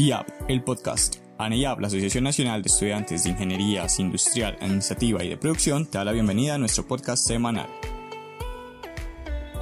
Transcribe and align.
IAP, 0.00 0.26
el 0.48 0.64
podcast. 0.64 1.16
ANEIAP, 1.36 1.78
la 1.80 1.88
Asociación 1.88 2.24
Nacional 2.24 2.62
de 2.62 2.68
Estudiantes 2.68 3.22
de 3.22 3.30
Ingenierías 3.30 3.98
Industrial, 3.98 4.56
Administrativa 4.58 5.22
y 5.22 5.28
de 5.28 5.36
Producción, 5.36 5.84
te 5.84 5.98
da 5.98 6.06
la 6.06 6.12
bienvenida 6.12 6.54
a 6.54 6.58
nuestro 6.58 6.88
podcast 6.88 7.26
semanal. 7.26 7.68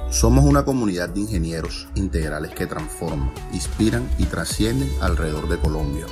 Somos 0.09 0.45
una 0.45 0.63
comunidad 0.63 1.09
de 1.09 1.19
ingenieros 1.19 1.89
integrales 1.95 2.51
que 2.51 2.67
transforman, 2.67 3.33
inspiran 3.51 4.09
y 4.17 4.27
trascienden 4.27 4.89
alrededor 5.01 5.49
de 5.49 5.57
Colombia. 5.57 6.05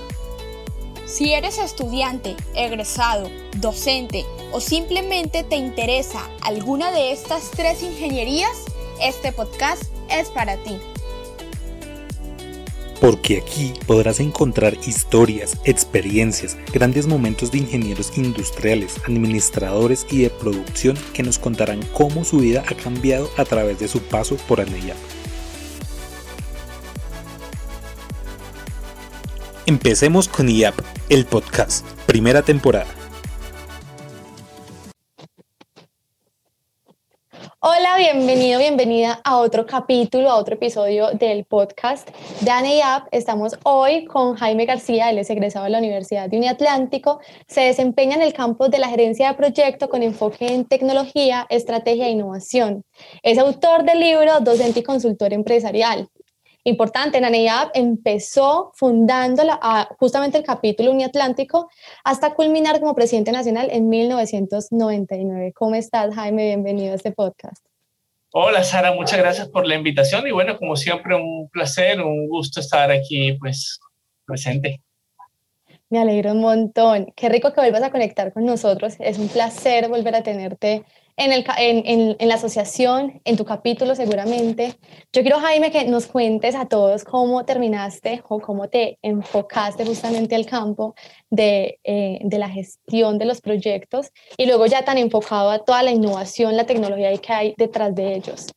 Si 1.06 1.32
eres 1.32 1.58
estudiante, 1.58 2.36
egresado, 2.54 3.30
docente 3.62 4.26
o 4.52 4.60
simplemente 4.60 5.46
te 5.46 5.56
interesa 5.56 6.20
alguna 6.42 6.92
de 6.92 7.14
estas 7.14 7.50
tres 7.52 7.82
ingenierías, 7.82 8.66
este 9.02 9.32
podcast 9.32 9.84
es 10.10 10.28
para 10.28 10.58
ti 10.58 10.78
porque 13.00 13.38
aquí 13.38 13.74
podrás 13.86 14.20
encontrar 14.20 14.76
historias, 14.86 15.58
experiencias, 15.66 16.58
grandes 16.74 17.08
momentos 17.08 17.52
de 17.52 17.60
ingenieros 17.60 18.18
industriales, 18.18 18.96
administradores 19.06 20.06
y 20.10 20.24
de 20.24 20.30
producción 20.30 20.98
que 21.14 21.24
nos 21.24 21.40
contarán 21.40 21.82
cómo 21.94 22.24
su 22.24 22.40
vida 22.40 22.64
ha 22.68 22.76
cambiado 22.76 23.30
a 23.38 23.46
través 23.46 23.80
de 23.80 23.88
su 23.88 24.02
paso 24.02 24.38
por 24.48 24.62
ANEIA. 24.62 24.96
Empecemos 29.66 30.30
con 30.30 30.48
IAP, 30.48 30.80
el 31.10 31.26
podcast, 31.26 31.86
primera 32.06 32.42
temporada. 32.42 32.97
Bienvenido, 37.98 38.60
bienvenida 38.60 39.20
a 39.24 39.38
otro 39.38 39.66
capítulo, 39.66 40.30
a 40.30 40.36
otro 40.36 40.54
episodio 40.54 41.10
del 41.14 41.46
podcast 41.46 42.08
de 42.42 42.52
ANEAP. 42.52 43.08
Estamos 43.12 43.58
hoy 43.64 44.06
con 44.06 44.36
Jaime 44.36 44.68
García, 44.68 45.10
él 45.10 45.18
es 45.18 45.32
egresado 45.32 45.66
de 45.66 45.72
la 45.72 45.80
Universidad 45.80 46.30
de 46.30 46.38
Uniatlántico. 46.38 47.20
Se 47.48 47.62
desempeña 47.62 48.16
en 48.16 48.22
el 48.22 48.34
campo 48.34 48.70
de 48.70 48.78
la 48.78 48.90
gerencia 48.90 49.30
de 49.30 49.34
proyecto 49.34 49.90
con 49.90 50.04
enfoque 50.04 50.46
en 50.54 50.66
tecnología, 50.66 51.48
estrategia 51.50 52.06
e 52.06 52.12
innovación. 52.12 52.84
Es 53.24 53.40
autor 53.40 53.84
del 53.84 54.00
libro 54.00 54.42
Docente 54.42 54.82
y 54.82 54.84
Consultor 54.84 55.34
Empresarial. 55.34 56.08
Importante, 56.66 57.18
ANEAP 57.18 57.72
empezó 57.74 58.74
fundando 58.76 59.44
la, 59.44 59.90
justamente 59.98 60.38
el 60.38 60.44
capítulo 60.44 60.92
Uniatlántico 60.92 61.68
hasta 62.04 62.36
culminar 62.36 62.80
como 62.80 62.94
presidente 62.94 63.32
nacional 63.32 63.70
en 63.72 63.90
1999. 63.90 65.54
¿Cómo 65.54 65.74
estás, 65.74 66.14
Jaime? 66.14 66.46
Bienvenido 66.46 66.92
a 66.92 66.96
este 66.96 67.12
podcast. 67.12 67.67
Hola, 68.34 68.64
Sara, 68.64 68.92
muchas 68.92 69.20
gracias 69.20 69.48
por 69.48 69.66
la 69.66 69.76
invitación 69.76 70.28
y 70.28 70.32
bueno, 70.32 70.58
como 70.58 70.76
siempre, 70.76 71.16
un 71.16 71.50
placer, 71.50 72.02
un 72.02 72.28
gusto 72.28 72.60
estar 72.60 72.92
aquí, 72.92 73.34
pues, 73.40 73.80
presente. 74.26 74.82
Me 75.90 76.00
alegro 76.00 76.34
un 76.34 76.42
montón. 76.42 77.14
Qué 77.16 77.30
rico 77.30 77.54
que 77.54 77.62
vuelvas 77.62 77.84
a 77.84 77.92
conectar 77.92 78.34
con 78.34 78.46
nosotros. 78.46 78.96
Es 79.00 79.18
un 79.18 79.30
placer 79.30 79.88
volver 79.88 80.16
a 80.16 80.24
tenerte 80.24 80.84
en, 81.18 81.34
el, 81.34 81.44
en, 81.58 82.16
en, 82.20 82.28
la 82.30 82.36
asociación, 82.36 83.22
en 83.26 83.38
tu 83.38 83.44
capítulo 83.44 83.96
seguramente. 83.96 84.76
Yo 85.12 85.24
quiero, 85.24 85.40
Jaime, 85.40 85.72
que 85.72 85.86
nos 85.86 86.06
cuentes 86.06 86.54
a 86.54 86.68
todos 86.68 87.04
cómo 87.04 87.44
terminaste 87.44 88.24
o 88.30 88.40
cómo 88.40 88.70
te 88.70 89.00
enfocaste 89.02 89.84
justamente 89.84 90.36
al 90.36 90.46
campo 90.46 90.94
de, 91.32 91.80
eh, 91.84 92.20
de 92.22 92.38
la 92.38 92.50
gestión 92.50 93.18
de 93.18 93.26
los 93.26 93.42
proyectos 93.42 94.12
y 94.38 94.46
luego 94.46 94.68
ya 94.68 94.86
tan 94.86 95.00
enfocado 95.00 95.50
a 95.50 95.66
toda 95.66 95.82
la 95.82 95.92
innovación, 95.92 96.56
la 96.56 96.66
tecnología 96.66 97.16
que 97.18 97.34
hay 97.34 97.56
detrás 97.58 97.96
de 97.96 98.14
ellos. 98.16 98.48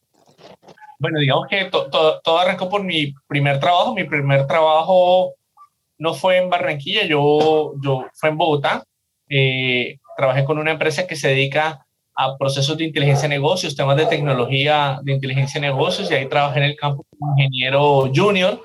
Bueno, 0.98 1.18
digamos 1.18 1.46
que 1.48 1.70
todo 1.70 2.38
arrancó 2.38 2.68
por 2.68 2.84
mi 2.84 3.14
primer 3.26 3.58
trabajo. 3.58 3.94
Mi 3.94 4.04
primer 4.04 4.46
trabajo 4.46 5.32
no 5.96 6.12
fue 6.12 6.36
en 6.36 6.50
Barranquilla, 6.50 7.06
yo, 7.06 7.72
yo 7.82 8.04
fue 8.12 8.28
en 8.28 8.36
Bogotá. 8.36 8.84
Eh, 9.30 9.98
trabajé 10.14 10.44
con 10.44 10.58
una 10.58 10.72
empresa 10.72 11.06
que 11.06 11.16
se 11.16 11.28
dedica 11.28 11.86
a 12.14 12.36
procesos 12.36 12.76
de 12.76 12.84
inteligencia 12.84 13.28
de 13.28 13.34
negocios, 13.34 13.74
temas 13.74 13.96
de 13.96 14.06
tecnología 14.06 15.00
de 15.02 15.12
inteligencia 15.12 15.60
de 15.60 15.68
negocios, 15.68 16.10
y 16.10 16.14
ahí 16.14 16.28
trabajé 16.28 16.58
en 16.58 16.64
el 16.66 16.76
campo 16.76 17.04
como 17.10 17.32
ingeniero 17.36 18.10
junior, 18.14 18.60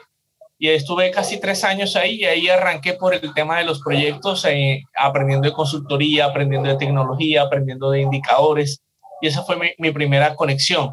y 0.58 0.70
estuve 0.70 1.12
casi 1.12 1.40
tres 1.40 1.64
años 1.64 1.96
ahí, 1.96 2.22
y 2.22 2.26
ahí 2.26 2.50
arranqué 2.50 2.94
por 2.94 3.14
el 3.14 3.34
tema 3.34 3.60
de 3.60 3.66
los 3.66 3.82
proyectos, 3.82 4.46
eh, 4.46 4.84
aprendiendo 4.98 5.48
de 5.48 5.54
consultoría, 5.54 6.26
aprendiendo 6.26 6.70
de 6.70 6.78
tecnología, 6.78 7.44
aprendiendo 7.44 7.92
de 7.92 8.02
indicadores, 8.02 8.82
y 9.22 9.28
esa 9.28 9.44
fue 9.44 9.58
mi, 9.58 9.70
mi 9.78 9.92
primera 9.92 10.36
conexión. 10.36 10.92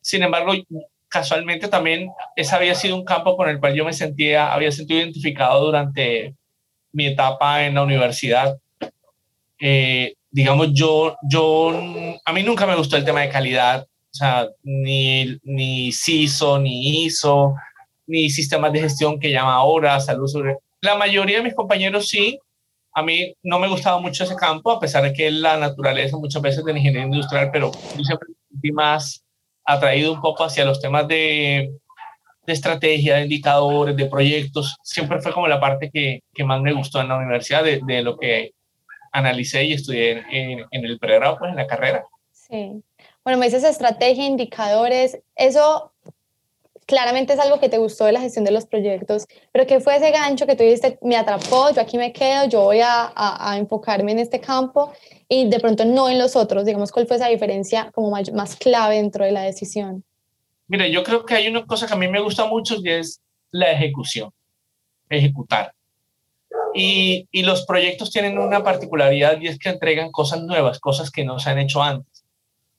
Sin 0.00 0.22
embargo, 0.22 0.52
casualmente 1.08 1.68
también 1.68 2.10
ese 2.34 2.56
había 2.56 2.74
sido 2.74 2.96
un 2.96 3.04
campo 3.04 3.36
con 3.36 3.48
el 3.48 3.60
cual 3.60 3.74
yo 3.74 3.84
me 3.84 3.92
sentía, 3.92 4.52
había 4.52 4.72
sentido 4.72 5.00
identificado 5.00 5.64
durante 5.64 6.34
mi 6.92 7.06
etapa 7.06 7.64
en 7.64 7.74
la 7.74 7.82
universidad. 7.82 8.56
Eh, 9.60 10.14
digamos, 10.34 10.70
yo, 10.72 11.16
yo, 11.22 11.70
a 12.24 12.32
mí 12.32 12.42
nunca 12.42 12.66
me 12.66 12.74
gustó 12.74 12.96
el 12.96 13.04
tema 13.04 13.20
de 13.20 13.28
calidad, 13.28 13.84
o 13.84 14.16
sea, 14.16 14.48
ni, 14.64 15.38
ni 15.44 15.92
CISO, 15.92 16.58
ni 16.58 17.04
ISO, 17.04 17.54
ni 18.08 18.28
sistemas 18.30 18.72
de 18.72 18.80
gestión 18.80 19.20
que 19.20 19.30
llama 19.30 19.54
ahora, 19.54 20.00
salud 20.00 20.26
sobre... 20.26 20.56
La 20.80 20.96
mayoría 20.96 21.36
de 21.36 21.44
mis 21.44 21.54
compañeros 21.54 22.08
sí, 22.08 22.36
a 22.92 23.04
mí 23.04 23.32
no 23.44 23.60
me 23.60 23.68
gustaba 23.68 24.00
mucho 24.00 24.24
ese 24.24 24.34
campo, 24.34 24.72
a 24.72 24.80
pesar 24.80 25.04
de 25.04 25.12
que 25.12 25.30
la 25.30 25.56
naturaleza 25.56 26.16
muchas 26.16 26.42
veces 26.42 26.64
de 26.64 26.72
la 26.72 26.78
ingeniería 26.80 27.06
industrial, 27.06 27.50
pero 27.52 27.70
yo 27.96 28.02
siempre 28.02 28.28
sentí 28.50 28.72
más 28.72 29.24
atraído 29.64 30.12
un 30.12 30.20
poco 30.20 30.42
hacia 30.42 30.64
los 30.64 30.80
temas 30.80 31.06
de, 31.06 31.70
de 32.44 32.52
estrategia, 32.52 33.16
de 33.16 33.22
indicadores, 33.22 33.96
de 33.96 34.06
proyectos. 34.06 34.74
Siempre 34.82 35.20
fue 35.20 35.32
como 35.32 35.46
la 35.46 35.60
parte 35.60 35.90
que, 35.94 36.24
que 36.34 36.42
más 36.42 36.60
me 36.60 36.72
gustó 36.72 37.00
en 37.00 37.08
la 37.08 37.18
universidad, 37.18 37.62
de, 37.62 37.80
de 37.86 38.02
lo 38.02 38.18
que 38.18 38.50
analicé 39.14 39.64
y 39.64 39.72
estudié 39.72 40.24
en, 40.30 40.66
en 40.70 40.84
el 40.84 40.98
pregrado, 40.98 41.38
pues 41.38 41.50
en 41.50 41.56
la 41.56 41.66
carrera. 41.66 42.04
Sí. 42.32 42.82
Bueno, 43.22 43.38
me 43.38 43.46
dices 43.46 43.64
estrategia, 43.64 44.26
indicadores, 44.26 45.18
eso 45.34 45.92
claramente 46.86 47.32
es 47.32 47.38
algo 47.38 47.58
que 47.60 47.70
te 47.70 47.78
gustó 47.78 48.04
de 48.04 48.12
la 48.12 48.20
gestión 48.20 48.44
de 48.44 48.50
los 48.50 48.66
proyectos, 48.66 49.26
pero 49.52 49.66
¿qué 49.66 49.80
fue 49.80 49.96
ese 49.96 50.10
gancho 50.10 50.46
que 50.46 50.56
tú 50.56 50.64
dijiste, 50.64 50.98
me 51.00 51.16
atrapó, 51.16 51.72
yo 51.72 51.80
aquí 51.80 51.96
me 51.96 52.12
quedo, 52.12 52.46
yo 52.46 52.62
voy 52.62 52.80
a, 52.80 53.10
a, 53.14 53.52
a 53.52 53.56
enfocarme 53.56 54.12
en 54.12 54.18
este 54.18 54.40
campo 54.40 54.92
y 55.28 55.48
de 55.48 55.60
pronto 55.60 55.86
no 55.86 56.10
en 56.10 56.18
los 56.18 56.36
otros? 56.36 56.66
Digamos, 56.66 56.92
¿cuál 56.92 57.06
fue 57.06 57.16
esa 57.16 57.28
diferencia 57.28 57.90
como 57.94 58.10
más, 58.10 58.30
más 58.32 58.56
clave 58.56 58.96
dentro 58.96 59.24
de 59.24 59.32
la 59.32 59.42
decisión? 59.42 60.04
Mira, 60.66 60.86
yo 60.88 61.02
creo 61.02 61.24
que 61.24 61.34
hay 61.34 61.48
una 61.48 61.64
cosa 61.64 61.86
que 61.86 61.94
a 61.94 61.96
mí 61.96 62.08
me 62.08 62.20
gusta 62.20 62.46
mucho 62.46 62.76
y 62.82 62.90
es 62.90 63.22
la 63.50 63.70
ejecución, 63.70 64.30
ejecutar. 65.08 65.72
Y, 66.74 67.28
los 67.42 67.64
proyectos 67.66 68.10
tienen 68.10 68.38
una 68.38 68.64
particularidad 68.64 69.40
y 69.40 69.46
es 69.48 69.58
que 69.58 69.68
entregan 69.68 70.10
cosas 70.10 70.42
nuevas, 70.42 70.80
cosas 70.80 71.10
que 71.10 71.24
no 71.24 71.38
se 71.38 71.50
han 71.50 71.58
hecho 71.58 71.82
antes. 71.82 72.24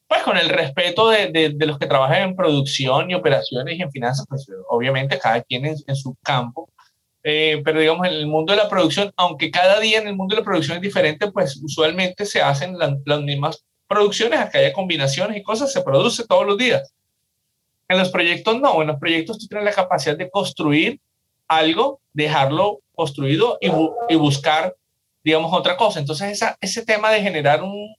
Pues 0.07 0.21
con 0.23 0.37
el 0.37 0.49
respeto 0.49 1.09
de, 1.09 1.31
de, 1.31 1.49
de 1.49 1.65
los 1.65 1.79
que 1.79 1.87
trabajan 1.87 2.21
en 2.21 2.35
producción 2.35 3.09
y 3.09 3.15
operaciones 3.15 3.77
y 3.77 3.81
en 3.81 3.91
finanzas, 3.91 4.25
pues 4.27 4.47
obviamente 4.69 5.17
cada 5.17 5.41
quien 5.41 5.65
en, 5.65 5.75
en 5.87 5.95
su 5.95 6.15
campo, 6.21 6.69
eh, 7.27 7.59
pero 7.65 7.79
digamos 7.79 8.05
en 8.05 8.13
el 8.13 8.27
mundo 8.27 8.53
de 8.53 8.57
la 8.57 8.69
producción, 8.69 9.11
aunque 9.17 9.49
cada 9.49 9.79
día 9.79 9.97
en 9.97 10.07
el 10.07 10.15
mundo 10.15 10.35
de 10.35 10.41
la 10.41 10.45
producción 10.45 10.77
es 10.77 10.83
diferente, 10.83 11.31
pues 11.31 11.57
usualmente 11.57 12.23
se 12.23 12.39
hacen 12.39 12.77
la, 12.77 12.95
las 13.03 13.21
mismas 13.21 13.65
producciones, 13.87 14.39
acá 14.39 14.59
hay 14.59 14.71
combinaciones 14.71 15.35
y 15.35 15.41
cosas, 15.41 15.73
se 15.73 15.81
produce 15.81 16.27
todos 16.27 16.45
los 16.45 16.55
días. 16.55 16.93
En 17.87 17.97
los 17.97 18.09
proyectos 18.09 18.61
no, 18.61 18.79
en 18.79 18.89
los 18.89 18.99
proyectos 18.99 19.39
tú 19.39 19.47
tienes 19.47 19.65
la 19.65 19.73
capacidad 19.73 20.15
de 20.15 20.29
construir 20.29 20.99
algo, 21.47 21.99
dejarlo 22.13 22.81
construido 22.95 23.57
y, 23.61 23.69
bu 23.69 23.95
y 24.09 24.15
buscar, 24.15 24.75
digamos, 25.23 25.53
otra 25.53 25.77
cosa. 25.77 25.99
Entonces, 25.99 26.31
esa, 26.31 26.57
ese 26.61 26.85
tema 26.85 27.11
de 27.11 27.21
generar 27.21 27.63
un, 27.63 27.95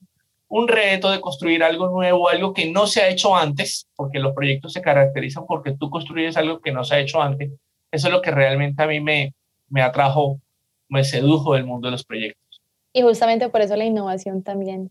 un, 0.48 0.68
reto, 0.68 1.10
de 1.10 1.20
construir 1.20 1.62
algo 1.62 1.88
nuevo, 1.88 2.28
algo 2.28 2.52
que 2.52 2.70
no 2.70 2.86
se 2.86 3.02
ha 3.02 3.08
hecho 3.08 3.36
antes, 3.36 3.88
porque 3.94 4.18
los 4.18 4.34
proyectos 4.34 4.72
se 4.72 4.82
caracterizan 4.82 5.46
porque 5.46 5.76
tú 5.78 5.90
construyes 5.90 6.36
algo 6.36 6.60
que 6.60 6.72
no 6.72 6.84
se 6.84 6.94
ha 6.94 7.00
hecho 7.00 7.20
antes, 7.20 7.50
eso 7.90 8.08
es 8.08 8.12
lo 8.12 8.22
que 8.22 8.30
realmente 8.30 8.82
a 8.82 8.86
mí 8.86 9.00
me, 9.00 9.34
me 9.68 9.82
atrajo, 9.82 10.40
me 10.88 11.04
sedujo 11.04 11.54
del 11.54 11.64
mundo 11.64 11.88
de 11.88 11.92
los 11.92 12.04
proyectos. 12.04 12.62
Y 12.92 13.02
justamente 13.02 13.48
por 13.48 13.60
eso 13.60 13.76
la 13.76 13.84
innovación 13.84 14.42
también. 14.42 14.90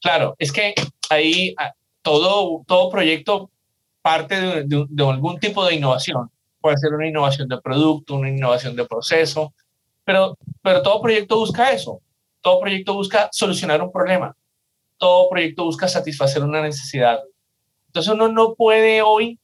Claro, 0.00 0.36
es 0.38 0.52
que 0.52 0.74
ahí 1.10 1.54
todo, 2.02 2.62
todo 2.66 2.90
proyecto 2.90 3.50
parte 4.02 4.40
de, 4.40 4.64
de, 4.64 4.86
de 4.88 5.04
algún 5.04 5.40
tipo 5.40 5.66
de 5.66 5.74
innovación 5.74 6.30
puede 6.66 6.78
ser 6.78 6.92
una 6.94 7.06
innovación 7.06 7.46
de 7.46 7.60
producto, 7.60 8.16
una 8.16 8.28
innovación 8.28 8.74
de 8.74 8.84
proceso, 8.86 9.54
pero, 10.02 10.36
pero 10.62 10.82
todo 10.82 11.00
proyecto 11.00 11.36
busca 11.36 11.70
eso. 11.70 12.00
Todo 12.40 12.58
proyecto 12.58 12.94
busca 12.94 13.28
solucionar 13.30 13.80
un 13.80 13.92
problema. 13.92 14.36
Todo 14.98 15.30
proyecto 15.30 15.62
busca 15.62 15.86
satisfacer 15.86 16.42
una 16.42 16.60
necesidad. 16.60 17.20
Entonces 17.86 18.12
uno 18.12 18.26
no 18.26 18.54
puede 18.54 19.00
hoy, 19.00 19.38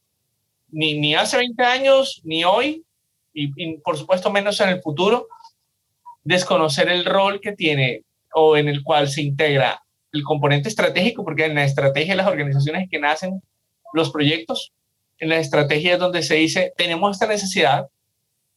ni, 0.72 0.98
ni 0.98 1.14
hace 1.14 1.36
20 1.36 1.62
años, 1.62 2.20
ni 2.24 2.42
hoy, 2.42 2.84
y, 3.32 3.52
y 3.54 3.78
por 3.78 3.96
supuesto 3.96 4.28
menos 4.32 4.60
en 4.60 4.70
el 4.70 4.82
futuro, 4.82 5.28
desconocer 6.24 6.88
el 6.88 7.04
rol 7.04 7.40
que 7.40 7.52
tiene 7.52 8.02
o 8.34 8.56
en 8.56 8.66
el 8.66 8.82
cual 8.82 9.06
se 9.08 9.22
integra 9.22 9.80
el 10.12 10.24
componente 10.24 10.68
estratégico, 10.68 11.22
porque 11.22 11.44
en 11.44 11.54
la 11.54 11.62
estrategia 11.62 12.14
de 12.14 12.16
las 12.16 12.26
organizaciones 12.26 12.88
que 12.90 12.98
nacen 12.98 13.40
los 13.92 14.10
proyectos, 14.10 14.72
en 15.22 15.28
la 15.28 15.38
estrategia 15.38 15.92
es 15.92 16.00
donde 16.00 16.20
se 16.24 16.34
dice, 16.34 16.72
tenemos 16.76 17.12
esta 17.12 17.28
necesidad, 17.28 17.88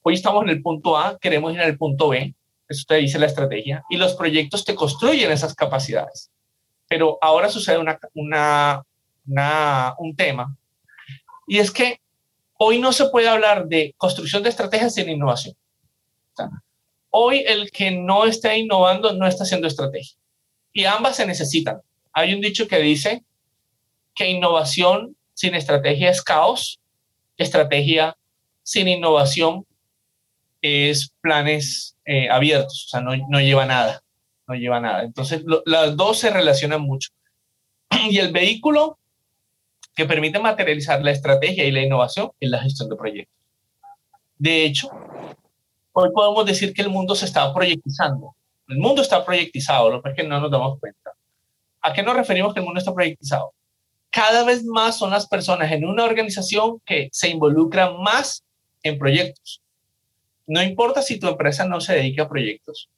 hoy 0.02 0.16
estamos 0.16 0.42
en 0.44 0.50
el 0.50 0.64
punto 0.64 0.98
A, 0.98 1.16
queremos 1.20 1.54
ir 1.54 1.62
al 1.62 1.78
punto 1.78 2.10
B, 2.10 2.34
eso 2.68 2.86
te 2.88 2.96
dice 2.96 3.20
la 3.20 3.28
estrategia, 3.28 3.84
y 3.88 3.98
los 3.98 4.16
proyectos 4.16 4.66
te 4.66 4.74
construyen 4.74 5.32
esas 5.32 5.54
capacidades. 5.54 6.32
Pero 6.88 7.20
ahora 7.22 7.50
sucede 7.50 7.78
una, 7.78 8.00
una, 8.16 8.82
una, 9.28 9.94
un 10.00 10.16
tema, 10.16 10.58
y 11.46 11.60
es 11.60 11.70
que 11.70 12.02
hoy 12.58 12.80
no 12.80 12.92
se 12.94 13.10
puede 13.10 13.30
hablar 13.30 13.68
de 13.68 13.94
construcción 13.96 14.42
de 14.42 14.50
estrategias 14.50 14.96
sin 14.96 15.08
innovación. 15.08 15.56
hoy 17.12 17.44
el 17.46 17.70
que 17.70 17.92
no 17.92 18.26
está 18.26 18.58
innovando 18.58 19.14
no 19.14 19.28
está 19.28 19.44
haciendo 19.44 19.68
estrategia. 19.68 20.18
Y 20.74 20.86
ambas 20.86 21.18
se 21.18 21.28
necesitan. 21.28 21.80
Hay 22.12 22.34
un 22.34 22.42
dicho 22.42 22.68
que 22.68 22.80
dice 22.80 23.24
que 24.16 24.32
innovación 24.32 25.16
sin 25.36 25.54
estrategia 25.54 26.10
es 26.10 26.24
caos, 26.24 26.80
estrategia 27.38 28.18
sin 28.64 28.88
innovación 28.88 29.66
es 30.62 31.12
planes 31.22 31.96
eh, 32.06 32.28
abiertos, 32.30 32.86
o 32.88 32.90
sea, 32.90 33.02
no, 33.02 33.12
no, 33.30 33.40
lleva 33.40 33.66
nada, 33.66 34.02
no 34.48 34.56
lleva 34.56 34.80
nada. 34.80 35.04
Entonces, 35.04 35.44
las 35.66 35.96
dos 35.96 36.18
se 36.18 36.32
relacionan 36.32 36.82
mucho. 36.82 37.12
Y 38.10 38.18
el 38.18 38.32
vehículo 38.32 38.98
que 39.96 40.06
permite 40.06 40.40
materializar 40.40 41.04
la 41.04 41.12
estrategia 41.12 41.66
y 41.66 41.72
la 41.72 41.82
innovación 41.82 42.32
es 42.40 42.50
la 42.50 42.62
gestión 42.62 42.90
de 42.90 42.96
proyectos. 42.96 43.36
De 44.38 44.66
hecho, 44.66 44.90
hoy 45.94 46.10
podemos 46.12 46.46
decir 46.46 46.74
que 46.74 46.82
el 46.82 46.90
mundo 46.90 47.16
se 47.16 47.26
está 47.26 47.54
proyectizando. 47.54 48.36
El 48.68 48.80
mundo 48.80 49.02
está 49.02 49.24
proyectizado, 49.24 49.90
lo 49.90 50.02
que 50.02 50.10
es 50.10 50.16
que 50.16 50.24
no 50.24 50.40
nos 50.40 50.52
damos 50.52 50.80
cuenta. 50.80 51.12
¿A 51.82 51.94
qué 51.94 52.02
nos 52.02 52.16
referimos 52.16 52.54
que 52.54 52.60
el 52.60 52.66
mundo 52.66 52.80
está 52.80 52.94
proyectizado? 52.94 53.54
Cada 54.16 54.46
vez 54.46 54.64
más 54.64 54.98
son 54.98 55.12
las 55.12 55.28
personas 55.28 55.74
en 55.74 55.84
una 55.84 56.06
organización 56.06 56.80
que 56.86 57.10
se 57.12 57.28
involucran 57.28 58.02
más 58.02 58.46
en 58.82 58.98
proyectos. 58.98 59.62
No 60.48 60.64
importa 60.64 61.02
si 61.02 61.20
tu 61.20 61.28
empresa 61.28 61.66
no 61.66 61.82
se 61.82 61.96
dedica 61.96 62.24
a 62.24 62.30
proyectos. 62.30 62.90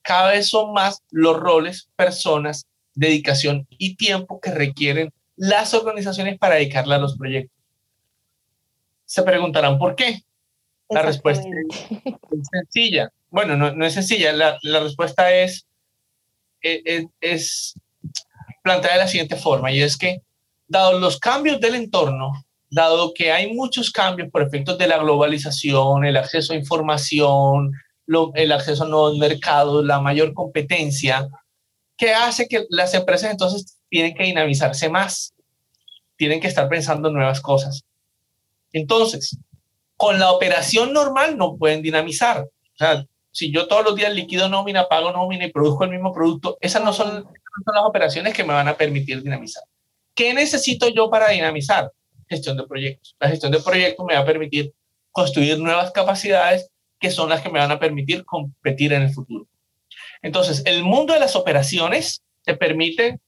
Cada 0.00 0.30
vez 0.30 0.48
son 0.48 0.72
más 0.72 1.02
los 1.10 1.38
roles, 1.38 1.90
personas, 1.94 2.66
dedicación 2.94 3.66
y 3.68 3.96
tiempo 3.96 4.40
que 4.40 4.50
requieren 4.50 5.12
las 5.36 5.74
organizaciones 5.74 6.38
para 6.38 6.54
dedicarle 6.54 6.94
a 6.94 6.98
los 7.00 7.18
proyectos. 7.18 7.62
Se 9.04 9.24
preguntarán 9.24 9.78
por 9.78 9.94
qué. 9.94 10.22
La 10.88 11.02
respuesta 11.02 11.46
es, 11.46 12.00
sencilla. 12.50 13.12
Bueno, 13.28 13.58
no, 13.58 13.74
no 13.74 13.84
es 13.84 13.92
sencilla. 13.92 14.32
La, 14.32 14.56
la 14.62 14.80
respuesta 14.80 15.34
es, 15.34 15.66
es, 16.62 16.80
e, 16.86 17.08
es 17.20 17.74
planteada 18.64 18.96
de 18.96 19.02
la 19.02 19.08
siguiente 19.08 19.36
forma, 19.36 19.70
y 19.70 19.82
es 19.82 19.96
que, 19.98 20.22
dado 20.66 20.98
los 20.98 21.18
cambios 21.20 21.60
del 21.60 21.74
entorno, 21.74 22.32
dado 22.70 23.12
que 23.12 23.30
hay 23.30 23.52
muchos 23.52 23.90
cambios 23.90 24.30
por 24.30 24.42
efectos 24.42 24.78
de 24.78 24.88
la 24.88 24.96
globalización, 24.98 26.06
el 26.06 26.16
acceso 26.16 26.54
a 26.54 26.56
información, 26.56 27.72
el 28.34 28.52
acceso 28.52 28.84
a 28.84 28.88
nuevos 28.88 29.18
mercados, 29.18 29.84
la 29.84 30.00
mayor 30.00 30.32
competencia, 30.32 31.28
que 31.96 32.14
hace 32.14 32.48
que 32.48 32.64
las 32.70 32.94
empresas 32.94 33.30
entonces 33.30 33.78
tienen 33.90 34.14
que 34.14 34.24
dinamizarse 34.24 34.88
más, 34.88 35.34
tienen 36.16 36.40
que 36.40 36.48
estar 36.48 36.66
pensando 36.68 37.08
en 37.08 37.14
nuevas 37.14 37.42
cosas. 37.42 37.84
Entonces, 38.72 39.36
con 39.96 40.18
la 40.18 40.32
operación 40.32 40.94
normal 40.94 41.36
no 41.36 41.56
pueden 41.56 41.82
dinamizar. 41.82 42.40
O 42.40 42.76
sea, 42.78 43.04
si 43.30 43.52
yo 43.52 43.68
todos 43.68 43.84
los 43.84 43.94
días 43.94 44.14
liquido 44.14 44.48
nómina, 44.48 44.88
pago 44.88 45.12
nómina 45.12 45.44
y 45.44 45.52
produzco 45.52 45.84
el 45.84 45.90
mismo 45.90 46.14
producto, 46.14 46.56
esas 46.60 46.82
no 46.82 46.92
son, 46.92 47.28
son 47.64 47.74
las 47.74 47.84
operaciones 47.84 48.34
que 48.34 48.44
me 48.44 48.52
van 48.52 48.68
a 48.68 48.76
permitir 48.76 49.22
dinamizar. 49.22 49.62
¿Qué 50.14 50.32
necesito 50.32 50.88
yo 50.88 51.10
para 51.10 51.28
dinamizar? 51.28 51.90
Gestión 52.28 52.56
de 52.56 52.66
proyectos. 52.66 53.14
La 53.20 53.28
gestión 53.28 53.52
de 53.52 53.60
proyectos 53.60 54.04
me 54.06 54.14
va 54.14 54.20
a 54.20 54.26
permitir 54.26 54.72
construir 55.10 55.58
nuevas 55.58 55.90
capacidades 55.92 56.70
que 56.98 57.10
son 57.10 57.28
las 57.28 57.42
que 57.42 57.50
me 57.50 57.58
van 57.58 57.70
a 57.70 57.78
permitir 57.78 58.24
competir 58.24 58.92
en 58.92 59.02
el 59.02 59.10
futuro. 59.10 59.46
Entonces, 60.22 60.62
el 60.64 60.82
mundo 60.82 61.12
de 61.12 61.20
las 61.20 61.36
operaciones 61.36 62.22
te 62.42 62.56
permite 62.56 63.20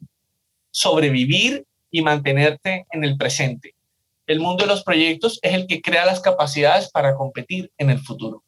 sobrevivir 0.71 1.67
y 1.91 2.03
mantenerte 2.03 2.87
en 2.91 3.05
el 3.05 3.17
presente. 3.17 3.75
El 4.27 4.41
mundo 4.41 4.65
de 4.65 4.69
los 4.69 4.83
proyectos 4.83 5.39
es 5.43 5.55
el 5.55 5.67
que 5.67 5.81
crea 5.81 6.05
las 6.05 6.21
capacidades 6.21 6.91
para 6.91 7.15
competir 7.15 7.71
en 7.79 7.91
el 7.91 8.01
futuro. 8.01 8.43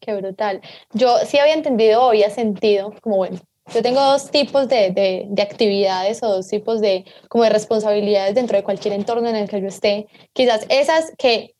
qué 0.00 0.14
brutal. 0.14 0.60
Yo 0.92 1.18
sí 1.26 1.38
había 1.38 1.54
entendido 1.54 2.08
había 2.08 2.30
sentido 2.30 2.94
como, 3.00 3.16
bueno, 3.16 3.38
yo 3.72 3.82
tengo 3.82 4.00
dos 4.00 4.30
tipos 4.30 4.68
de, 4.68 4.90
de, 4.90 5.26
de, 5.28 5.42
actividades 5.42 6.22
o 6.22 6.28
dos 6.28 6.48
tipos 6.48 6.80
de, 6.80 7.04
como 7.28 7.44
de 7.44 7.50
responsabilidades 7.50 8.34
dentro 8.34 8.56
de 8.56 8.64
cualquier 8.64 8.94
entorno 8.94 9.28
en 9.28 9.36
el 9.36 9.48
que 9.48 9.60
yo 9.60 9.68
esté. 9.68 10.08
Quizás 10.32 10.66
esas 10.68 11.12
que 11.18 11.54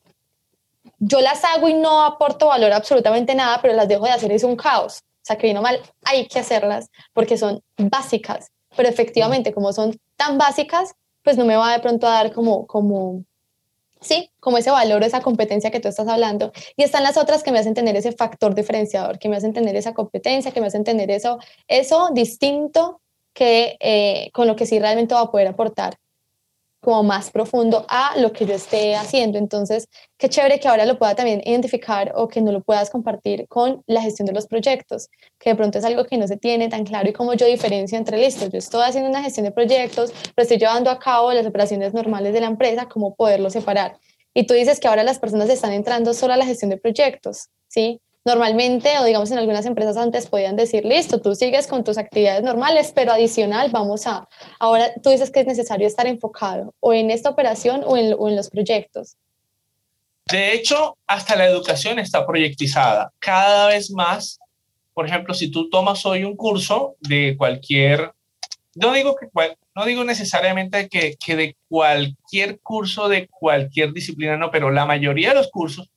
yo 0.98 1.20
las 1.20 1.44
hago 1.44 1.68
y 1.68 1.74
no 1.74 2.02
aporto 2.02 2.46
valor 2.46 2.72
absolutamente 2.72 3.34
nada, 3.34 3.60
pero 3.62 3.74
las 3.74 3.88
dejo 3.88 4.04
de 4.04 4.10
hacer 4.10 4.32
es 4.32 4.44
un 4.44 4.56
caos. 4.56 5.02
O 5.02 5.22
sea, 5.22 5.36
que 5.36 5.46
vino 5.46 5.62
mal, 5.62 5.80
hay 6.04 6.26
que 6.26 6.38
hacerlas 6.38 6.90
porque 7.12 7.36
son 7.36 7.62
básicas, 7.76 8.50
pero 8.76 8.88
efectivamente 8.88 9.52
como 9.52 9.72
son 9.72 9.98
tan 10.16 10.38
básicas, 10.38 10.94
pues 11.22 11.36
no 11.36 11.44
me 11.44 11.56
va 11.56 11.72
de 11.72 11.80
pronto 11.80 12.06
a 12.06 12.10
dar 12.10 12.32
como, 12.32 12.66
como, 12.66 13.24
sí, 14.00 14.30
como 14.40 14.58
ese 14.58 14.70
valor, 14.70 15.02
esa 15.04 15.20
competencia 15.20 15.70
que 15.70 15.80
tú 15.80 15.88
estás 15.88 16.08
hablando. 16.08 16.52
Y 16.76 16.82
están 16.82 17.02
las 17.02 17.16
otras 17.16 17.42
que 17.42 17.52
me 17.52 17.58
hacen 17.58 17.74
tener 17.74 17.96
ese 17.96 18.12
factor 18.12 18.54
diferenciador, 18.54 19.18
que 19.18 19.28
me 19.28 19.36
hacen 19.36 19.52
tener 19.52 19.76
esa 19.76 19.94
competencia, 19.94 20.52
que 20.52 20.60
me 20.60 20.66
hacen 20.68 20.84
tener 20.84 21.10
eso, 21.10 21.38
eso 21.68 22.10
distinto 22.12 23.00
que 23.32 23.76
eh, 23.80 24.30
con 24.32 24.46
lo 24.46 24.56
que 24.56 24.66
sí 24.66 24.78
realmente 24.78 25.14
va 25.14 25.22
a 25.22 25.30
poder 25.30 25.46
aportar 25.46 25.99
como 26.80 27.02
más 27.02 27.30
profundo 27.30 27.84
a 27.88 28.18
lo 28.18 28.32
que 28.32 28.46
yo 28.46 28.54
esté 28.54 28.96
haciendo. 28.96 29.38
Entonces, 29.38 29.88
qué 30.18 30.28
chévere 30.28 30.58
que 30.58 30.68
ahora 30.68 30.86
lo 30.86 30.98
pueda 30.98 31.14
también 31.14 31.42
identificar 31.44 32.12
o 32.14 32.28
que 32.28 32.40
no 32.40 32.52
lo 32.52 32.62
puedas 32.62 32.90
compartir 32.90 33.46
con 33.48 33.82
la 33.86 34.02
gestión 34.02 34.26
de 34.26 34.32
los 34.32 34.46
proyectos, 34.46 35.08
que 35.38 35.50
de 35.50 35.56
pronto 35.56 35.78
es 35.78 35.84
algo 35.84 36.04
que 36.04 36.16
no 36.16 36.26
se 36.26 36.36
tiene 36.36 36.68
tan 36.68 36.84
claro 36.84 37.08
y 37.08 37.12
como 37.12 37.34
yo 37.34 37.46
diferencio 37.46 37.98
entre 37.98 38.18
listos. 38.18 38.50
Yo 38.50 38.58
estoy 38.58 38.82
haciendo 38.82 39.10
una 39.10 39.22
gestión 39.22 39.44
de 39.44 39.52
proyectos, 39.52 40.12
pero 40.34 40.42
estoy 40.42 40.58
llevando 40.58 40.90
a 40.90 40.98
cabo 40.98 41.32
las 41.32 41.46
operaciones 41.46 41.92
normales 41.92 42.32
de 42.32 42.40
la 42.40 42.46
empresa, 42.46 42.88
cómo 42.88 43.14
poderlo 43.14 43.50
separar. 43.50 43.98
Y 44.32 44.46
tú 44.46 44.54
dices 44.54 44.80
que 44.80 44.88
ahora 44.88 45.02
las 45.02 45.18
personas 45.18 45.50
están 45.50 45.72
entrando 45.72 46.14
solo 46.14 46.34
a 46.34 46.36
la 46.36 46.46
gestión 46.46 46.70
de 46.70 46.76
proyectos, 46.76 47.48
¿sí? 47.68 48.00
Normalmente, 48.24 48.98
o 48.98 49.04
digamos 49.04 49.30
en 49.30 49.38
algunas 49.38 49.64
empresas 49.64 49.96
antes 49.96 50.26
podían 50.26 50.54
decir, 50.54 50.84
listo, 50.84 51.22
tú 51.22 51.34
sigues 51.34 51.66
con 51.66 51.84
tus 51.84 51.96
actividades 51.96 52.42
normales, 52.42 52.92
pero 52.94 53.12
adicional 53.12 53.70
vamos 53.70 54.06
a, 54.06 54.28
ahora 54.58 54.92
tú 55.02 55.08
dices 55.08 55.30
que 55.30 55.40
es 55.40 55.46
necesario 55.46 55.86
estar 55.86 56.06
enfocado 56.06 56.74
o 56.80 56.92
en 56.92 57.10
esta 57.10 57.30
operación 57.30 57.82
o 57.86 57.96
en, 57.96 58.14
o 58.18 58.28
en 58.28 58.36
los 58.36 58.50
proyectos. 58.50 59.16
De 60.30 60.52
hecho, 60.52 60.98
hasta 61.06 61.34
la 61.34 61.46
educación 61.46 61.98
está 61.98 62.26
proyectizada. 62.26 63.10
Cada 63.18 63.68
vez 63.68 63.90
más, 63.90 64.38
por 64.92 65.06
ejemplo, 65.06 65.32
si 65.32 65.50
tú 65.50 65.70
tomas 65.70 66.04
hoy 66.04 66.22
un 66.22 66.36
curso 66.36 66.96
de 67.00 67.36
cualquier, 67.38 68.12
no 68.74 68.92
digo, 68.92 69.16
que, 69.16 69.28
no 69.74 69.84
digo 69.86 70.04
necesariamente 70.04 70.90
que, 70.90 71.16
que 71.16 71.36
de 71.36 71.56
cualquier 71.68 72.60
curso 72.60 73.08
de 73.08 73.28
cualquier 73.28 73.94
disciplina, 73.94 74.36
no, 74.36 74.50
pero 74.50 74.70
la 74.70 74.84
mayoría 74.84 75.30
de 75.30 75.36
los 75.36 75.50
cursos 75.50 75.90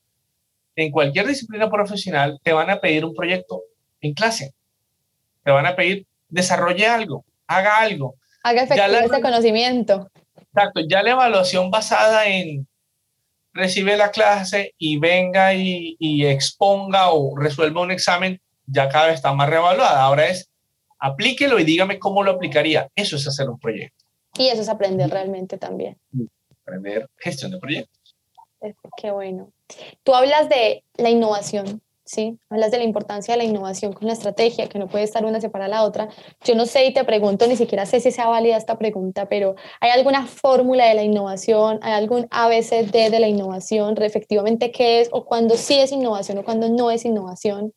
en 0.75 0.92
cualquier 0.92 1.27
disciplina 1.27 1.70
profesional 1.70 2.39
te 2.44 2.53
van 2.53 2.70
a 2.70 2.80
pedir 2.80 3.06
un 3.06 3.13
proyecto 3.13 3.62
en 4.01 4.13
clase. 4.13 4.53
Te 5.44 5.51
van 5.51 5.65
a 5.65 5.75
pedir 5.75 6.06
desarrolle 6.30 6.88
algo, 6.88 7.25
haga 7.48 7.77
algo. 7.77 8.15
Haga 8.44 8.63
efectivo 8.63 9.13
ese 9.13 9.22
conocimiento. 9.22 10.10
Exacto, 10.36 10.82
ya 10.88 11.03
la 11.03 11.12
evaluación 11.12 11.72
basada 11.72 12.27
en 12.27 12.68
recibe 13.53 13.96
la 13.98 14.12
clase 14.12 14.74
y 14.77 14.98
venga 14.98 15.53
y, 15.53 15.96
y 16.00 16.25
exponga 16.25 17.12
o 17.12 17.38
resuelva 17.38 17.82
un 17.82 17.92
examen, 17.92 18.42
ya 18.65 18.89
cada 18.89 19.08
vez 19.08 19.15
está 19.15 19.34
más 19.34 19.50
reevaluada. 19.50 20.01
Ahora 20.01 20.27
es 20.27 20.50
aplíquelo 21.00 21.60
y 21.60 21.63
dígame 21.63 22.00
cómo 22.00 22.24
lo 22.24 22.32
aplicaría. 22.32 22.89
Eso 22.96 23.15
es 23.15 23.27
hacer 23.27 23.50
un 23.50 23.60
proyecto. 23.60 24.06
Y 24.38 24.48
eso 24.48 24.62
es 24.62 24.70
aprender 24.70 25.10
realmente 25.10 25.58
también. 25.58 25.98
Aprender 26.62 27.10
gestión 27.18 27.51
de 27.51 27.60
proyectos. 27.60 28.02
Qué 28.98 29.12
bueno. 29.12 29.51
Tú 30.03 30.13
hablas 30.13 30.50
de 30.50 30.84
la 30.96 31.10
innovación, 31.10 31.82
¿sí? 32.05 32.38
Hablas 32.50 32.72
de 32.72 32.77
la 32.77 32.84
importancia 32.84 33.34
de 33.34 33.38
la 33.38 33.43
innovación 33.43 33.93
con 33.93 34.08
la 34.08 34.13
estrategia, 34.13 34.70
que 34.70 34.79
no 34.79 34.88
puede 34.88 35.03
estar 35.03 35.25
una 35.25 35.41
separada 35.41 35.70
la 35.70 35.84
otra. 35.84 36.10
Yo 36.43 36.55
no 36.55 36.65
sé 36.65 36.86
y 36.86 36.93
te 36.93 37.03
pregunto, 37.03 37.48
ni 37.48 37.55
siquiera 37.55 37.86
sé 37.86 38.00
si 38.00 38.12
sea 38.12 38.27
válida 38.27 38.58
esta 38.58 38.77
pregunta, 38.77 39.27
pero 39.27 39.55
¿hay 39.79 39.91
alguna 39.91 40.25
fórmula 40.25 40.86
de 40.86 40.93
la 40.93 41.03
innovación? 41.03 41.79
¿Hay 41.82 41.93
algún 41.93 42.27
ABCD 42.32 43.12
de 43.12 43.20
la 43.20 43.27
innovación? 43.27 44.01
¿Efectivamente 44.01 44.72
qué 44.72 45.01
es? 45.01 45.10
¿O 45.12 45.25
cuándo 45.25 45.58
sí 45.58 45.79
es 45.79 45.91
innovación 45.91 46.38
o 46.38 46.43
cuándo 46.43 46.70
no 46.70 46.91
es 46.91 47.05
innovación? 47.05 47.74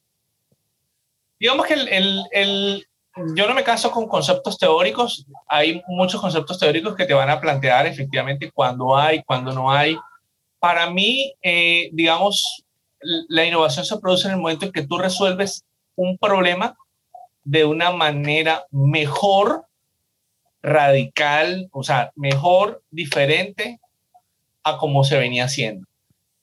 Digamos 1.39 1.67
que 1.67 1.75
el, 1.75 1.89
el, 1.89 2.25
el, 2.31 2.87
yo 3.35 3.47
no 3.47 3.55
me 3.55 3.65
caso 3.65 3.91
con 3.91 4.07
conceptos 4.07 4.57
teóricos. 4.59 5.27
Hay 5.49 5.83
muchos 5.89 6.21
conceptos 6.21 6.59
teóricos 6.59 6.95
que 6.95 7.05
te 7.05 7.15
van 7.15 7.29
a 7.29 7.41
plantear 7.41 7.87
efectivamente 7.87 8.51
cuándo 8.51 8.97
hay, 8.97 9.23
cuándo 9.25 9.53
no 9.53 9.71
hay 9.71 9.97
para 10.59 10.91
mí, 10.91 11.35
eh, 11.43 11.91
digamos, 11.93 12.65
la 13.29 13.45
innovación 13.45 13.85
se 13.85 13.99
produce 13.99 14.29
en 14.29 14.35
el 14.35 14.41
momento 14.41 14.67
en 14.67 14.73
que 14.73 14.87
tú 14.87 14.99
resuelves 14.99 15.65
un 15.97 16.19
problema 16.19 16.77
de 17.45 17.65
una 17.65 17.93
manera 17.93 18.67
mejor, 18.71 19.67
radical, 20.63 21.69
o 21.71 21.83
sea, 21.85 22.11
mejor, 22.17 22.83
diferente 22.91 23.79
a 24.65 24.79
como 24.79 25.05
se 25.05 25.17
venía 25.17 25.45
haciendo. 25.45 25.87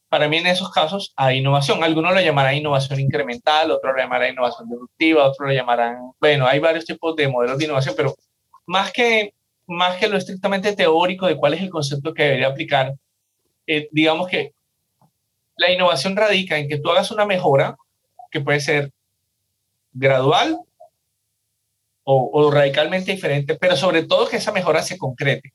para 0.09 0.29
mí 0.29 0.37
en 0.37 0.47
esos 0.47 0.71
casos 0.71 1.11
hay 1.15 1.39
innovación. 1.39 1.83
Algunos 1.83 2.13
lo 2.13 2.21
llamarán 2.21 2.55
innovación 2.55 2.99
incremental, 2.99 3.71
otros 3.71 3.93
lo 3.95 3.99
llamarán 3.99 4.31
innovación 4.33 4.69
disruptiva, 4.69 5.25
otros 5.25 5.49
lo 5.49 5.53
llamarán, 5.53 6.11
bueno, 6.21 6.45
hay 6.47 6.59
varios 6.59 6.85
tipos 6.85 7.15
de 7.15 7.27
modelos 7.27 7.57
de 7.57 7.65
innovación, 7.65 7.95
pero 7.97 8.15
más 8.67 8.91
que, 8.93 9.33
más 9.67 9.97
que 9.97 10.07
lo 10.07 10.17
estrictamente 10.17 10.75
teórico 10.75 11.25
de 11.27 11.35
cuál 11.35 11.55
es 11.55 11.61
el 11.63 11.69
concepto 11.71 12.13
que 12.13 12.23
debería 12.23 12.47
aplicar, 12.47 12.93
eh, 13.67 13.89
digamos 13.91 14.27
que 14.27 14.53
la 15.57 15.71
innovación 15.71 16.15
radica 16.15 16.57
en 16.57 16.67
que 16.67 16.79
tú 16.79 16.89
hagas 16.89 17.11
una 17.11 17.25
mejora 17.25 17.77
que 18.31 18.41
puede 18.41 18.59
ser 18.59 18.91
gradual 19.93 20.59
o, 22.05 22.51
radicalmente 22.51 23.13
diferente, 23.13 23.55
pero 23.55 23.77
sobre 23.77 24.03
todo 24.03 24.27
que 24.27 24.35
esa 24.35 24.51
mejora 24.51 24.81
se 24.81 24.97
concrete. 24.97 25.53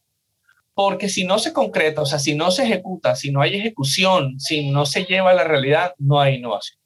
Porque 0.73 1.11
si 1.11 1.25
no 1.25 1.39
se 1.39 1.53
concreta, 1.53 2.01
o 2.01 2.07
sea, 2.07 2.19
si 2.19 2.35
no 2.35 2.51
se 2.51 2.63
ejecuta, 2.63 3.17
si 3.17 3.31
no 3.31 3.43
hay 3.43 3.57
ejecución, 3.57 4.41
si 4.41 4.71
no 4.71 4.87
se 4.87 5.05
lleva 5.05 5.33
a 5.33 5.35
la 5.35 5.45
realidad, 5.45 5.95
no 5.99 6.21
hay 6.21 6.37
innovación. 6.37 6.79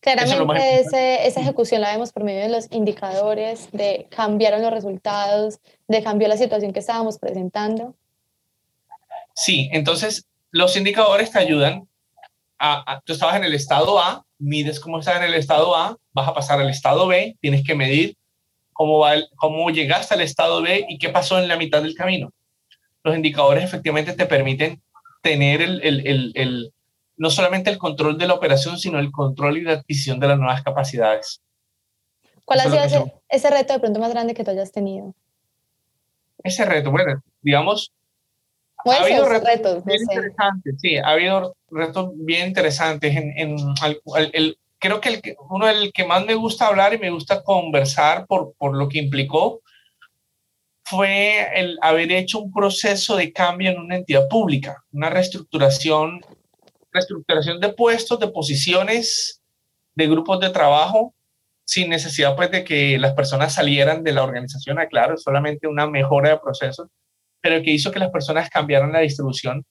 Claramente 0.00 0.80
esa 0.80 1.40
ejecución 1.40 1.80
la 1.80 1.92
vemos 1.92 2.12
por 2.12 2.24
medio 2.24 2.42
de 2.42 2.50
los 2.50 2.70
indicadores, 2.70 3.68
de 3.72 4.06
cambiaron 4.10 4.62
los 4.62 4.70
resultados, 4.70 5.58
de 5.88 6.02
cambió 6.02 6.28
la 6.28 6.36
situación 6.36 6.72
que 6.72 6.80
estábamos 6.80 7.18
presentando. 7.18 7.94
Sí, 9.34 9.68
entonces 9.72 10.26
los 10.50 10.76
indicadores 10.76 11.30
te 11.32 11.40
ayudan 11.40 11.88
a, 12.58 13.02
tú 13.04 13.12
estabas 13.12 13.36
en 13.36 13.44
el 13.44 13.54
estado 13.54 14.00
A, 14.00 14.24
mides 14.38 14.80
cómo 14.80 15.00
estás 15.00 15.16
en 15.16 15.24
el 15.24 15.34
estado 15.34 15.76
A, 15.76 15.96
vas 16.12 16.28
a 16.28 16.34
pasar 16.34 16.60
al 16.60 16.70
estado 16.70 17.06
B, 17.06 17.36
tienes 17.40 17.64
que 17.64 17.74
medir 17.74 18.16
cómo, 18.72 19.00
va 19.00 19.14
cómo 19.36 19.68
llegaste 19.70 20.14
al 20.14 20.20
estado 20.20 20.62
B 20.62 20.86
y 20.88 20.98
qué 20.98 21.08
pasó 21.08 21.38
en 21.38 21.48
la 21.48 21.56
mitad 21.56 21.82
del 21.82 21.94
camino. 21.94 22.32
Los 23.02 23.16
indicadores 23.16 23.64
efectivamente 23.64 24.12
te 24.12 24.26
permiten 24.26 24.80
tener 25.22 25.60
el, 25.60 25.82
el, 25.82 26.32
el, 26.34 26.72
no 27.16 27.30
solamente 27.30 27.70
el 27.70 27.78
control 27.78 28.16
de 28.16 28.26
la 28.26 28.34
operación, 28.34 28.78
sino 28.78 28.98
el 28.98 29.10
control 29.10 29.58
y 29.58 29.62
la 29.62 29.72
adquisición 29.72 30.20
de 30.20 30.28
las 30.28 30.38
nuevas 30.38 30.62
capacidades. 30.62 31.42
¿Cuál 32.44 32.60
ha 32.60 32.64
sido 32.64 32.82
ese, 32.82 33.14
ese, 33.28 33.50
reto 33.50 33.72
de 33.72 33.80
pronto 33.80 34.00
más 34.00 34.10
grande 34.10 34.34
que 34.34 34.44
tú 34.44 34.50
hayas 34.50 34.70
tenido? 34.70 35.14
Ese 36.42 36.64
reto, 36.64 36.90
bueno, 36.90 37.22
digamos, 37.40 37.92
ha 38.92 39.02
habido 39.02 39.28
retos, 39.28 39.84
bien 39.84 40.00
interesantes, 40.02 40.74
sí, 40.80 40.96
ha 40.96 41.08
habido 41.08 41.56
retos 41.70 42.10
bien 42.16 42.48
interesantes. 42.48 43.16
En, 43.16 43.32
en 43.38 43.56
el, 44.32 44.58
creo 44.78 45.00
que 45.00 45.08
el, 45.08 45.36
uno 45.50 45.66
del 45.66 45.92
que 45.92 46.04
más 46.04 46.24
me 46.24 46.34
gusta 46.34 46.66
hablar 46.66 46.92
y 46.94 46.98
me 46.98 47.10
gusta 47.10 47.42
conversar 47.42 48.26
por, 48.26 48.54
por 48.58 48.76
lo 48.76 48.88
que 48.88 48.98
implicó 48.98 49.60
fue 50.84 51.48
el 51.58 51.78
haber 51.80 52.12
hecho 52.12 52.40
un 52.40 52.52
proceso 52.52 53.16
de 53.16 53.32
cambio 53.32 53.70
en 53.70 53.78
una 53.78 53.96
entidad 53.96 54.28
pública, 54.28 54.84
una 54.92 55.08
reestructuración, 55.08 56.20
reestructuración 56.92 57.58
de 57.60 57.70
puestos, 57.70 58.20
de 58.20 58.28
posiciones, 58.28 59.40
de 59.94 60.06
grupos 60.06 60.40
de 60.40 60.50
trabajo, 60.50 61.14
sin 61.64 61.88
necesidad 61.88 62.36
pues 62.36 62.50
de 62.50 62.64
que 62.64 62.98
las 62.98 63.14
personas 63.14 63.54
salieran 63.54 64.02
de 64.04 64.12
la 64.12 64.22
organización, 64.22 64.76
claro, 64.90 65.16
solamente 65.16 65.66
una 65.66 65.86
mejora 65.86 66.30
de 66.30 66.38
procesos 66.38 66.88
pero 67.44 67.62
que 67.62 67.72
hizo 67.72 67.92
que 67.92 67.98
las 67.98 68.10
personas 68.10 68.48
cambiaran 68.48 68.90
la 68.90 69.00
distribución. 69.00 69.66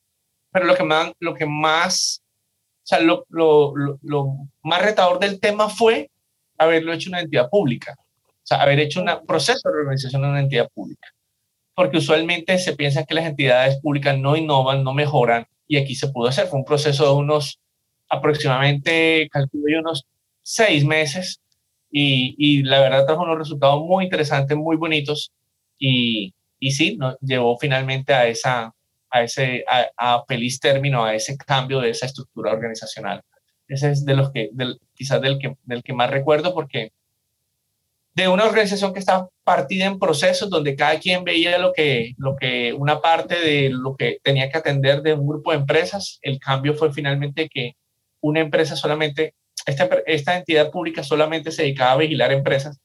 Pero 0.52 0.68
lo 0.68 0.76
que 0.76 0.84
más, 0.84 1.12
lo 1.20 1.34
que 1.34 1.48
más, 1.48 2.22
o 2.84 2.86
sea, 2.86 3.00
lo, 3.00 3.26
lo, 3.30 3.74
lo, 4.04 4.28
más 4.62 4.84
retador 4.84 5.18
del 5.18 5.40
tema 5.40 5.70
fue 5.70 6.12
haberlo 6.60 6.94
hecho 6.94 7.10
una 7.10 7.22
entidad 7.22 7.50
pública, 7.50 7.96
o 7.98 8.42
sea, 8.44 8.62
haber 8.62 8.80
hecho 8.80 9.02
un 9.02 9.10
proceso 9.26 9.72
de 9.72 9.80
organización 9.80 10.24
en 10.24 10.30
una 10.30 10.42
entidad 10.42 10.70
pública. 10.72 11.08
Porque 11.74 11.98
usualmente 11.98 12.60
se 12.60 12.76
piensa 12.76 13.06
que 13.06 13.16
las 13.16 13.26
entidades 13.26 13.82
públicas 13.82 14.16
no 14.20 14.38
innovan, 14.38 14.84
no 14.84 14.94
mejoran, 14.94 15.48
y 15.68 15.78
aquí 15.78 15.96
se 15.96 16.10
pudo 16.10 16.28
hacer. 16.28 16.46
Fue 16.46 16.60
un 16.60 16.66
proceso 16.66 17.06
de 17.06 17.14
unos 17.14 17.60
aproximadamente, 18.08 19.28
calculo 19.32 19.64
yo, 19.68 19.80
unos 19.80 20.06
seis 20.44 20.86
meses, 20.86 21.42
y, 21.90 22.36
y 22.38 22.62
la 22.62 22.82
verdad 22.82 23.08
trajo 23.08 23.24
unos 23.24 23.40
resultados 23.40 23.82
muy 23.84 24.04
interesantes, 24.04 24.56
muy 24.56 24.76
bonitos, 24.76 25.32
y, 25.80 26.36
y 26.64 26.72
sí, 26.72 26.96
nos 26.96 27.20
llevó 27.20 27.58
finalmente 27.60 28.14
a, 28.14 28.26
esa, 28.26 28.74
a 29.10 29.22
ese 29.22 29.66
a, 29.68 30.24
feliz 30.26 30.62
término, 30.62 31.04
a 31.04 31.14
ese 31.14 31.36
cambio 31.36 31.82
de 31.82 31.90
esa 31.90 32.06
estructura 32.06 32.54
organizacional. 32.54 33.22
Ese 33.68 33.92
es 33.92 34.06
de 34.06 34.16
los 34.16 34.32
que, 34.32 34.50
del, 34.54 34.80
quizás 34.94 35.22
del 35.22 35.40
que, 35.40 35.58
del 35.64 35.84
que 35.84 35.92
más 35.92 36.10
recuerdo 36.10 36.54
porque 36.54 36.94
de 38.16 38.30
una 38.30 38.46
organización 38.46 38.94
que 38.94 39.00
está 39.00 39.28
partida 39.44 39.88
en 39.88 40.00
procesos 40.00 40.50
donde 40.50 40.78
cada 40.78 40.98
quien 41.00 41.26
veía 41.26 41.58
lo 41.58 41.74
que, 41.74 42.14
lo 42.18 42.38
que 42.38 42.72
una 42.72 43.02
parte 43.02 43.38
de 43.38 43.70
lo 43.70 43.98
que 43.98 44.20
tenía 44.24 44.50
que 44.50 44.60
atender 44.60 45.02
de 45.02 45.16
un 45.16 45.28
grupo 45.28 45.52
de 45.52 45.58
empresas, 45.58 46.20
el 46.22 46.40
cambio 46.40 46.76
fue 46.76 46.94
finalmente 46.94 47.50
que 47.50 47.76
una 48.22 48.40
empresa 48.40 48.78
solamente, 48.78 49.36
esta, 49.66 49.90
esta 50.06 50.38
entidad 50.38 50.72
pública 50.72 51.04
solamente 51.04 51.52
se 51.52 51.64
dedicaba 51.64 51.92
a 51.92 51.98
vigilar 51.98 52.32
empresas 52.32 52.80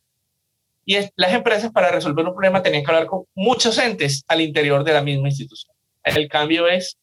y 0.89 0.97
las 1.17 1.35
empresas 1.35 1.71
para 1.71 1.91
resolver 1.91 2.25
un 2.25 2.33
problema 2.33 2.63
tenían 2.63 2.83
que 2.83 2.91
hablar 2.91 3.07
con 3.07 3.25
muchos 3.35 3.77
entes 3.77 4.25
al 4.27 4.41
interior 4.41 4.85
de 4.85 4.95
la 4.95 5.03
misma 5.03 5.29
institución. 5.29 5.77
El 6.03 6.29
cambio 6.29 6.67
es 6.67 6.97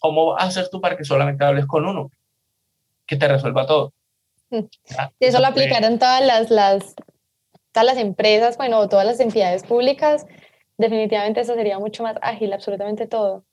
cómo 0.00 0.36
hacer 0.36 0.68
tú 0.68 0.80
para 0.80 0.96
que 0.96 1.04
solamente 1.04 1.44
hables 1.44 1.66
con 1.66 1.86
uno, 1.86 2.10
que 3.06 3.14
te 3.14 3.28
resuelva 3.28 3.68
todo. 3.68 3.92
Mm. 4.50 4.64
Y 5.20 5.26
eso 5.26 5.38
lo 5.38 5.46
aplicaron 5.46 6.00
todas 6.00 6.26
las, 6.26 6.50
las, 6.50 6.96
todas 7.70 7.86
las 7.86 7.98
empresas, 7.98 8.56
bueno, 8.56 8.88
todas 8.88 9.06
las 9.06 9.20
entidades 9.20 9.62
públicas. 9.62 10.26
Definitivamente 10.76 11.40
eso 11.40 11.54
sería 11.54 11.78
mucho 11.78 12.02
más 12.02 12.16
ágil, 12.20 12.52
absolutamente 12.52 13.06
todo. 13.06 13.44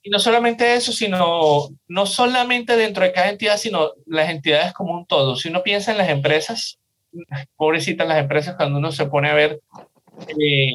Y 0.00 0.10
no 0.10 0.20
solamente 0.20 0.76
eso, 0.76 0.92
sino 0.92 1.70
no 1.88 2.06
solamente 2.06 2.76
dentro 2.76 3.02
de 3.02 3.10
cada 3.10 3.30
entidad, 3.30 3.56
sino 3.56 3.94
las 4.06 4.30
entidades 4.30 4.72
como 4.74 4.94
un 4.94 5.06
todo. 5.06 5.34
Si 5.34 5.48
uno 5.48 5.64
piensa 5.64 5.90
en 5.90 5.98
las 5.98 6.08
empresas, 6.08 6.78
pobrecitas 7.56 8.06
las 8.06 8.18
empresas 8.18 8.56
cuando 8.56 8.78
uno 8.78 8.92
se 8.92 9.06
pone 9.06 9.28
a 9.28 9.34
ver 9.34 9.60
eh, 10.28 10.74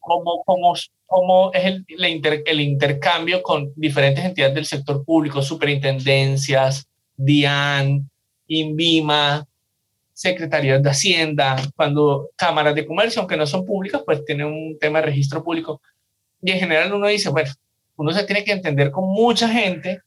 cómo, 0.00 0.42
cómo, 0.44 0.74
cómo, 1.06 1.52
es 1.52 1.64
el, 1.64 1.86
el, 2.46 2.60
intercambio 2.60 3.42
con 3.42 3.72
diferentes 3.76 4.24
entidades 4.24 4.54
del 4.54 4.66
sector 4.66 5.04
público, 5.04 5.42
superintendencias, 5.42 6.86
DIAN, 7.16 8.08
INVIMA, 8.46 9.46
secretarías 10.12 10.82
de 10.82 10.90
Hacienda, 10.90 11.56
cuando 11.76 12.30
cámaras 12.36 12.74
de 12.74 12.86
comercio, 12.86 13.20
aunque 13.20 13.36
no 13.36 13.46
son 13.46 13.64
públicas, 13.64 14.02
pues 14.04 14.24
tienen 14.24 14.46
un 14.46 14.78
tema 14.78 15.00
de 15.00 15.06
registro 15.06 15.42
público. 15.42 15.80
Y 16.42 16.50
en 16.50 16.58
general 16.58 16.92
uno 16.92 17.06
dice, 17.06 17.30
bueno, 17.30 17.50
uno 17.96 18.12
se 18.12 18.24
tiene 18.24 18.44
que 18.44 18.52
entender 18.52 18.90
con 18.90 19.04
mucha 19.04 19.48
gente 19.48 20.00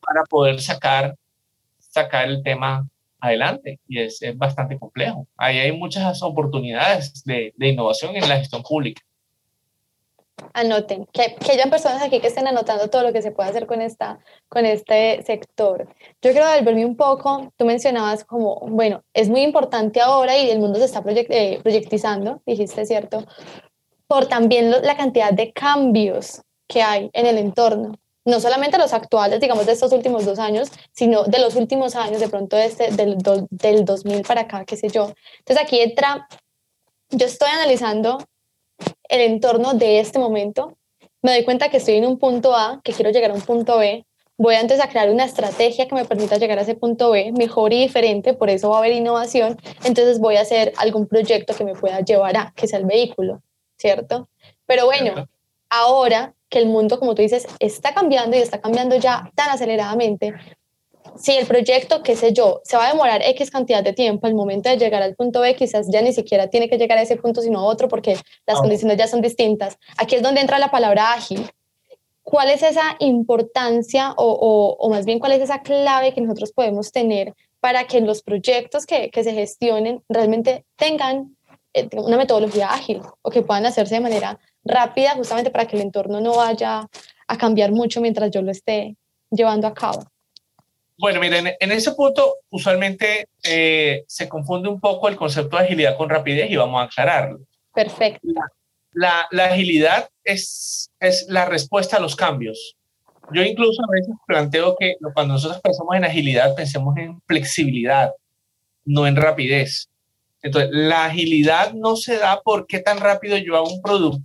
para 0.00 0.22
poder 0.28 0.60
sacar, 0.60 1.14
sacar 1.78 2.28
el 2.28 2.42
tema 2.42 2.86
adelante 3.20 3.80
y 3.88 4.00
es, 4.00 4.22
es, 4.22 4.36
bastante 4.36 4.78
complejo. 4.78 5.26
Ahí 5.36 5.58
hay 5.58 5.72
muchas 5.72 6.22
oportunidades 6.22 7.24
de, 7.24 7.52
de, 7.56 7.68
innovación 7.68 8.16
en 8.16 8.28
la 8.28 8.38
gestión 8.38 8.62
pública. 8.62 9.02
Anoten, 10.52 11.06
que, 11.12 11.34
que 11.36 11.52
hayan 11.52 11.70
personas 11.70 12.02
aquí 12.02 12.20
que 12.20 12.26
estén 12.26 12.46
anotando 12.46 12.88
todo 12.88 13.02
lo 13.02 13.12
que 13.12 13.22
se 13.22 13.30
puede 13.30 13.48
hacer 13.48 13.66
con, 13.66 13.80
esta, 13.80 14.18
con 14.48 14.66
este 14.66 15.22
sector. 15.22 15.88
Yo 16.20 16.32
quiero 16.32 16.46
devolverme 16.46 16.84
un 16.84 16.96
poco, 16.96 17.52
tú 17.56 17.64
mencionabas 17.64 18.24
como, 18.24 18.60
bueno, 18.60 19.02
es 19.14 19.30
muy 19.30 19.40
importante 19.42 20.00
ahora 20.00 20.36
y 20.36 20.50
el 20.50 20.58
mundo 20.58 20.78
se 20.78 20.84
está 20.84 21.02
proyect, 21.02 21.30
eh, 21.30 21.60
proyectizando, 21.62 22.42
dijiste, 22.44 22.84
¿cierto? 22.84 23.24
Por 24.06 24.26
también 24.26 24.70
la 24.70 24.96
cantidad 24.96 25.32
de 25.32 25.52
cambios 25.52 26.42
que 26.68 26.82
hay 26.82 27.10
en 27.14 27.26
el 27.26 27.38
entorno 27.38 27.98
no 28.26 28.40
solamente 28.40 28.76
los 28.76 28.92
actuales, 28.92 29.40
digamos, 29.40 29.66
de 29.66 29.72
estos 29.72 29.92
últimos 29.92 30.26
dos 30.26 30.38
años, 30.38 30.70
sino 30.92 31.24
de 31.24 31.38
los 31.38 31.54
últimos 31.54 31.94
años, 31.94 32.20
de 32.20 32.28
pronto 32.28 32.56
este, 32.56 32.90
del, 32.90 33.16
del 33.50 33.84
2000 33.84 34.22
para 34.22 34.42
acá, 34.42 34.64
qué 34.64 34.76
sé 34.76 34.88
yo. 34.88 35.12
Entonces 35.38 35.64
aquí 35.64 35.80
entra, 35.80 36.28
yo 37.10 37.26
estoy 37.26 37.48
analizando 37.50 38.18
el 39.08 39.20
entorno 39.20 39.74
de 39.74 40.00
este 40.00 40.18
momento, 40.18 40.76
me 41.22 41.32
doy 41.32 41.44
cuenta 41.44 41.70
que 41.70 41.78
estoy 41.78 41.94
en 41.94 42.06
un 42.06 42.18
punto 42.18 42.54
A, 42.54 42.80
que 42.82 42.92
quiero 42.92 43.10
llegar 43.10 43.30
a 43.30 43.34
un 43.34 43.40
punto 43.40 43.78
B, 43.78 44.04
voy 44.36 44.56
antes 44.56 44.80
a 44.80 44.88
crear 44.88 45.08
una 45.08 45.24
estrategia 45.24 45.86
que 45.86 45.94
me 45.94 46.04
permita 46.04 46.36
llegar 46.36 46.58
a 46.58 46.62
ese 46.62 46.74
punto 46.74 47.10
B 47.12 47.32
mejor 47.32 47.72
y 47.72 47.80
diferente, 47.80 48.34
por 48.34 48.50
eso 48.50 48.70
va 48.70 48.76
a 48.76 48.78
haber 48.80 48.92
innovación, 48.92 49.56
entonces 49.84 50.18
voy 50.18 50.36
a 50.36 50.42
hacer 50.42 50.72
algún 50.76 51.06
proyecto 51.06 51.54
que 51.54 51.64
me 51.64 51.74
pueda 51.74 52.00
llevar 52.00 52.36
a, 52.36 52.52
que 52.56 52.66
sea 52.66 52.80
el 52.80 52.86
vehículo, 52.86 53.40
¿cierto? 53.78 54.28
Pero 54.66 54.84
bueno, 54.86 55.28
ahora 55.70 56.34
que 56.48 56.58
el 56.58 56.66
mundo, 56.66 56.98
como 56.98 57.14
tú 57.14 57.22
dices, 57.22 57.46
está 57.58 57.92
cambiando 57.94 58.36
y 58.36 58.40
está 58.40 58.60
cambiando 58.60 58.96
ya 58.96 59.30
tan 59.34 59.50
aceleradamente, 59.50 60.34
si 61.18 61.32
el 61.32 61.46
proyecto, 61.46 62.02
qué 62.02 62.16
sé 62.16 62.32
yo, 62.32 62.60
se 62.64 62.76
va 62.76 62.86
a 62.86 62.92
demorar 62.92 63.22
X 63.22 63.50
cantidad 63.50 63.82
de 63.82 63.92
tiempo, 63.92 64.26
al 64.26 64.34
momento 64.34 64.68
de 64.68 64.76
llegar 64.76 65.02
al 65.02 65.14
punto 65.14 65.40
B, 65.40 65.54
quizás 65.54 65.88
ya 65.90 66.02
ni 66.02 66.12
siquiera 66.12 66.48
tiene 66.48 66.68
que 66.68 66.78
llegar 66.78 66.98
a 66.98 67.02
ese 67.02 67.16
punto, 67.16 67.40
sino 67.40 67.60
a 67.60 67.64
otro, 67.64 67.88
porque 67.88 68.16
las 68.46 68.58
condiciones 68.58 68.96
ya 68.96 69.06
son 69.06 69.20
distintas. 69.20 69.78
Aquí 69.96 70.16
es 70.16 70.22
donde 70.22 70.40
entra 70.40 70.58
la 70.58 70.70
palabra 70.70 71.12
ágil. 71.12 71.50
¿Cuál 72.22 72.50
es 72.50 72.62
esa 72.62 72.96
importancia 72.98 74.12
o, 74.16 74.76
o, 74.78 74.90
más 74.90 75.06
bien 75.06 75.20
cuál 75.20 75.32
es 75.32 75.42
esa 75.42 75.62
clave 75.62 76.12
que 76.12 76.20
nosotros 76.20 76.52
podemos 76.52 76.90
tener 76.90 77.34
para 77.60 77.86
que 77.86 78.00
los 78.00 78.22
proyectos 78.22 78.84
que, 78.84 79.10
que 79.10 79.22
se 79.22 79.32
gestionen 79.32 80.02
realmente 80.08 80.64
tengan 80.76 81.36
eh, 81.72 81.88
una 81.92 82.16
metodología 82.16 82.72
ágil 82.72 83.00
o 83.22 83.30
que 83.30 83.42
puedan 83.42 83.64
hacerse 83.64 83.94
de 83.94 84.00
manera 84.00 84.40
rápida 84.66 85.14
justamente 85.14 85.50
para 85.50 85.66
que 85.66 85.76
el 85.76 85.82
entorno 85.82 86.20
no 86.20 86.36
vaya 86.36 86.86
a 87.28 87.38
cambiar 87.38 87.72
mucho 87.72 88.00
mientras 88.00 88.30
yo 88.30 88.42
lo 88.42 88.50
esté 88.50 88.96
llevando 89.30 89.66
a 89.66 89.74
cabo? 89.74 90.04
Bueno, 90.98 91.20
miren, 91.20 91.54
en 91.60 91.72
ese 91.72 91.92
punto 91.92 92.36
usualmente 92.50 93.28
eh, 93.44 94.04
se 94.06 94.28
confunde 94.28 94.68
un 94.68 94.80
poco 94.80 95.08
el 95.08 95.16
concepto 95.16 95.56
de 95.56 95.64
agilidad 95.64 95.96
con 95.96 96.08
rapidez 96.08 96.50
y 96.50 96.56
vamos 96.56 96.80
a 96.80 96.84
aclararlo. 96.84 97.40
Perfecto. 97.74 98.26
La, 98.92 99.26
la, 99.30 99.46
agilidad 99.46 100.08
es, 100.24 100.90
es 100.98 101.26
la 101.28 101.44
respuesta 101.44 101.98
a 101.98 102.00
los 102.00 102.16
cambios. 102.16 102.76
Yo 103.32 103.42
incluso 103.42 103.82
a 103.82 103.92
veces 103.92 104.14
planteo 104.26 104.74
que 104.78 104.94
cuando 105.12 105.34
nosotros 105.34 105.60
pensamos 105.60 105.96
en 105.96 106.04
agilidad, 106.04 106.54
pensemos 106.54 106.96
en 106.96 107.20
flexibilidad, 107.26 108.12
no 108.86 109.06
en 109.06 109.16
rapidez. 109.16 109.90
Entonces, 110.42 110.70
la 110.72 111.06
agilidad 111.06 111.74
no 111.74 111.96
se 111.96 112.18
da 112.18 112.40
por 112.40 112.66
qué 112.66 112.78
tan 112.78 112.98
rápido 112.98 113.36
yo 113.36 113.56
hago 113.56 113.68
un 113.68 113.82
producto, 113.82 114.24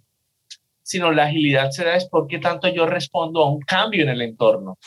sino 0.84 1.12
la 1.12 1.26
agilidad 1.26 1.72
se 1.72 1.86
da 1.86 1.96
es 1.96 2.08
por 2.08 2.28
qué 2.28 2.40
tanto 2.40 2.68
yo 2.68 2.86
respondo 2.86 3.44
a 3.44 3.50
un 3.50 3.60
cambio 3.62 4.04
en 4.04 4.10
el 4.10 4.22
entorno. 4.22 4.78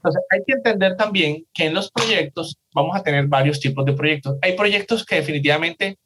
Entonces, 0.00 0.22
hay 0.30 0.40
que 0.46 0.54
entender 0.54 0.96
también 0.96 1.46
que 1.52 1.66
en 1.66 1.74
los 1.74 1.90
proyectos 1.90 2.56
vamos 2.72 2.96
a 2.96 3.02
tener 3.02 3.26
varios 3.26 3.60
tipos 3.60 3.84
de 3.84 3.92
proyectos. 3.92 4.36
Hay 4.40 4.56
proyectos 4.56 5.04
que 5.04 5.16
definitivamente 5.16 5.98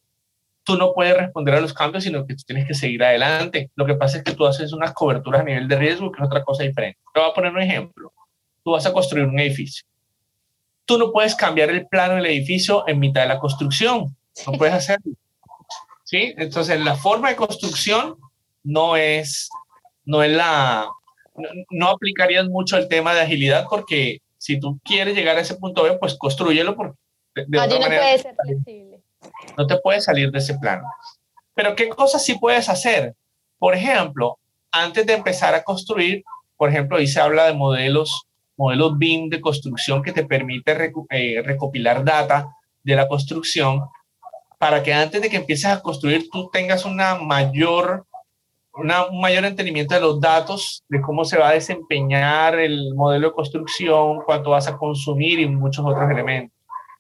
tú 0.65 0.77
no 0.77 0.93
puedes 0.93 1.17
responder 1.17 1.55
a 1.55 1.61
los 1.61 1.73
cambios, 1.73 2.03
sino 2.03 2.27
que 2.27 2.35
tú 2.35 2.43
tienes 2.45 2.67
que 2.67 2.75
seguir 2.75 3.05
adelante. 3.05 3.71
Lo 3.77 3.87
que 3.87 3.95
pasa 3.95 4.19
es 4.19 4.25
que 4.25 4.33
tú 4.33 4.47
haces 4.47 4.73
unas 4.73 4.93
coberturas 4.93 5.43
a 5.43 5.45
nivel 5.45 5.69
de 5.69 5.77
riesgo, 5.77 6.11
que 6.11 6.21
es 6.21 6.27
otra 6.27 6.43
cosa 6.43 6.65
diferente. 6.65 6.99
Te 7.13 7.21
voy 7.21 7.31
a 7.31 7.35
poner 7.35 7.53
un 7.53 7.61
ejemplo. 7.61 8.13
Tú 8.65 8.73
vas 8.73 8.85
a 8.87 8.93
construir 8.93 9.27
un 9.27 9.39
edificio. 9.39 9.85
Tú 10.87 10.99
no 10.99 11.13
puedes 11.13 11.35
cambiar 11.37 11.71
el 11.71 11.87
plano 11.87 12.15
del 12.17 12.27
edificio 12.27 12.89
en 12.89 12.99
mitad 12.99 13.23
de 13.23 13.29
la 13.29 13.39
construcción. 13.39 14.17
No 14.47 14.53
puedes 14.55 14.75
hacerlo. 14.75 15.13
¿Sí? 16.03 16.35
Entonces, 16.37 16.81
la 16.81 16.97
forma 16.97 17.29
de 17.29 17.37
construcción 17.37 18.17
no 18.65 18.97
es, 18.97 19.49
no 20.05 20.23
es 20.23 20.33
la, 20.33 20.89
no, 21.71 21.89
aplicarías 21.89 22.49
mucho 22.49 22.77
el 22.77 22.89
tema 22.89 23.15
de 23.15 23.21
agilidad 23.21 23.67
porque 23.69 24.19
si 24.39 24.59
tú 24.59 24.81
quieres 24.85 25.15
llegar 25.15 25.37
a 25.37 25.41
ese 25.41 25.55
punto 25.55 25.85
B, 25.85 25.97
pues 25.99 26.17
construyelo 26.19 26.75
porque 26.75 26.99
de, 27.35 27.45
no 27.47 27.69
puede 27.69 28.19
ser 28.19 28.35
flexible. 28.43 29.01
No 29.57 29.67
te 29.67 29.79
puedes 29.79 30.05
salir 30.05 30.31
de 30.31 30.39
ese 30.39 30.59
plano. 30.59 30.87
Pero 31.55 31.75
¿qué 31.75 31.89
cosas 31.89 32.25
sí 32.25 32.37
puedes 32.39 32.69
hacer? 32.69 33.15
Por 33.59 33.75
ejemplo, 33.75 34.39
antes 34.71 35.07
de 35.07 35.15
empezar 35.15 35.55
a 35.55 35.63
construir, 35.63 36.25
por 36.57 36.69
ejemplo, 36.69 36.97
ahí 36.97 37.07
se 37.07 37.21
habla 37.21 37.47
de 37.47 37.55
modelos, 37.55 38.27
modelos 38.57 38.99
BIM 38.99 39.29
de 39.31 39.41
construcción 39.41 40.03
que 40.03 40.13
te 40.13 40.25
permite 40.25 40.93
eh, 41.11 41.43
recopilar 41.43 42.05
data 42.05 42.49
de 42.83 42.97
la 42.97 43.09
construcción 43.09 43.83
para 44.59 44.83
que 44.83 44.93
antes 44.93 45.21
de 45.23 45.31
que 45.31 45.37
empieces 45.37 45.67
a 45.67 45.81
construir 45.81 46.29
tú 46.31 46.51
tengas 46.53 46.85
una 46.85 47.17
mayor 47.17 48.07
un 48.77 49.21
mayor 49.21 49.45
entendimiento 49.45 49.95
de 49.95 50.01
los 50.01 50.21
datos, 50.21 50.83
de 50.89 51.01
cómo 51.01 51.25
se 51.25 51.39
va 51.39 51.51
a 51.51 51.55
desempeñar 51.55 52.59
el 52.59 52.95
modelo 52.95 53.29
de 53.29 53.35
construcción, 53.35 54.21
cuánto 54.27 54.51
vas 54.51 54.67
a 54.67 54.77
consumir 54.77 55.39
y 55.39 55.49
muchos 55.49 55.85
otros 55.85 56.11
elementos. 56.11 56.57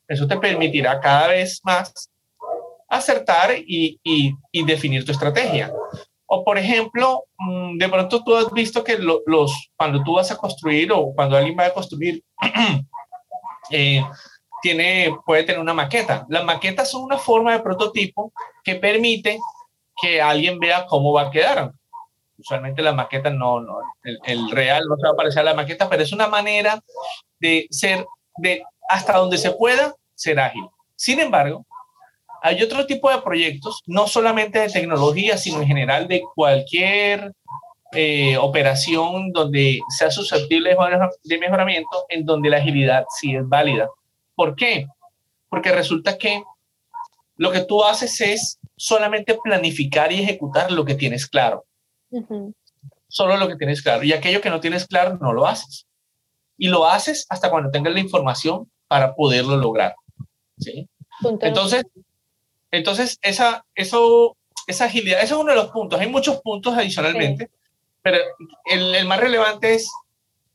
Eso 0.06 0.26
te 0.26 0.36
permitirá 0.36 1.00
cada 1.00 1.28
vez 1.28 1.60
más 1.64 2.10
acertar 2.88 3.50
y, 3.58 3.98
y, 4.04 4.64
definir 4.64 5.04
tu 5.04 5.12
estrategia. 5.12 5.72
O 6.26 6.44
por 6.44 6.58
ejemplo, 6.58 7.24
mm, 7.38 7.78
de 7.78 7.88
pronto 7.88 8.22
tú 8.22 8.36
has 8.36 8.52
visto 8.52 8.84
que 8.84 8.98
los, 8.98 9.70
cuando 9.76 10.02
tú 10.04 10.14
vas 10.14 10.30
a 10.30 10.36
construir 10.36 10.92
o 10.92 11.12
cuando 11.14 11.36
alguien 11.36 11.56
va 11.58 11.66
a 11.66 11.74
construir, 11.74 12.22
eh, 13.70 14.04
tiene, 14.62 15.14
puede 15.26 15.44
tener 15.44 15.60
una 15.60 15.74
maqueta. 15.74 16.24
Las 16.28 16.44
maquetas 16.44 16.90
son 16.90 17.02
una 17.02 17.18
forma 17.18 17.52
de 17.52 17.60
prototipo 17.60 18.32
que 18.62 18.76
permite 18.76 19.38
que 20.00 20.20
alguien 20.20 20.58
vea 20.58 20.86
cómo 20.86 21.12
va 21.12 21.22
a 21.22 21.30
quedar. 21.30 21.72
Usualmente 22.38 22.82
la 22.82 22.92
maqueta 22.92 23.30
no, 23.30 23.60
no 23.60 23.78
el, 24.02 24.50
real 24.50 24.84
no 24.88 24.96
se 24.96 25.06
va 25.06 25.12
a 25.12 25.16
parecer 25.16 25.40
a 25.40 25.44
la 25.44 25.54
maqueta, 25.54 25.88
pero 25.88 26.02
es 26.02 26.12
una 26.12 26.28
manera 26.28 26.80
de 27.38 27.66
ser, 27.70 28.04
de 28.38 28.64
hasta 28.88 29.16
donde 29.16 29.38
se 29.38 29.52
pueda, 29.52 29.94
ser 30.14 30.40
ágil. 30.40 30.66
Sin 30.96 31.20
embargo, 31.20 31.64
hay 32.42 32.62
otro 32.62 32.86
tipo 32.86 33.10
de 33.10 33.22
proyectos, 33.22 33.82
no 33.86 34.06
solamente 34.06 34.58
de 34.58 34.68
tecnología, 34.68 35.38
sino 35.38 35.62
en 35.62 35.66
general 35.66 36.08
de 36.08 36.22
cualquier 36.34 37.32
eh, 37.92 38.36
operación 38.36 39.32
donde 39.32 39.80
sea 39.88 40.10
susceptible 40.10 40.76
de 41.22 41.38
mejoramiento, 41.38 42.04
en 42.08 42.26
donde 42.26 42.50
la 42.50 42.58
agilidad 42.58 43.04
sí 43.20 43.34
es 43.34 43.48
válida. 43.48 43.88
¿Por 44.34 44.56
qué? 44.56 44.88
Porque 45.48 45.72
resulta 45.72 46.18
que 46.18 46.42
lo 47.36 47.50
que 47.50 47.60
tú 47.60 47.84
haces 47.84 48.20
es 48.20 48.58
solamente 48.76 49.38
planificar 49.42 50.12
y 50.12 50.22
ejecutar 50.22 50.70
lo 50.72 50.84
que 50.84 50.94
tienes 50.94 51.26
claro. 51.26 51.64
Solo 53.08 53.36
lo 53.36 53.48
que 53.48 53.56
tienes 53.56 53.82
claro. 53.82 54.02
Y 54.02 54.12
aquello 54.12 54.40
que 54.40 54.50
no 54.50 54.60
tienes 54.60 54.86
claro, 54.86 55.18
no 55.20 55.32
lo 55.32 55.46
haces. 55.46 55.86
Y 56.56 56.68
lo 56.68 56.86
haces 56.86 57.26
hasta 57.28 57.50
cuando 57.50 57.70
tengas 57.70 57.92
la 57.92 58.00
información 58.00 58.70
para 58.88 59.14
poderlo 59.14 59.56
lograr. 59.56 59.94
¿sí? 60.58 60.88
Entonces, 61.40 61.84
entonces 62.70 63.18
esa, 63.22 63.64
eso, 63.74 64.36
esa 64.66 64.86
agilidad, 64.86 65.22
ese 65.22 65.34
es 65.34 65.40
uno 65.40 65.50
de 65.50 65.56
los 65.56 65.70
puntos. 65.70 66.00
Hay 66.00 66.08
muchos 66.08 66.40
puntos 66.40 66.76
adicionalmente, 66.76 67.50
pero 68.02 68.18
el, 68.66 68.94
el 68.94 69.06
más 69.06 69.20
relevante 69.20 69.74
es, 69.74 69.90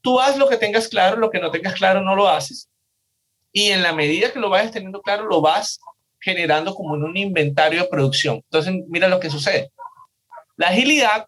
tú 0.02 0.20
haz 0.20 0.38
lo 0.38 0.48
que 0.48 0.58
tengas 0.58 0.88
claro, 0.88 1.18
lo 1.18 1.30
que 1.30 1.40
no 1.40 1.52
tengas 1.52 1.76
claro 1.76 2.02
no 2.02 2.16
lo 2.16 2.28
haces. 2.28 2.70
Y 3.52 3.72
en 3.72 3.82
la 3.82 3.94
medida 3.94 4.32
que 4.32 4.40
lo 4.40 4.50
vayas 4.50 4.72
teniendo 4.72 5.02
claro, 5.02 5.26
lo 5.26 5.42
vas 5.42 5.80
generando 6.22 6.74
como 6.74 6.96
en 6.96 7.04
un 7.04 7.18
inventario 7.18 7.84
de 7.84 7.90
producción. 7.90 8.42
Entonces, 8.52 8.74
mira 8.88 9.08
lo 9.08 9.20
que 9.20 9.30
sucede. 9.30 9.72
La 10.58 10.70
agilidad 10.70 11.26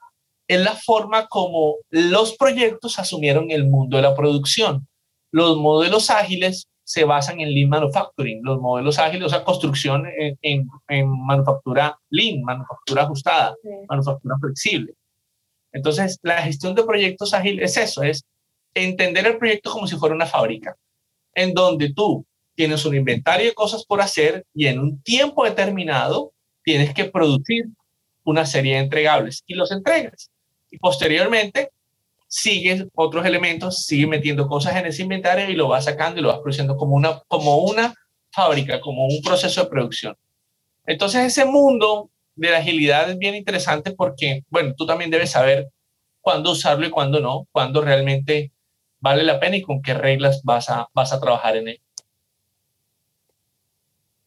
es 0.47 0.59
la 0.59 0.75
forma 0.75 1.27
como 1.27 1.77
los 1.89 2.35
proyectos 2.35 2.99
asumieron 2.99 3.51
el 3.51 3.67
mundo 3.67 3.97
de 3.97 4.03
la 4.03 4.15
producción. 4.15 4.87
Los 5.31 5.57
modelos 5.57 6.09
ágiles 6.09 6.67
se 6.83 7.05
basan 7.05 7.39
en 7.39 7.53
Lean 7.53 7.69
Manufacturing, 7.69 8.41
los 8.43 8.59
modelos 8.59 8.99
ágiles, 8.99 9.27
o 9.27 9.29
sea, 9.29 9.45
construcción 9.45 10.05
en, 10.41 10.67
en, 10.89 11.09
manufactura 11.25 11.97
Lean, 12.09 12.41
manufactura 12.41 13.03
ajustada, 13.03 13.55
manufactura 13.87 14.35
flexible. 14.41 14.93
Entonces, 15.71 16.19
la 16.21 16.41
gestión 16.41 16.75
de 16.75 16.83
proyectos 16.83 17.33
ágiles 17.33 17.77
es 17.77 17.91
eso, 17.91 18.03
es 18.03 18.25
entender 18.73 19.25
el 19.25 19.37
proyecto 19.37 19.71
como 19.71 19.87
si 19.87 19.95
fuera 19.95 20.15
una 20.15 20.25
fábrica, 20.25 20.75
en 21.33 21.53
donde 21.53 21.93
tú 21.93 22.25
tienes 22.61 22.85
un 22.85 22.95
inventario 22.95 23.47
de 23.47 23.55
cosas 23.55 23.83
por 23.83 24.01
hacer 24.01 24.45
y 24.53 24.67
en 24.67 24.77
un 24.77 25.01
tiempo 25.01 25.45
determinado 25.45 26.31
tienes 26.63 26.93
que 26.93 27.05
producir 27.05 27.65
una 28.23 28.45
serie 28.45 28.75
de 28.75 28.81
entregables 28.81 29.41
y 29.47 29.55
los 29.55 29.71
entregas. 29.71 30.29
Y 30.69 30.77
posteriormente 30.77 31.71
sigues 32.27 32.85
otros 32.93 33.25
elementos, 33.25 33.83
sigues 33.87 34.07
metiendo 34.07 34.47
cosas 34.47 34.75
en 34.75 34.85
ese 34.85 35.01
inventario 35.01 35.49
y 35.49 35.55
lo 35.55 35.69
vas 35.69 35.85
sacando 35.85 36.19
y 36.19 36.21
lo 36.21 36.27
vas 36.27 36.37
produciendo 36.37 36.77
como 36.77 36.95
una, 36.95 37.23
como 37.27 37.57
una 37.63 37.95
fábrica, 38.31 38.79
como 38.79 39.07
un 39.07 39.23
proceso 39.23 39.63
de 39.63 39.69
producción. 39.71 40.15
Entonces 40.85 41.25
ese 41.25 41.45
mundo 41.45 42.11
de 42.35 42.51
la 42.51 42.59
agilidad 42.59 43.09
es 43.09 43.17
bien 43.17 43.33
interesante 43.33 43.89
porque, 43.89 44.43
bueno, 44.49 44.75
tú 44.77 44.85
también 44.85 45.09
debes 45.09 45.31
saber 45.31 45.67
cuándo 46.19 46.51
usarlo 46.51 46.85
y 46.85 46.91
cuándo 46.91 47.21
no, 47.21 47.47
cuándo 47.51 47.81
realmente 47.81 48.51
vale 48.99 49.23
la 49.23 49.39
pena 49.39 49.55
y 49.55 49.63
con 49.63 49.81
qué 49.81 49.95
reglas 49.95 50.43
vas 50.43 50.69
a, 50.69 50.89
vas 50.93 51.11
a 51.11 51.19
trabajar 51.19 51.57
en 51.57 51.69
él. 51.69 51.81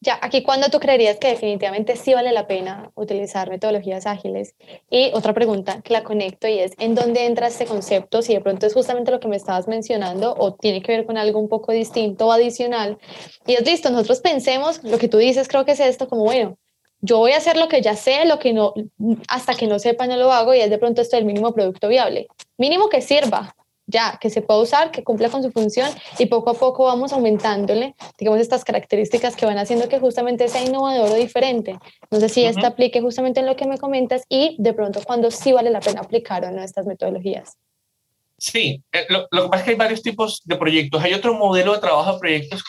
Ya, 0.05 0.19
aquí 0.21 0.43
cuando 0.43 0.69
tú 0.69 0.81
creerías 0.81 1.17
que 1.17 1.29
definitivamente 1.29 1.97
sí 1.97 2.13
vale 2.13 2.31
la 2.31 2.47
pena 2.47 2.93
utilizar 2.95 3.49
metodologías 3.49 4.05
ágiles. 4.05 4.55
Y 4.91 5.11
otra 5.15 5.33
pregunta 5.33 5.81
que 5.81 5.95
la 5.95 6.05
conecto 6.05 6.47
y 6.47 6.59
es, 6.59 6.73
¿en 6.79 6.95
dónde 6.95 7.25
entra 7.25 7.47
este 7.47 7.65
concepto? 7.65 8.21
Si 8.21 8.35
de 8.35 8.43
pronto 8.43 8.67
es 8.67 8.75
justamente 8.75 9.11
lo 9.11 9.19
que 9.19 9.29
me 9.29 9.37
estabas 9.37 9.67
mencionando 9.67 10.35
o 10.37 10.57
tiene 10.57 10.83
que 10.83 10.93
ver 10.93 11.07
con 11.07 11.17
algo 11.17 11.41
un 11.41 11.49
poco 11.49 11.73
distinto 11.73 12.27
o 12.27 12.33
adicional. 12.33 12.99
Y 13.47 13.55
es 13.55 13.65
listo, 13.65 13.89
nosotros 13.89 14.21
pensemos, 14.21 14.85
lo 14.85 14.99
que 14.99 15.09
tú 15.09 15.17
dices 15.17 15.49
creo 15.49 15.65
que 15.65 15.73
es 15.73 15.81
esto 15.81 16.07
como, 16.07 16.25
bueno, 16.25 16.59
yo 17.01 17.17
voy 17.17 17.33
a 17.33 17.39
hacer 17.39 17.57
lo 17.57 17.69
que 17.69 17.81
ya 17.81 17.97
sé, 17.97 18.27
lo 18.27 18.39
que 18.39 18.53
no, 18.53 18.75
hasta 19.29 19.55
que 19.55 19.67
no 19.67 19.79
sepa 19.79 20.07
no 20.07 20.19
lo 20.19 20.33
hago 20.33 20.53
y 20.53 20.61
es 20.61 20.69
de 20.69 20.77
pronto 20.77 21.01
esto 21.01 21.17
el 21.17 21.25
mínimo 21.25 21.55
producto 21.55 21.89
viable. 21.89 22.29
Mínimo 22.59 22.91
que 22.91 23.01
sirva, 23.01 23.57
ya, 23.87 24.19
que 24.21 24.31
se 24.31 24.43
pueda 24.43 24.61
usar, 24.61 24.91
que 24.91 25.05
cumpla 25.05 25.29
con 25.29 25.43
su 25.43 25.51
función 25.51 25.91
y 26.19 26.27
poco 26.27 26.51
a 26.51 26.55
poco 26.55 26.85
vamos 26.85 27.13
aumentándole, 27.13 27.95
digamos, 28.19 28.41
estas 28.41 28.65
características 28.65 29.37
que 29.37 29.47
van 29.47 29.59
haciendo 29.59 29.89
que 29.89 29.99
justamente 29.99 30.49
sea 30.49 30.65
innovador 30.65 31.11
o 31.11 31.15
diferente. 31.15 31.79
No 32.11 32.21
sé 32.21 32.29
si 32.29 32.45
esto 32.45 32.67
aplique 32.67 33.01
justamente 33.01 33.41
en 33.41 33.47
lo 33.47 33.57
que 33.57 33.67
me 33.67 33.79
comentas 33.79 34.25
y 34.29 34.57
de 34.59 34.73
pronto 34.73 35.01
cuando 35.05 35.31
sí 35.31 35.53
vale 35.53 35.71
la 35.71 35.81
pena 35.81 36.01
aplicar 36.01 36.45
o 36.45 36.51
no 36.51 36.63
estas 36.63 36.87
metodologías. 36.87 37.57
Sí, 38.37 38.83
eh, 38.93 39.07
lo, 39.09 39.29
que 39.31 39.49
pasa 39.49 39.59
es 39.59 39.63
que 39.63 39.71
hay 39.71 39.77
varios 39.77 40.03
tipos 40.03 40.43
de 40.45 40.57
proyectos. 40.57 41.03
Hay 41.03 41.15
otro 41.15 41.35
modelo 41.35 41.73
de 41.73 41.79
trabajo 41.79 42.15
de 42.15 42.19
proyectos. 42.19 42.65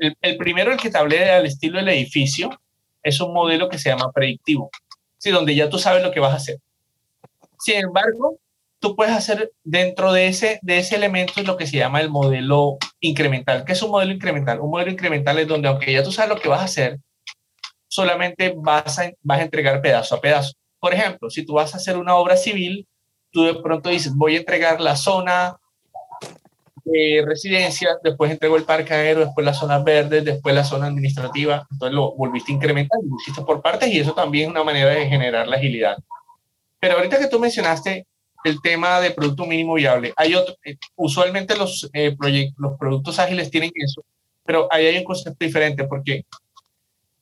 El, 0.00 0.16
el 0.20 0.36
primero, 0.36 0.72
el 0.72 0.78
que 0.78 0.90
te 0.90 0.98
hablé 0.98 1.30
al 1.30 1.46
estilo 1.46 1.78
del 1.78 1.88
edificio, 1.88 2.50
es 3.02 3.20
un 3.20 3.32
modelo 3.32 3.68
que 3.68 3.78
se 3.78 3.90
llama 3.90 4.12
predictivo, 4.12 4.70
sí, 5.18 5.30
donde 5.30 5.54
ya 5.54 5.68
tú 5.68 5.78
sabes 5.78 6.02
lo 6.02 6.12
que 6.12 6.20
vas 6.20 6.32
a 6.32 6.36
hacer. 6.36 6.58
Sin 7.58 7.76
embargo, 7.76 8.38
tú 8.82 8.96
puedes 8.96 9.14
hacer 9.14 9.52
dentro 9.62 10.12
de 10.12 10.26
ese, 10.26 10.58
de 10.60 10.78
ese 10.78 10.96
elemento 10.96 11.40
lo 11.42 11.56
que 11.56 11.66
se 11.66 11.78
llama 11.78 12.00
el 12.00 12.10
modelo 12.10 12.78
incremental. 13.00 13.64
¿Qué 13.64 13.72
es 13.72 13.82
un 13.82 13.92
modelo 13.92 14.12
incremental? 14.12 14.60
Un 14.60 14.70
modelo 14.70 14.90
incremental 14.90 15.38
es 15.38 15.46
donde, 15.46 15.68
aunque 15.68 15.92
ya 15.92 16.02
tú 16.02 16.10
sabes 16.10 16.28
lo 16.28 16.40
que 16.40 16.48
vas 16.48 16.60
a 16.60 16.64
hacer, 16.64 16.98
solamente 17.86 18.52
vas 18.56 18.98
a, 18.98 19.10
vas 19.22 19.38
a 19.38 19.42
entregar 19.42 19.80
pedazo 19.80 20.16
a 20.16 20.20
pedazo. 20.20 20.52
Por 20.80 20.92
ejemplo, 20.92 21.30
si 21.30 21.46
tú 21.46 21.54
vas 21.54 21.72
a 21.72 21.76
hacer 21.76 21.96
una 21.96 22.16
obra 22.16 22.36
civil, 22.36 22.86
tú 23.30 23.44
de 23.44 23.54
pronto 23.54 23.88
dices, 23.88 24.12
voy 24.14 24.34
a 24.34 24.40
entregar 24.40 24.80
la 24.80 24.96
zona 24.96 25.56
de 26.84 27.24
residencia, 27.24 27.96
después 28.02 28.32
entregó 28.32 28.56
el 28.56 28.66
aéreo, 28.68 29.26
después 29.26 29.46
las 29.46 29.60
zonas 29.60 29.84
verdes, 29.84 30.24
después 30.24 30.52
la 30.54 30.64
zona 30.64 30.88
administrativa, 30.88 31.64
entonces 31.70 31.94
lo 31.94 32.16
volviste 32.16 32.50
a 32.50 32.56
incrementar, 32.56 32.98
lo 33.08 33.16
hiciste 33.20 33.42
por 33.42 33.62
partes 33.62 33.88
y 33.88 34.00
eso 34.00 34.12
también 34.12 34.46
es 34.46 34.50
una 34.50 34.64
manera 34.64 34.90
de 34.90 35.08
generar 35.08 35.46
la 35.46 35.56
agilidad. 35.56 35.96
Pero 36.80 36.96
ahorita 36.96 37.20
que 37.20 37.28
tú 37.28 37.38
mencionaste 37.38 38.08
el 38.44 38.60
tema 38.60 39.00
de 39.00 39.10
producto 39.10 39.46
mínimo 39.46 39.74
viable, 39.74 40.12
hay 40.16 40.34
otro, 40.34 40.54
eh, 40.64 40.76
usualmente 40.96 41.56
los, 41.56 41.88
eh, 41.92 42.16
los 42.56 42.78
productos 42.78 43.18
ágiles 43.18 43.50
tienen 43.50 43.70
eso, 43.74 44.04
pero 44.44 44.68
ahí 44.70 44.86
hay 44.86 44.98
un 44.98 45.04
concepto 45.04 45.44
diferente 45.44 45.84
porque 45.84 46.24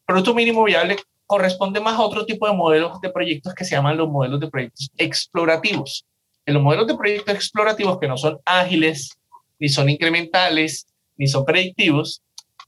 producto 0.06 0.34
mínimo 0.34 0.64
viable 0.64 0.96
corresponde 1.26 1.80
más 1.80 1.94
a 1.94 2.02
otro 2.02 2.26
tipo 2.26 2.46
de 2.48 2.54
modelos 2.54 3.00
de 3.00 3.10
proyectos 3.10 3.54
que 3.54 3.64
se 3.64 3.76
llaman 3.76 3.96
los 3.96 4.08
modelos 4.08 4.40
de 4.40 4.48
proyectos 4.48 4.90
explorativos. 4.96 6.04
En 6.44 6.54
los 6.54 6.62
modelos 6.62 6.88
de 6.88 6.96
proyectos 6.96 7.34
explorativos 7.34 8.00
que 8.00 8.08
no 8.08 8.16
son 8.16 8.40
ágiles, 8.44 9.16
ni 9.60 9.68
son 9.68 9.88
incrementales, 9.88 10.86
ni 11.16 11.28
son 11.28 11.44
predictivos, 11.44 12.22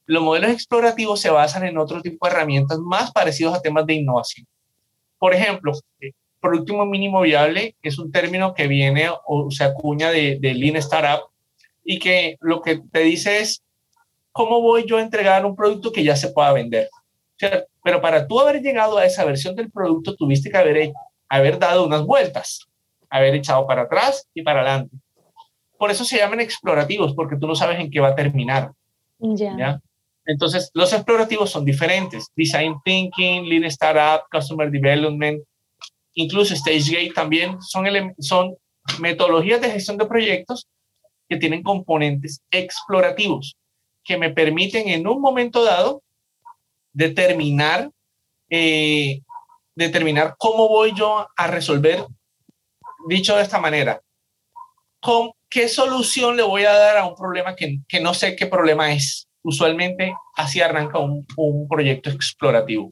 los 0.06 0.22
modelos 0.22 0.50
explorativos 0.50 1.20
se 1.20 1.30
basan 1.30 1.64
en 1.64 1.78
otro 1.78 2.00
tipo 2.02 2.26
de 2.26 2.32
herramientas 2.32 2.78
más 2.78 3.10
parecidos 3.12 3.54
a 3.54 3.60
temas 3.60 3.86
de 3.86 3.94
innovación. 3.94 4.46
Por 5.18 5.34
ejemplo, 5.34 5.72
eh, 6.00 6.12
producto 6.42 6.84
mínimo 6.84 7.20
viable 7.22 7.76
es 7.82 7.98
un 7.98 8.12
término 8.12 8.52
que 8.52 8.66
viene 8.66 9.08
o 9.26 9.50
se 9.50 9.64
acuña 9.64 10.10
de, 10.10 10.38
de 10.40 10.54
Lean 10.54 10.76
Startup 10.76 11.30
y 11.84 11.98
que 11.98 12.36
lo 12.40 12.60
que 12.60 12.80
te 12.92 13.00
dice 13.00 13.40
es, 13.40 13.62
¿cómo 14.32 14.60
voy 14.60 14.84
yo 14.86 14.98
a 14.98 15.02
entregar 15.02 15.46
un 15.46 15.56
producto 15.56 15.92
que 15.92 16.04
ya 16.04 16.16
se 16.16 16.30
pueda 16.30 16.52
vender? 16.52 16.88
Pero 17.82 18.00
para 18.00 18.26
tú 18.26 18.40
haber 18.40 18.60
llegado 18.60 18.98
a 18.98 19.06
esa 19.06 19.24
versión 19.24 19.56
del 19.56 19.70
producto, 19.70 20.14
tuviste 20.14 20.50
que 20.50 20.56
haber, 20.56 20.92
haber 21.28 21.58
dado 21.58 21.86
unas 21.86 22.04
vueltas, 22.04 22.66
haber 23.10 23.34
echado 23.34 23.66
para 23.66 23.82
atrás 23.82 24.28
y 24.34 24.42
para 24.42 24.60
adelante. 24.60 24.96
Por 25.78 25.90
eso 25.90 26.04
se 26.04 26.18
llaman 26.18 26.40
explorativos, 26.40 27.14
porque 27.14 27.36
tú 27.36 27.46
no 27.46 27.54
sabes 27.56 27.80
en 27.80 27.90
qué 27.90 28.00
va 28.00 28.08
a 28.08 28.14
terminar. 28.14 28.72
¿ya? 29.18 29.80
Entonces, 30.24 30.70
los 30.74 30.92
explorativos 30.92 31.50
son 31.50 31.64
diferentes. 31.64 32.28
Design 32.36 32.76
Thinking, 32.84 33.48
Lean 33.48 33.64
Startup, 33.64 34.24
Customer 34.30 34.70
Development, 34.70 35.42
incluso 36.14 36.54
StageGate 36.54 37.12
también 37.14 37.60
son, 37.62 37.86
son 38.18 38.54
metodologías 39.00 39.60
de 39.60 39.70
gestión 39.70 39.96
de 39.96 40.06
proyectos 40.06 40.66
que 41.28 41.36
tienen 41.36 41.62
componentes 41.62 42.40
explorativos 42.50 43.56
que 44.04 44.16
me 44.16 44.30
permiten 44.30 44.88
en 44.88 45.06
un 45.06 45.20
momento 45.20 45.64
dado 45.64 46.02
determinar, 46.92 47.90
eh, 48.50 49.20
determinar 49.74 50.34
cómo 50.38 50.68
voy 50.68 50.92
yo 50.94 51.26
a 51.36 51.46
resolver, 51.46 52.04
dicho 53.08 53.36
de 53.36 53.42
esta 53.42 53.60
manera, 53.60 54.00
con 55.00 55.30
qué 55.48 55.68
solución 55.68 56.36
le 56.36 56.42
voy 56.42 56.64
a 56.64 56.72
dar 56.72 56.98
a 56.98 57.06
un 57.06 57.14
problema 57.14 57.56
que, 57.56 57.78
que 57.88 58.00
no 58.00 58.14
sé 58.14 58.36
qué 58.36 58.46
problema 58.46 58.92
es. 58.92 59.26
Usualmente 59.42 60.14
así 60.36 60.60
arranca 60.60 60.98
un, 60.98 61.26
un 61.36 61.68
proyecto 61.68 62.10
explorativo. 62.10 62.90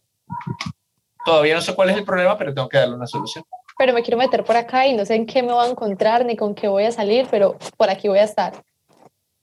Todavía 1.24 1.54
no 1.54 1.60
sé 1.60 1.74
cuál 1.74 1.90
es 1.90 1.96
el 1.96 2.04
problema, 2.04 2.36
pero 2.38 2.54
tengo 2.54 2.68
que 2.68 2.78
darle 2.78 2.94
una 2.94 3.06
solución. 3.06 3.44
Pero 3.78 3.92
me 3.92 4.02
quiero 4.02 4.18
meter 4.18 4.44
por 4.44 4.56
acá 4.56 4.86
y 4.86 4.94
no 4.94 5.04
sé 5.04 5.14
en 5.14 5.26
qué 5.26 5.42
me 5.42 5.52
voy 5.52 5.66
a 5.66 5.70
encontrar 5.70 6.24
ni 6.24 6.36
con 6.36 6.54
qué 6.54 6.68
voy 6.68 6.84
a 6.84 6.92
salir, 6.92 7.26
pero 7.30 7.56
por 7.76 7.90
aquí 7.90 8.08
voy 8.08 8.18
a 8.18 8.24
estar. 8.24 8.62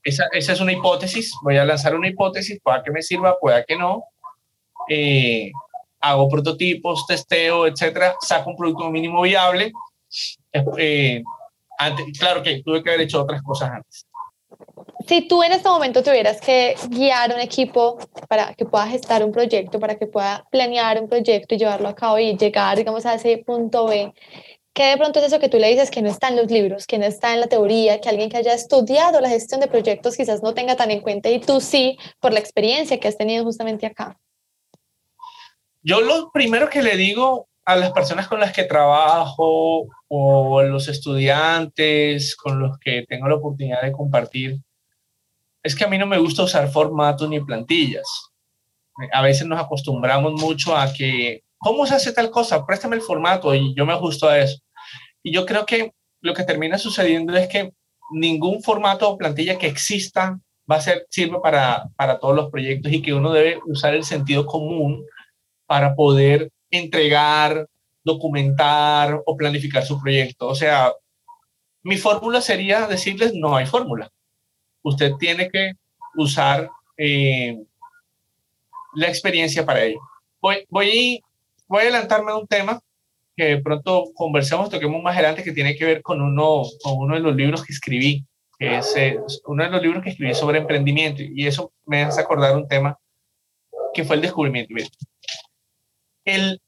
Esa, 0.03 0.25
esa 0.31 0.53
es 0.53 0.61
una 0.61 0.71
hipótesis. 0.71 1.33
Voy 1.43 1.57
a 1.57 1.65
lanzar 1.65 1.95
una 1.95 2.07
hipótesis, 2.07 2.59
pueda 2.63 2.83
que 2.83 2.91
me 2.91 3.01
sirva, 3.01 3.37
pueda 3.39 3.63
que 3.63 3.75
no. 3.75 4.03
Eh, 4.89 5.51
hago 5.99 6.29
prototipos, 6.29 7.05
testeo, 7.05 7.67
etcétera, 7.67 8.15
saco 8.21 8.51
un 8.51 8.55
producto 8.55 8.89
mínimo 8.89 9.21
viable. 9.21 9.71
Eh, 10.77 11.23
claro 12.17 12.41
que 12.41 12.63
tuve 12.63 12.81
que 12.83 12.89
haber 12.89 13.01
hecho 13.01 13.21
otras 13.21 13.41
cosas 13.41 13.71
antes. 13.71 14.06
Si 15.07 15.25
tú 15.25 15.41
en 15.41 15.53
este 15.53 15.69
momento 15.69 16.03
tuvieras 16.03 16.41
que 16.41 16.75
guiar 16.89 17.33
un 17.33 17.39
equipo 17.39 17.97
para 18.27 18.53
que 18.55 18.65
pueda 18.65 18.87
gestar 18.87 19.23
un 19.23 19.31
proyecto, 19.31 19.79
para 19.79 19.95
que 19.95 20.05
pueda 20.05 20.45
planear 20.51 21.01
un 21.01 21.07
proyecto 21.07 21.55
y 21.55 21.57
llevarlo 21.57 21.87
a 21.87 21.95
cabo 21.95 22.19
y 22.19 22.35
llegar, 22.35 22.77
digamos, 22.77 23.05
a 23.05 23.13
ese 23.13 23.37
punto 23.37 23.87
B, 23.87 24.13
¿qué 24.73 24.87
de 24.87 24.97
pronto 24.97 25.19
es 25.19 25.27
eso 25.27 25.39
que 25.39 25.47
tú 25.47 25.59
le 25.59 25.69
dices 25.69 25.91
que 25.91 26.01
no 26.01 26.09
está 26.09 26.27
en 26.27 26.35
los 26.35 26.51
libros, 26.51 26.85
que 26.85 26.97
no 26.97 27.05
está 27.05 27.33
en 27.33 27.39
la 27.39 27.47
teoría, 27.47 28.01
que 28.01 28.09
alguien 28.09 28.29
que 28.29 28.35
haya 28.35 28.53
estudiado 28.53 29.21
la 29.21 29.29
gestión 29.29 29.61
de 29.61 29.67
proyectos 29.67 30.17
quizás 30.17 30.43
no 30.43 30.53
tenga 30.53 30.75
tan 30.75 30.91
en 30.91 30.99
cuenta 30.99 31.29
y 31.29 31.39
tú 31.39 31.61
sí, 31.61 31.97
por 32.19 32.33
la 32.33 32.39
experiencia 32.39 32.99
que 32.99 33.07
has 33.07 33.17
tenido 33.17 33.45
justamente 33.45 33.85
acá? 33.85 34.19
Yo 35.83 36.01
lo 36.01 36.31
primero 36.33 36.69
que 36.69 36.83
le 36.83 36.97
digo 36.97 37.47
a 37.63 37.77
las 37.77 37.93
personas 37.93 38.27
con 38.27 38.41
las 38.41 38.51
que 38.51 38.65
trabajo 38.65 39.87
o 40.09 40.63
los 40.63 40.89
estudiantes 40.89 42.35
con 42.35 42.59
los 42.59 42.77
que 42.77 43.05
tengo 43.07 43.29
la 43.29 43.35
oportunidad 43.35 43.81
de 43.83 43.93
compartir 43.93 44.59
es 45.67 45.75
que 45.75 45.83
a 45.83 45.87
mí 45.87 45.97
no 45.97 46.05
me 46.05 46.17
gusta 46.17 46.43
usar 46.43 46.69
formatos 46.71 47.29
ni 47.29 47.41
plantillas. 47.41 48.07
A 49.13 49.21
veces 49.21 49.45
nos 49.45 49.59
acostumbramos 49.59 50.33
mucho 50.41 50.75
a 50.75 50.91
que, 50.91 51.43
¿cómo 51.57 51.85
se 51.85 51.95
hace 51.95 52.13
tal 52.13 52.31
cosa? 52.31 52.65
Préstame 52.65 52.95
el 52.95 53.01
formato 53.01 53.53
y 53.53 53.75
yo 53.75 53.85
me 53.85 53.93
ajusto 53.93 54.27
a 54.27 54.39
eso. 54.39 54.59
Y 55.21 55.33
yo 55.33 55.45
creo 55.45 55.65
que 55.65 55.91
lo 56.21 56.33
que 56.33 56.43
termina 56.43 56.77
sucediendo 56.77 57.35
es 57.35 57.47
que 57.49 57.73
ningún 58.11 58.63
formato 58.63 59.09
o 59.09 59.17
plantilla 59.17 59.57
que 59.57 59.67
exista 59.67 60.39
va 60.69 60.77
a 60.77 60.81
ser, 60.81 61.05
sirve 61.09 61.39
para, 61.41 61.89
para 61.97 62.17
todos 62.17 62.35
los 62.35 62.49
proyectos 62.49 62.91
y 62.91 63.01
que 63.01 63.13
uno 63.13 63.33
debe 63.33 63.59
usar 63.65 63.93
el 63.93 64.05
sentido 64.05 64.45
común 64.45 65.05
para 65.65 65.95
poder 65.95 66.49
entregar, 66.71 67.67
documentar 68.05 69.21
o 69.25 69.35
planificar 69.35 69.85
su 69.85 69.99
proyecto. 69.99 70.47
O 70.47 70.55
sea, 70.55 70.93
mi 71.83 71.97
fórmula 71.97 72.39
sería 72.39 72.87
decirles, 72.87 73.33
no 73.33 73.55
hay 73.55 73.65
fórmula. 73.65 74.09
Usted 74.83 75.13
tiene 75.19 75.49
que 75.49 75.73
usar 76.15 76.69
eh, 76.97 77.57
la 78.95 79.07
experiencia 79.07 79.65
para 79.65 79.83
ello. 79.83 79.99
Voy, 80.41 80.65
voy, 80.69 81.21
a 81.69 81.75
adelantarme 81.77 82.31
a 82.31 82.37
un 82.37 82.47
tema 82.47 82.79
que 83.35 83.57
pronto 83.57 84.05
conversemos, 84.15 84.69
toquemos 84.69 85.01
más 85.03 85.15
adelante, 85.15 85.43
que 85.43 85.51
tiene 85.51 85.75
que 85.75 85.85
ver 85.85 86.01
con 86.01 86.21
uno, 86.21 86.63
con 86.81 86.97
uno 86.97 87.15
de 87.15 87.21
los 87.21 87.35
libros 87.35 87.63
que 87.63 87.73
escribí, 87.73 88.25
que 88.57 88.77
es 88.77 88.95
eh, 88.95 89.19
uno 89.45 89.63
de 89.63 89.69
los 89.69 89.81
libros 89.81 90.03
que 90.03 90.09
escribí 90.09 90.33
sobre 90.33 90.59
emprendimiento. 90.59 91.21
Y 91.21 91.45
eso 91.45 91.71
me 91.85 92.03
hace 92.03 92.21
acordar 92.21 92.55
un 92.55 92.67
tema 92.67 92.97
que 93.93 94.03
fue 94.03 94.15
el 94.15 94.21
descubrimiento 94.21 94.73
el, 96.27 96.61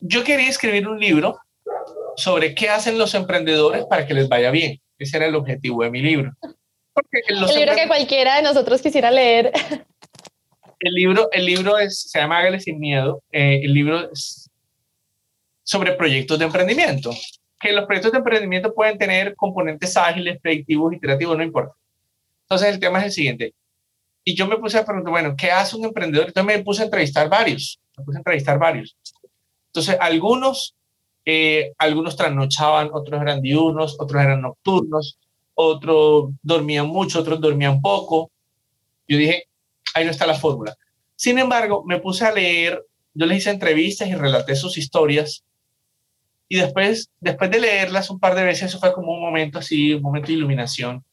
yo 0.00 0.24
quería 0.24 0.48
escribir 0.48 0.88
un 0.88 0.98
libro 0.98 1.38
sobre 2.16 2.54
qué 2.54 2.70
hacen 2.70 2.98
los 2.98 3.14
emprendedores 3.14 3.84
para 3.84 4.06
que 4.06 4.14
les 4.14 4.28
vaya 4.28 4.50
bien. 4.50 4.80
Ese 5.04 5.18
era 5.18 5.26
el 5.26 5.34
objetivo 5.34 5.82
de 5.82 5.90
mi 5.90 6.00
libro. 6.00 6.32
el 7.12 7.40
libro 7.40 7.74
que 7.74 7.86
cualquiera 7.86 8.36
de 8.36 8.42
nosotros 8.42 8.80
quisiera 8.80 9.10
leer. 9.10 9.52
El 10.80 10.94
libro, 10.94 11.28
el 11.32 11.46
libro 11.46 11.78
es, 11.78 12.10
se 12.10 12.18
llama 12.18 12.38
Hágale 12.38 12.60
sin 12.60 12.78
miedo. 12.78 13.22
Eh, 13.30 13.60
el 13.64 13.72
libro 13.72 14.10
es 14.10 14.50
sobre 15.62 15.92
proyectos 15.92 16.38
de 16.38 16.44
emprendimiento. 16.44 17.10
Que 17.60 17.72
los 17.72 17.86
proyectos 17.86 18.12
de 18.12 18.18
emprendimiento 18.18 18.74
pueden 18.74 18.98
tener 18.98 19.34
componentes 19.34 19.96
ágiles, 19.96 20.40
predictivos, 20.40 20.92
iterativos, 20.92 21.36
no 21.36 21.44
importa. 21.44 21.74
Entonces 22.42 22.74
el 22.74 22.80
tema 22.80 22.98
es 23.00 23.06
el 23.06 23.12
siguiente. 23.12 23.54
Y 24.24 24.34
yo 24.34 24.46
me 24.46 24.56
puse 24.56 24.78
a 24.78 24.84
preguntar, 24.84 25.10
bueno, 25.10 25.34
¿qué 25.36 25.50
hace 25.50 25.76
un 25.76 25.84
emprendedor? 25.84 26.28
Entonces 26.28 26.56
me 26.56 26.62
puse 26.62 26.82
a 26.82 26.84
entrevistar 26.86 27.28
varios, 27.28 27.78
me 27.96 28.04
puse 28.04 28.18
a 28.18 28.20
entrevistar 28.20 28.58
varios. 28.58 28.96
Entonces, 29.66 29.96
algunos, 30.00 30.76
eh, 31.24 31.72
algunos 31.78 32.16
trasnochaban, 32.16 32.90
otros 32.92 33.20
eran 33.20 33.40
diurnos, 33.40 33.96
otros 33.98 34.22
eran 34.22 34.42
nocturnos, 34.42 35.18
otros 35.54 36.30
dormían 36.42 36.86
mucho, 36.86 37.20
otros 37.20 37.40
dormían 37.40 37.80
poco. 37.80 38.30
Yo 39.08 39.18
dije, 39.18 39.44
ahí 39.94 40.04
no 40.04 40.10
está 40.10 40.26
la 40.26 40.34
fórmula. 40.34 40.76
Sin 41.16 41.38
embargo, 41.38 41.84
me 41.86 42.00
puse 42.00 42.24
a 42.24 42.32
leer, 42.32 42.84
yo 43.14 43.26
les 43.26 43.38
hice 43.38 43.50
entrevistas 43.50 44.08
y 44.08 44.14
relaté 44.14 44.56
sus 44.56 44.76
historias. 44.76 45.44
Y 46.48 46.56
después, 46.56 47.10
después 47.20 47.50
de 47.50 47.60
leerlas 47.60 48.10
un 48.10 48.20
par 48.20 48.34
de 48.34 48.44
veces, 48.44 48.64
eso 48.64 48.78
fue 48.78 48.92
como 48.92 49.12
un 49.12 49.20
momento 49.20 49.58
así, 49.58 49.94
un 49.94 50.02
momento 50.02 50.28
de 50.28 50.34
iluminación 50.34 51.04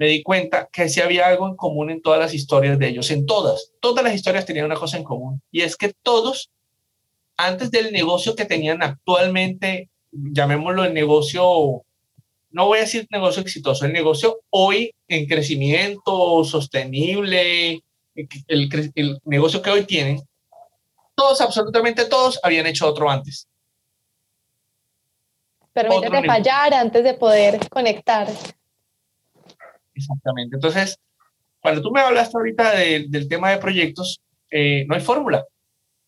me 0.00 0.06
di 0.06 0.22
cuenta 0.22 0.66
que 0.72 0.88
sí 0.88 1.02
había 1.02 1.26
algo 1.26 1.46
en 1.46 1.56
común 1.56 1.90
en 1.90 2.00
todas 2.00 2.18
las 2.18 2.32
historias 2.32 2.78
de 2.78 2.88
ellos, 2.88 3.10
en 3.10 3.26
todas, 3.26 3.72
todas 3.80 4.02
las 4.02 4.14
historias 4.14 4.46
tenían 4.46 4.64
una 4.64 4.74
cosa 4.74 4.96
en 4.96 5.04
común, 5.04 5.42
y 5.52 5.60
es 5.60 5.76
que 5.76 5.92
todos, 6.02 6.50
antes 7.46 7.70
del 7.70 7.92
negocio 7.92 8.34
que 8.34 8.44
tenían 8.44 8.82
actualmente, 8.82 9.88
llamémoslo 10.10 10.84
el 10.84 10.94
negocio, 10.94 11.82
no 12.50 12.66
voy 12.66 12.78
a 12.78 12.82
decir 12.82 13.06
negocio 13.10 13.42
exitoso, 13.42 13.84
el 13.84 13.92
negocio 13.92 14.40
hoy 14.50 14.94
en 15.08 15.26
crecimiento 15.26 16.44
sostenible, 16.44 17.82
el, 18.14 18.92
el 18.94 19.18
negocio 19.24 19.62
que 19.62 19.70
hoy 19.70 19.84
tienen, 19.84 20.20
todos, 21.14 21.40
absolutamente 21.40 22.06
todos, 22.06 22.40
habían 22.42 22.66
hecho 22.66 22.88
otro 22.88 23.10
antes. 23.10 23.46
Permítete 25.72 26.26
fallar 26.26 26.74
antes 26.74 27.04
de 27.04 27.14
poder 27.14 27.68
conectar. 27.68 28.28
Exactamente. 29.94 30.56
Entonces, 30.56 30.98
cuando 31.60 31.82
tú 31.82 31.90
me 31.90 32.00
hablaste 32.00 32.36
ahorita 32.36 32.70
del 32.74 33.28
tema 33.28 33.50
de 33.50 33.58
proyectos, 33.58 34.20
eh, 34.50 34.84
no 34.88 34.94
hay 34.94 35.00
fórmula. 35.00 35.44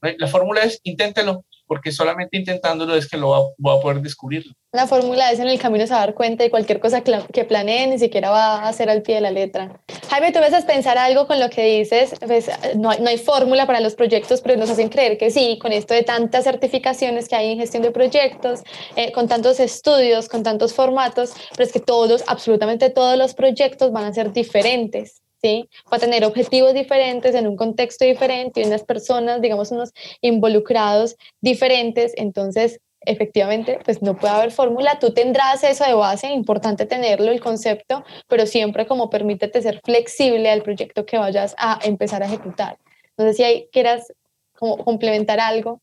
La 0.02 0.26
fórmula 0.26 0.62
es 0.62 0.80
inténtelo, 0.82 1.44
porque 1.66 1.92
solamente 1.92 2.36
intentándolo 2.36 2.96
es 2.96 3.08
que 3.08 3.16
lo 3.16 3.54
voy 3.56 3.78
a 3.78 3.80
poder 3.80 4.00
descubrir. 4.00 4.44
La 4.72 4.86
fórmula 4.86 5.30
es 5.30 5.38
en 5.38 5.48
el 5.48 5.60
camino 5.60 5.86
se 5.86 5.92
va 5.92 6.02
a 6.02 6.06
dar 6.06 6.14
cuenta 6.14 6.42
de 6.42 6.50
cualquier 6.50 6.80
cosa 6.80 7.02
que 7.02 7.44
planee, 7.44 7.86
ni 7.86 7.98
siquiera 7.98 8.30
va 8.30 8.56
a 8.56 8.68
hacer 8.68 8.90
al 8.90 9.02
pie 9.02 9.16
de 9.16 9.20
la 9.20 9.30
letra. 9.30 9.80
Jaime, 10.10 10.32
tú 10.32 10.40
ves 10.40 10.52
a 10.54 10.66
pensar 10.66 10.98
algo 10.98 11.26
con 11.26 11.38
lo 11.38 11.48
que 11.50 11.78
dices, 11.78 12.14
pues, 12.26 12.50
no, 12.76 12.90
no 12.98 13.08
hay 13.08 13.16
fórmula 13.16 13.66
para 13.66 13.80
los 13.80 13.94
proyectos, 13.94 14.40
pero 14.40 14.58
nos 14.58 14.70
hacen 14.70 14.88
creer 14.88 15.18
que 15.18 15.30
sí, 15.30 15.58
con 15.60 15.72
esto 15.72 15.94
de 15.94 16.02
tantas 16.02 16.44
certificaciones 16.44 17.28
que 17.28 17.36
hay 17.36 17.52
en 17.52 17.58
gestión 17.58 17.82
de 17.82 17.92
proyectos, 17.92 18.60
eh, 18.96 19.12
con 19.12 19.28
tantos 19.28 19.60
estudios, 19.60 20.28
con 20.28 20.42
tantos 20.42 20.74
formatos, 20.74 21.32
pero 21.52 21.64
es 21.64 21.72
que 21.72 21.80
todos, 21.80 22.24
absolutamente 22.26 22.90
todos 22.90 23.16
los 23.16 23.34
proyectos 23.34 23.92
van 23.92 24.04
a 24.04 24.12
ser 24.12 24.32
diferentes. 24.32 25.21
¿Sí? 25.42 25.68
Va 25.92 25.96
a 25.96 26.00
tener 26.00 26.24
objetivos 26.24 26.72
diferentes 26.72 27.35
en 27.35 27.46
un 27.46 27.57
contexto 27.57 28.05
diferente 28.05 28.61
y 28.61 28.64
unas 28.64 28.85
personas, 28.85 29.40
digamos, 29.40 29.72
unos 29.72 29.92
involucrados 30.20 31.16
diferentes. 31.40 32.12
Entonces, 32.16 32.81
efectivamente, 33.00 33.81
pues 33.85 34.00
no 34.02 34.16
puede 34.16 34.35
haber 34.35 34.52
fórmula. 34.52 34.98
Tú 35.00 35.12
tendrás 35.12 35.64
eso 35.64 35.85
de 35.85 35.94
base, 35.94 36.28
importante 36.33 36.87
tenerlo, 36.87 37.33
el 37.33 37.40
concepto, 37.40 38.05
pero 38.28 38.46
siempre 38.46 38.87
como 38.87 39.11
permítete 39.11 39.61
ser 39.61 39.81
flexible 39.85 40.48
al 40.50 40.62
proyecto 40.62 41.05
que 41.05 41.18
vayas 41.18 41.55
a 41.59 41.81
empezar 41.83 42.22
a 42.22 42.26
ejecutar. 42.26 42.78
No 43.16 43.26
sé 43.26 43.35
si 43.35 43.44
hay, 43.44 43.68
quieras 43.72 44.12
como 44.55 44.78
complementar 44.78 45.40
algo, 45.40 45.81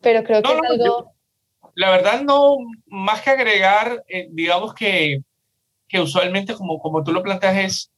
pero 0.00 0.24
creo 0.24 0.42
que 0.42 0.52
es 0.52 0.60
algo... 0.70 1.12
la 1.74 1.90
verdad, 1.90 2.22
no, 2.22 2.56
más 2.86 3.20
que 3.20 3.30
agregar, 3.30 4.02
eh, 4.08 4.28
digamos 4.30 4.72
que, 4.74 5.20
que 5.88 6.00
usualmente, 6.00 6.54
como, 6.54 6.78
como 6.78 7.04
tú 7.04 7.12
lo 7.12 7.22
planteas, 7.22 7.56
es 7.56 7.90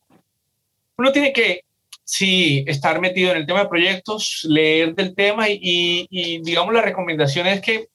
uno 0.98 1.12
tiene 1.12 1.32
que, 1.32 1.62
sí, 2.04 2.64
estar 2.66 3.00
metido 3.00 3.32
en 3.32 3.38
el 3.38 3.46
tema 3.46 3.60
de 3.60 3.68
proyectos, 3.68 4.46
leer 4.48 4.94
del 4.94 5.14
tema 5.14 5.46
y, 5.48 6.40
digamos, 6.42 6.72
la 6.74 6.82
recomendación 6.82 7.46
es 7.46 7.60
que 7.60 7.88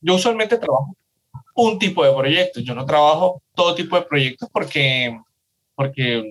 yo 0.00 0.14
usualmente 0.14 0.58
trabajo 0.58 0.96
un 1.54 1.78
tipo 1.78 2.04
de 2.04 2.12
proyectos, 2.12 2.62
yo 2.64 2.74
no 2.74 2.86
trabajo 2.86 3.42
todo 3.54 3.74
tipo 3.74 3.96
de 3.96 4.02
proyectos 4.02 4.48
porque, 4.50 5.18
porque 5.74 6.24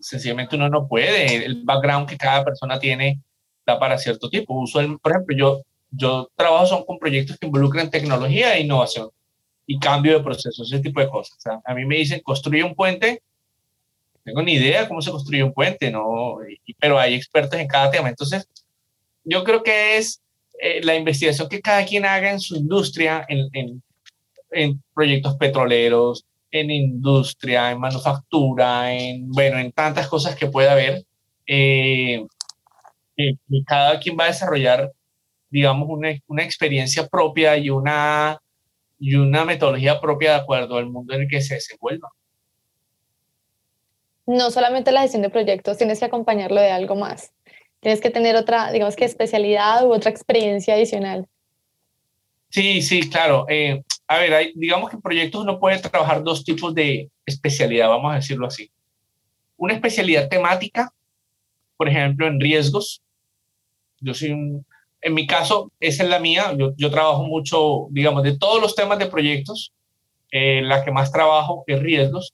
sencillamente 0.00 0.56
uno 0.56 0.68
no 0.68 0.88
puede, 0.88 1.44
el 1.44 1.62
background 1.62 2.08
que 2.08 2.16
cada 2.16 2.44
persona 2.44 2.78
tiene 2.78 3.20
da 3.66 3.78
para 3.78 3.98
cierto 3.98 4.28
tipo. 4.28 4.54
Usual, 4.54 4.98
por 4.98 5.12
ejemplo, 5.12 5.36
yo, 5.36 5.62
yo 5.90 6.28
trabajo 6.34 6.66
son 6.66 6.84
con 6.84 6.98
proyectos 6.98 7.38
que 7.38 7.46
involucran 7.46 7.90
tecnología 7.90 8.56
e 8.56 8.62
innovación 8.62 9.10
y 9.66 9.78
cambio 9.78 10.18
de 10.18 10.24
procesos, 10.24 10.72
ese 10.72 10.82
tipo 10.82 11.00
de 11.00 11.08
cosas. 11.08 11.38
a 11.64 11.74
mí 11.74 11.84
me 11.84 11.96
dicen, 11.96 12.20
construye 12.20 12.64
un 12.64 12.74
puente 12.74 13.22
tengo 14.24 14.42
ni 14.42 14.54
idea 14.54 14.88
cómo 14.88 15.02
se 15.02 15.10
construye 15.10 15.42
un 15.42 15.52
puente, 15.52 15.90
¿no? 15.90 16.38
pero 16.78 16.98
hay 16.98 17.14
expertos 17.14 17.58
en 17.58 17.66
cada 17.66 17.90
tema. 17.90 18.08
Entonces, 18.08 18.48
yo 19.24 19.44
creo 19.44 19.62
que 19.62 19.96
es 19.96 20.22
eh, 20.60 20.80
la 20.82 20.94
investigación 20.94 21.48
que 21.48 21.60
cada 21.60 21.84
quien 21.84 22.04
haga 22.04 22.30
en 22.30 22.40
su 22.40 22.56
industria, 22.56 23.24
en, 23.28 23.48
en, 23.52 23.82
en, 24.50 24.82
proyectos 24.94 25.36
petroleros, 25.36 26.24
en 26.50 26.70
industria, 26.70 27.70
en 27.70 27.80
manufactura, 27.80 28.92
en, 28.94 29.30
bueno, 29.30 29.58
en 29.58 29.72
tantas 29.72 30.08
cosas 30.08 30.36
que 30.36 30.46
pueda 30.46 30.72
haber. 30.72 31.04
Eh, 31.46 32.24
y 33.16 33.64
cada 33.64 33.98
quien 34.00 34.16
va 34.18 34.24
a 34.24 34.28
desarrollar, 34.28 34.92
digamos, 35.50 35.88
una, 35.88 36.10
una 36.26 36.42
experiencia 36.44 37.06
propia 37.08 37.56
y 37.56 37.70
una, 37.70 38.40
y 38.98 39.14
una 39.16 39.44
metodología 39.44 40.00
propia 40.00 40.32
de 40.32 40.40
acuerdo 40.40 40.76
al 40.76 40.88
mundo 40.90 41.14
en 41.14 41.22
el 41.22 41.28
que 41.28 41.40
se 41.42 41.54
desenvuelva 41.54 42.10
no 44.26 44.50
solamente 44.50 44.92
la 44.92 45.02
gestión 45.02 45.22
de 45.22 45.30
proyectos, 45.30 45.78
tienes 45.78 45.98
que 45.98 46.04
acompañarlo 46.04 46.60
de 46.60 46.70
algo 46.70 46.96
más. 46.96 47.32
Tienes 47.80 48.00
que 48.00 48.10
tener 48.10 48.36
otra, 48.36 48.70
digamos 48.70 48.94
que 48.94 49.04
especialidad 49.04 49.84
u 49.86 49.92
otra 49.92 50.10
experiencia 50.10 50.74
adicional. 50.74 51.26
Sí, 52.50 52.82
sí, 52.82 53.08
claro. 53.08 53.46
Eh, 53.48 53.82
a 54.06 54.18
ver, 54.18 54.52
digamos 54.54 54.90
que 54.90 54.96
en 54.96 55.02
proyectos 55.02 55.42
uno 55.42 55.58
puede 55.58 55.78
trabajar 55.78 56.22
dos 56.22 56.44
tipos 56.44 56.74
de 56.74 57.10
especialidad, 57.26 57.88
vamos 57.88 58.12
a 58.12 58.16
decirlo 58.16 58.46
así. 58.46 58.70
Una 59.56 59.74
especialidad 59.74 60.28
temática, 60.28 60.92
por 61.76 61.88
ejemplo, 61.88 62.26
en 62.26 62.38
riesgos. 62.38 63.02
Yo 64.00 64.14
soy 64.14 64.30
en 65.04 65.14
mi 65.14 65.26
caso, 65.26 65.72
esa 65.80 66.04
es 66.04 66.08
la 66.08 66.20
mía. 66.20 66.54
Yo, 66.56 66.74
yo 66.76 66.90
trabajo 66.90 67.24
mucho, 67.24 67.88
digamos, 67.90 68.22
de 68.22 68.38
todos 68.38 68.62
los 68.62 68.76
temas 68.76 68.98
de 69.00 69.06
proyectos, 69.06 69.72
eh, 70.30 70.62
la 70.62 70.84
que 70.84 70.92
más 70.92 71.10
trabajo 71.10 71.64
es 71.66 71.80
riesgos 71.80 72.32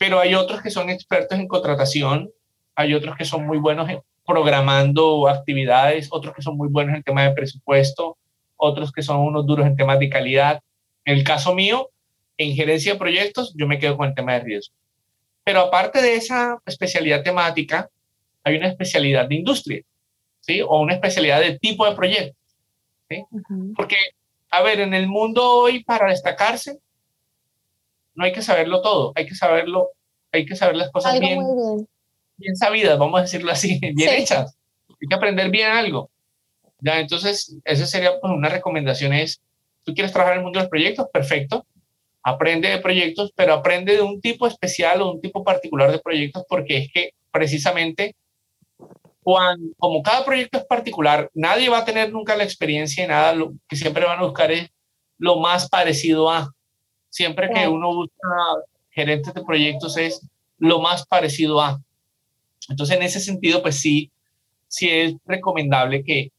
pero 0.00 0.18
hay 0.18 0.34
otros 0.34 0.62
que 0.62 0.70
son 0.70 0.88
expertos 0.88 1.38
en 1.38 1.46
contratación, 1.46 2.30
hay 2.74 2.94
otros 2.94 3.18
que 3.18 3.26
son 3.26 3.46
muy 3.46 3.58
buenos 3.58 3.86
en 3.90 4.00
programando 4.24 5.28
actividades, 5.28 6.08
otros 6.10 6.34
que 6.34 6.40
son 6.40 6.56
muy 6.56 6.68
buenos 6.68 6.96
en 6.96 7.02
tema 7.02 7.24
de 7.24 7.32
presupuesto, 7.32 8.16
otros 8.56 8.92
que 8.92 9.02
son 9.02 9.18
unos 9.18 9.44
duros 9.44 9.66
en 9.66 9.76
temas 9.76 9.98
de 9.98 10.08
calidad. 10.08 10.62
En 11.04 11.18
el 11.18 11.22
caso 11.22 11.54
mío, 11.54 11.90
en 12.38 12.54
gerencia 12.54 12.94
de 12.94 12.98
proyectos, 12.98 13.52
yo 13.54 13.66
me 13.66 13.78
quedo 13.78 13.98
con 13.98 14.08
el 14.08 14.14
tema 14.14 14.32
de 14.32 14.40
riesgo. 14.40 14.74
Pero 15.44 15.60
aparte 15.60 16.00
de 16.00 16.14
esa 16.14 16.58
especialidad 16.64 17.22
temática, 17.22 17.90
hay 18.42 18.56
una 18.56 18.68
especialidad 18.68 19.28
de 19.28 19.34
industria, 19.34 19.82
¿sí? 20.40 20.62
O 20.62 20.80
una 20.80 20.94
especialidad 20.94 21.40
de 21.40 21.58
tipo 21.58 21.84
de 21.84 21.94
proyecto, 21.94 22.38
¿sí? 23.06 23.22
Porque, 23.76 23.96
a 24.50 24.62
ver, 24.62 24.80
en 24.80 24.94
el 24.94 25.08
mundo 25.08 25.46
hoy, 25.46 25.84
para 25.84 26.08
destacarse, 26.08 26.78
no 28.20 28.26
hay 28.26 28.32
que 28.32 28.42
saberlo 28.42 28.82
todo, 28.82 29.12
hay 29.14 29.26
que 29.26 29.34
saberlo, 29.34 29.92
hay 30.30 30.44
que 30.44 30.54
saber 30.54 30.76
las 30.76 30.90
cosas 30.90 31.18
bien, 31.18 31.38
bien, 32.36 32.54
sabidas, 32.54 32.98
vamos 32.98 33.18
a 33.18 33.22
decirlo 33.22 33.50
así, 33.50 33.80
bien 33.94 34.10
hechas. 34.10 34.58
Hay 34.90 35.08
que 35.08 35.14
aprender 35.14 35.48
bien 35.48 35.70
algo. 35.72 36.10
Ya, 36.80 37.00
entonces, 37.00 37.56
esa 37.64 37.86
sería 37.86 38.20
pues, 38.20 38.30
una 38.30 38.50
recomendación 38.50 39.14
es, 39.14 39.40
tú 39.84 39.94
quieres 39.94 40.12
trabajar 40.12 40.34
en 40.34 40.40
el 40.40 40.44
mundo 40.44 40.58
de 40.58 40.64
los 40.64 40.70
proyectos, 40.70 41.06
perfecto, 41.10 41.64
aprende 42.22 42.68
de 42.68 42.78
proyectos, 42.78 43.32
pero 43.34 43.54
aprende 43.54 43.96
de 43.96 44.02
un 44.02 44.20
tipo 44.20 44.46
especial 44.46 45.00
o 45.00 45.12
un 45.12 45.22
tipo 45.22 45.42
particular 45.42 45.90
de 45.90 46.00
proyectos, 46.00 46.44
porque 46.46 46.76
es 46.76 46.92
que 46.92 47.14
precisamente 47.32 48.16
cuando, 49.22 49.72
como 49.78 50.02
cada 50.02 50.26
proyecto 50.26 50.58
es 50.58 50.66
particular, 50.66 51.30
nadie 51.32 51.70
va 51.70 51.78
a 51.78 51.84
tener 51.86 52.12
nunca 52.12 52.36
la 52.36 52.44
experiencia 52.44 53.02
y 53.02 53.08
nada, 53.08 53.32
lo 53.32 53.54
que 53.66 53.76
siempre 53.76 54.04
van 54.04 54.18
a 54.18 54.24
buscar 54.24 54.52
es 54.52 54.68
lo 55.16 55.38
más 55.38 55.70
parecido 55.70 56.30
a. 56.30 56.52
Siempre 57.10 57.50
que 57.50 57.68
uno 57.68 57.94
busca 57.94 58.28
gerentes 58.90 59.34
de 59.34 59.42
proyectos 59.42 59.96
es 59.96 60.26
lo 60.58 60.80
más 60.80 61.06
parecido 61.06 61.60
a. 61.60 61.80
Entonces, 62.68 62.96
en 62.96 63.02
ese 63.02 63.20
sentido, 63.20 63.62
pues 63.62 63.76
sí, 63.76 64.10
sí 64.68 64.88
es 64.88 65.14
recomendable 65.26 66.04
que, 66.04 66.30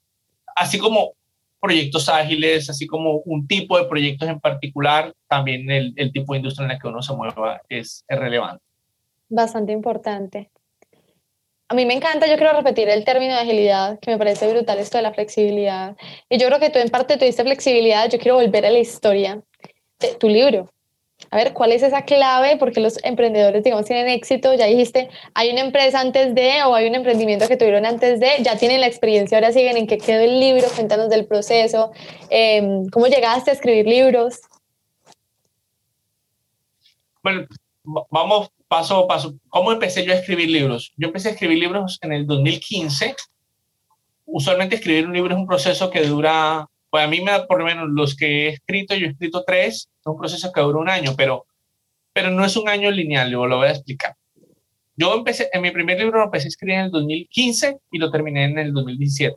así 0.55 0.79
como 0.79 1.13
proyectos 1.59 2.09
ágiles, 2.09 2.69
así 2.69 2.87
como 2.87 3.17
un 3.25 3.45
tipo 3.47 3.77
de 3.77 3.85
proyectos 3.85 4.29
en 4.29 4.39
particular, 4.39 5.13
también 5.27 5.69
el, 5.69 5.93
el 5.97 6.11
tipo 6.11 6.33
de 6.33 6.39
industria 6.39 6.63
en 6.63 6.69
la 6.69 6.79
que 6.79 6.87
uno 6.87 7.01
se 7.01 7.13
mueva 7.13 7.61
es, 7.69 8.03
es 8.07 8.19
relevante. 8.19 8.63
Bastante 9.29 9.71
importante. 9.73 10.49
A 11.67 11.73
mí 11.73 11.85
me 11.85 11.93
encanta, 11.93 12.27
yo 12.27 12.35
quiero 12.35 12.53
repetir 12.53 12.89
el 12.89 13.05
término 13.05 13.33
de 13.33 13.41
agilidad, 13.41 13.99
que 13.99 14.11
me 14.11 14.17
parece 14.17 14.49
brutal 14.51 14.79
esto 14.79 14.97
de 14.97 15.03
la 15.03 15.13
flexibilidad. 15.13 15.95
Y 16.29 16.37
yo 16.37 16.47
creo 16.47 16.59
que 16.59 16.69
tú 16.69 16.79
en 16.79 16.89
parte 16.89 17.17
tuviste 17.17 17.43
flexibilidad, 17.43 18.09
yo 18.09 18.19
quiero 18.19 18.35
volver 18.35 18.65
a 18.65 18.71
la 18.71 18.79
historia 18.79 19.41
tu 20.19 20.29
libro. 20.29 20.69
A 21.29 21.37
ver, 21.37 21.53
¿cuál 21.53 21.71
es 21.71 21.83
esa 21.83 22.03
clave? 22.03 22.57
Porque 22.57 22.79
los 22.79 23.01
emprendedores, 23.03 23.63
digamos, 23.63 23.85
tienen 23.85 24.07
éxito. 24.07 24.53
Ya 24.53 24.65
dijiste, 24.65 25.09
hay 25.33 25.51
una 25.51 25.61
empresa 25.61 25.99
antes 25.99 26.33
de 26.33 26.63
o 26.63 26.73
hay 26.73 26.87
un 26.87 26.95
emprendimiento 26.95 27.47
que 27.47 27.57
tuvieron 27.57 27.85
antes 27.85 28.19
de, 28.19 28.31
ya 28.41 28.57
tienen 28.57 28.81
la 28.81 28.87
experiencia, 28.87 29.37
ahora 29.37 29.51
siguen 29.51 29.77
en 29.77 29.87
qué 29.87 29.97
quedó 29.97 30.21
el 30.21 30.39
libro, 30.39 30.67
cuéntanos 30.75 31.09
del 31.09 31.25
proceso, 31.25 31.91
em, 32.29 32.87
cómo 32.89 33.07
llegaste 33.07 33.51
a 33.51 33.53
escribir 33.53 33.85
libros. 33.85 34.41
Bueno, 37.23 37.45
vamos 38.09 38.49
paso 38.67 38.97
a 38.97 39.07
paso. 39.07 39.35
¿Cómo 39.49 39.71
empecé 39.71 40.05
yo 40.05 40.13
a 40.13 40.15
escribir 40.15 40.49
libros? 40.49 40.91
Yo 40.97 41.07
empecé 41.07 41.29
a 41.29 41.31
escribir 41.31 41.59
libros 41.59 41.99
en 42.01 42.13
el 42.13 42.25
2015. 42.25 43.15
Usualmente 44.25 44.75
escribir 44.75 45.05
un 45.05 45.13
libro 45.13 45.33
es 45.33 45.39
un 45.39 45.47
proceso 45.47 45.91
que 45.91 46.01
dura 46.03 46.67
pues 46.91 47.05
a 47.05 47.07
mí 47.07 47.21
me 47.21 47.31
da 47.31 47.47
por 47.47 47.59
lo 47.59 47.65
menos 47.65 47.89
los 47.89 48.15
que 48.17 48.25
he 48.25 48.49
escrito, 48.49 48.93
yo 48.95 49.07
he 49.07 49.11
escrito 49.11 49.43
tres, 49.47 49.89
es 49.99 50.05
un 50.05 50.17
proceso 50.17 50.51
que 50.51 50.59
dura 50.59 50.77
un 50.77 50.89
año, 50.89 51.13
pero, 51.15 51.47
pero 52.13 52.29
no 52.29 52.43
es 52.43 52.57
un 52.57 52.67
año 52.67 52.91
lineal, 52.91 53.31
yo 53.31 53.47
lo 53.47 53.57
voy 53.57 53.67
a 53.67 53.71
explicar. 53.71 54.15
Yo 54.97 55.15
empecé, 55.15 55.49
en 55.53 55.61
mi 55.61 55.71
primer 55.71 55.97
libro 55.97 56.19
lo 56.19 56.25
empecé 56.25 56.47
a 56.47 56.49
escribir 56.49 56.75
en 56.75 56.85
el 56.85 56.91
2015 56.91 57.77
y 57.91 57.97
lo 57.97 58.11
terminé 58.11 58.43
en 58.43 58.59
el 58.59 58.73
2017. 58.73 59.35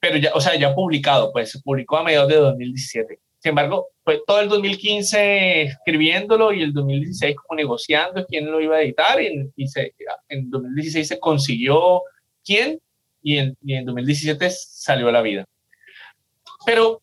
Pero 0.00 0.16
ya, 0.16 0.32
o 0.34 0.40
sea, 0.40 0.56
ya 0.56 0.74
publicado, 0.74 1.30
pues 1.32 1.50
se 1.50 1.60
publicó 1.60 1.98
a 1.98 2.02
mediados 2.02 2.28
de 2.28 2.36
2017. 2.36 3.18
Sin 3.40 3.50
embargo, 3.50 3.88
fue 4.02 4.22
todo 4.26 4.40
el 4.40 4.48
2015 4.48 5.62
escribiéndolo 5.62 6.52
y 6.54 6.62
el 6.62 6.72
2016 6.72 7.36
como 7.36 7.56
negociando 7.56 8.24
quién 8.26 8.50
lo 8.50 8.58
iba 8.60 8.76
a 8.76 8.82
editar 8.82 9.20
y, 9.20 9.50
y 9.54 9.68
se, 9.68 9.94
en 10.28 10.48
2016 10.48 11.06
se 11.06 11.20
consiguió 11.20 12.02
quién 12.42 12.80
y 13.22 13.36
en, 13.36 13.56
y 13.62 13.74
en 13.74 13.84
2017 13.84 14.48
salió 14.50 15.08
a 15.08 15.12
la 15.12 15.20
vida. 15.20 15.44
Pero 16.68 17.00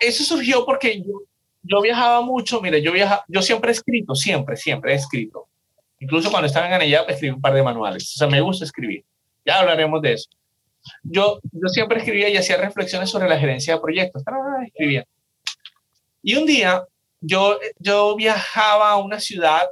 eso 0.00 0.24
surgió 0.24 0.66
porque 0.66 1.00
yo, 1.00 1.22
yo 1.62 1.80
viajaba 1.80 2.20
mucho, 2.20 2.60
mire, 2.60 2.82
yo 2.82 2.90
viajaba, 2.90 3.24
yo 3.28 3.40
siempre 3.40 3.70
he 3.70 3.72
escrito, 3.72 4.16
siempre, 4.16 4.56
siempre 4.56 4.92
he 4.92 4.96
escrito. 4.96 5.46
Incluso 6.00 6.32
cuando 6.32 6.48
estaba 6.48 6.66
en 6.66 6.72
Anella 6.72 7.04
escribí 7.06 7.32
un 7.32 7.40
par 7.40 7.54
de 7.54 7.62
manuales. 7.62 8.12
O 8.16 8.18
sea, 8.18 8.26
me 8.26 8.40
gusta 8.40 8.64
escribir. 8.64 9.04
Ya 9.44 9.60
hablaremos 9.60 10.02
de 10.02 10.14
eso. 10.14 10.28
yo, 11.04 11.38
yo 11.52 11.68
siempre 11.68 11.98
escribía 11.98 12.28
y 12.28 12.36
hacía 12.36 12.56
reflexiones 12.56 13.08
sobre 13.08 13.28
la 13.28 13.38
gerencia 13.38 13.74
de 13.74 13.80
proyectos. 13.80 14.24
Escribía. 14.66 15.04
Y 16.20 16.34
un 16.34 16.44
día 16.44 16.82
yo, 17.20 17.60
yo 17.78 18.16
viajaba 18.16 18.90
a 18.90 18.96
una 18.96 19.20
ciudad 19.20 19.62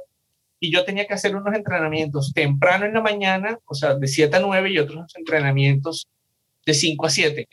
y 0.57 0.71
yo 0.71 0.85
tenía 0.85 1.05
que 1.05 1.15
hacer 1.15 1.35
unos 1.35 1.53
entrenamientos 1.53 2.31
temprano 2.33 2.85
en 2.85 2.93
la 2.93 3.01
mañana, 3.01 3.59
o 3.65 3.75
sea, 3.75 3.95
de 3.95 4.07
7 4.07 4.37
a 4.37 4.39
9 4.39 4.71
y 4.71 4.79
otros 4.79 5.13
entrenamientos 5.17 6.07
de 6.65 6.73
5 6.73 7.05
a 7.05 7.09
7. 7.09 7.49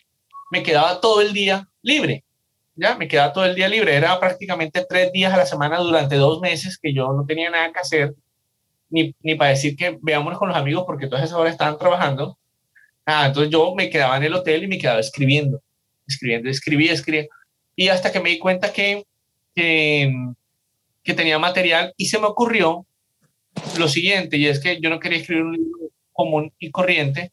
Me 0.52 0.62
quedaba 0.62 1.00
todo 1.00 1.22
el 1.22 1.32
día 1.32 1.66
libre, 1.80 2.24
ya, 2.76 2.94
me 2.96 3.08
quedaba 3.08 3.32
todo 3.32 3.46
el 3.46 3.54
día 3.54 3.68
libre. 3.68 3.96
Era 3.96 4.20
prácticamente 4.20 4.84
tres 4.86 5.10
días 5.10 5.32
a 5.32 5.38
la 5.38 5.46
semana 5.46 5.78
durante 5.78 6.16
dos 6.16 6.40
meses 6.40 6.78
que 6.78 6.92
yo 6.92 7.10
no 7.14 7.24
tenía 7.24 7.48
nada 7.48 7.72
que 7.72 7.78
hacer, 7.78 8.14
ni, 8.90 9.14
ni 9.22 9.34
para 9.34 9.50
decir 9.50 9.74
que 9.76 9.98
veámonos 10.02 10.38
con 10.38 10.48
los 10.48 10.56
amigos 10.56 10.84
porque 10.86 11.06
todas 11.06 11.24
esas 11.24 11.38
horas 11.38 11.52
estaban 11.52 11.78
trabajando. 11.78 12.38
Ah, 13.06 13.26
entonces 13.28 13.50
yo 13.50 13.74
me 13.74 13.88
quedaba 13.88 14.18
en 14.18 14.24
el 14.24 14.34
hotel 14.34 14.64
y 14.64 14.68
me 14.68 14.78
quedaba 14.78 15.00
escribiendo, 15.00 15.62
escribiendo, 16.06 16.50
escribía, 16.50 16.92
escribía. 16.92 17.26
Y 17.74 17.88
hasta 17.88 18.12
que 18.12 18.20
me 18.20 18.28
di 18.28 18.38
cuenta 18.38 18.74
que, 18.74 19.04
que, 19.54 20.12
que 21.02 21.14
tenía 21.14 21.38
material 21.38 21.94
y 21.96 22.06
se 22.06 22.18
me 22.18 22.26
ocurrió 22.26 22.86
lo 23.78 23.88
siguiente, 23.88 24.36
y 24.36 24.46
es 24.46 24.60
que 24.60 24.80
yo 24.80 24.90
no 24.90 25.00
quería 25.00 25.18
escribir 25.18 25.44
un 25.44 25.52
libro 25.52 25.78
común 26.12 26.52
y 26.58 26.70
corriente, 26.70 27.32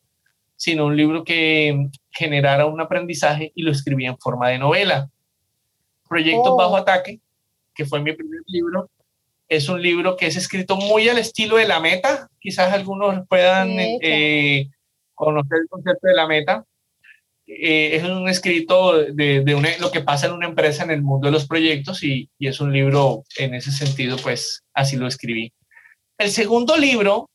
sino 0.59 0.87
un 0.87 0.97
libro 0.97 1.23
que 1.23 1.87
generara 2.11 2.65
un 2.65 2.81
aprendizaje 2.81 3.53
y 3.55 3.63
lo 3.63 3.71
escribí 3.71 4.05
en 4.05 4.17
forma 4.17 4.49
de 4.49 4.59
novela. 4.59 5.09
Proyectos 6.09 6.57
Bajo 6.57 6.73
oh. 6.73 6.77
Ataque, 6.77 7.21
que 7.73 7.85
fue 7.85 8.01
mi 8.01 8.11
primer 8.11 8.41
libro, 8.45 8.89
es 9.47 9.69
un 9.69 9.81
libro 9.81 10.17
que 10.17 10.27
es 10.27 10.35
escrito 10.35 10.75
muy 10.75 11.07
al 11.07 11.17
estilo 11.17 11.55
de 11.55 11.65
la 11.65 11.79
meta. 11.79 12.27
Quizás 12.39 12.73
algunos 12.73 13.25
puedan 13.29 13.69
eh, 13.79 14.69
conocer 15.15 15.59
el 15.61 15.69
concepto 15.69 16.07
de 16.07 16.13
la 16.13 16.27
meta. 16.27 16.65
Eh, 17.47 17.95
es 17.95 18.03
un 18.03 18.27
escrito 18.27 18.97
de, 18.97 19.39
de 19.39 19.77
lo 19.79 19.91
que 19.91 20.01
pasa 20.01 20.27
en 20.27 20.33
una 20.33 20.47
empresa 20.47 20.83
en 20.83 20.91
el 20.91 21.01
mundo 21.01 21.27
de 21.27 21.31
los 21.31 21.47
proyectos 21.47 22.03
y, 22.03 22.29
y 22.37 22.47
es 22.47 22.59
un 22.59 22.73
libro 22.73 23.23
en 23.37 23.53
ese 23.53 23.71
sentido, 23.71 24.17
pues 24.17 24.61
así 24.73 24.97
lo 24.97 25.07
escribí. 25.07 25.53
El 26.17 26.31
segundo 26.31 26.75
libro 26.75 27.29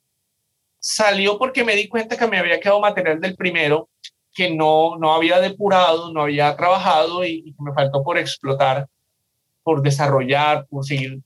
salió 0.87 1.39
porque 1.39 1.65
me 1.65 1.75
di 1.75 1.89
cuenta 1.89 2.15
que 2.15 2.27
me 2.27 2.39
había 2.39 2.61
quedado 2.61 2.79
material 2.79 3.19
del 3.19 3.37
primero 3.37 3.89
que 4.35 4.55
no, 4.55 4.99
no 4.99 5.15
había 5.15 5.41
depurado, 5.41 6.13
no 6.13 6.21
había 6.21 6.55
trabajado 6.57 7.25
y, 7.25 7.55
me 7.59 7.73
faltó 7.73 8.03
por 8.05 8.19
explotar, 8.19 8.87
por 9.63 9.81
desarrollar, 9.81 10.67
por 10.69 10.85
seguir, 10.85 11.23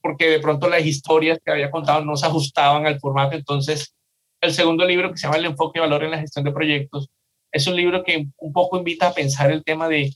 porque 0.00 0.28
de 0.28 0.38
pronto 0.38 0.68
las 0.68 0.86
historias 0.86 1.40
que 1.44 1.50
había 1.50 1.72
contado 1.72 2.04
no 2.04 2.16
se 2.16 2.26
ajustaban 2.26 2.86
al 2.86 3.00
formato. 3.00 3.34
Entonces, 3.34 3.92
el 4.40 4.52
segundo 4.52 4.84
libro 4.84 5.10
que 5.10 5.16
se 5.16 5.26
llama 5.26 5.38
El 5.38 5.46
enfoque 5.46 5.80
de 5.80 5.86
valor 5.86 6.04
en 6.04 6.12
la 6.12 6.20
gestión 6.20 6.44
de 6.44 6.52
proyectos 6.52 7.08
es 7.50 7.66
un 7.66 7.74
libro 7.74 8.04
que 8.04 8.28
un 8.36 8.52
poco 8.52 8.78
invita 8.78 9.08
a 9.08 9.12
pensar 9.12 9.50
el 9.50 9.64
tema 9.64 9.88
de 9.88 10.14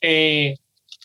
eh, 0.00 0.56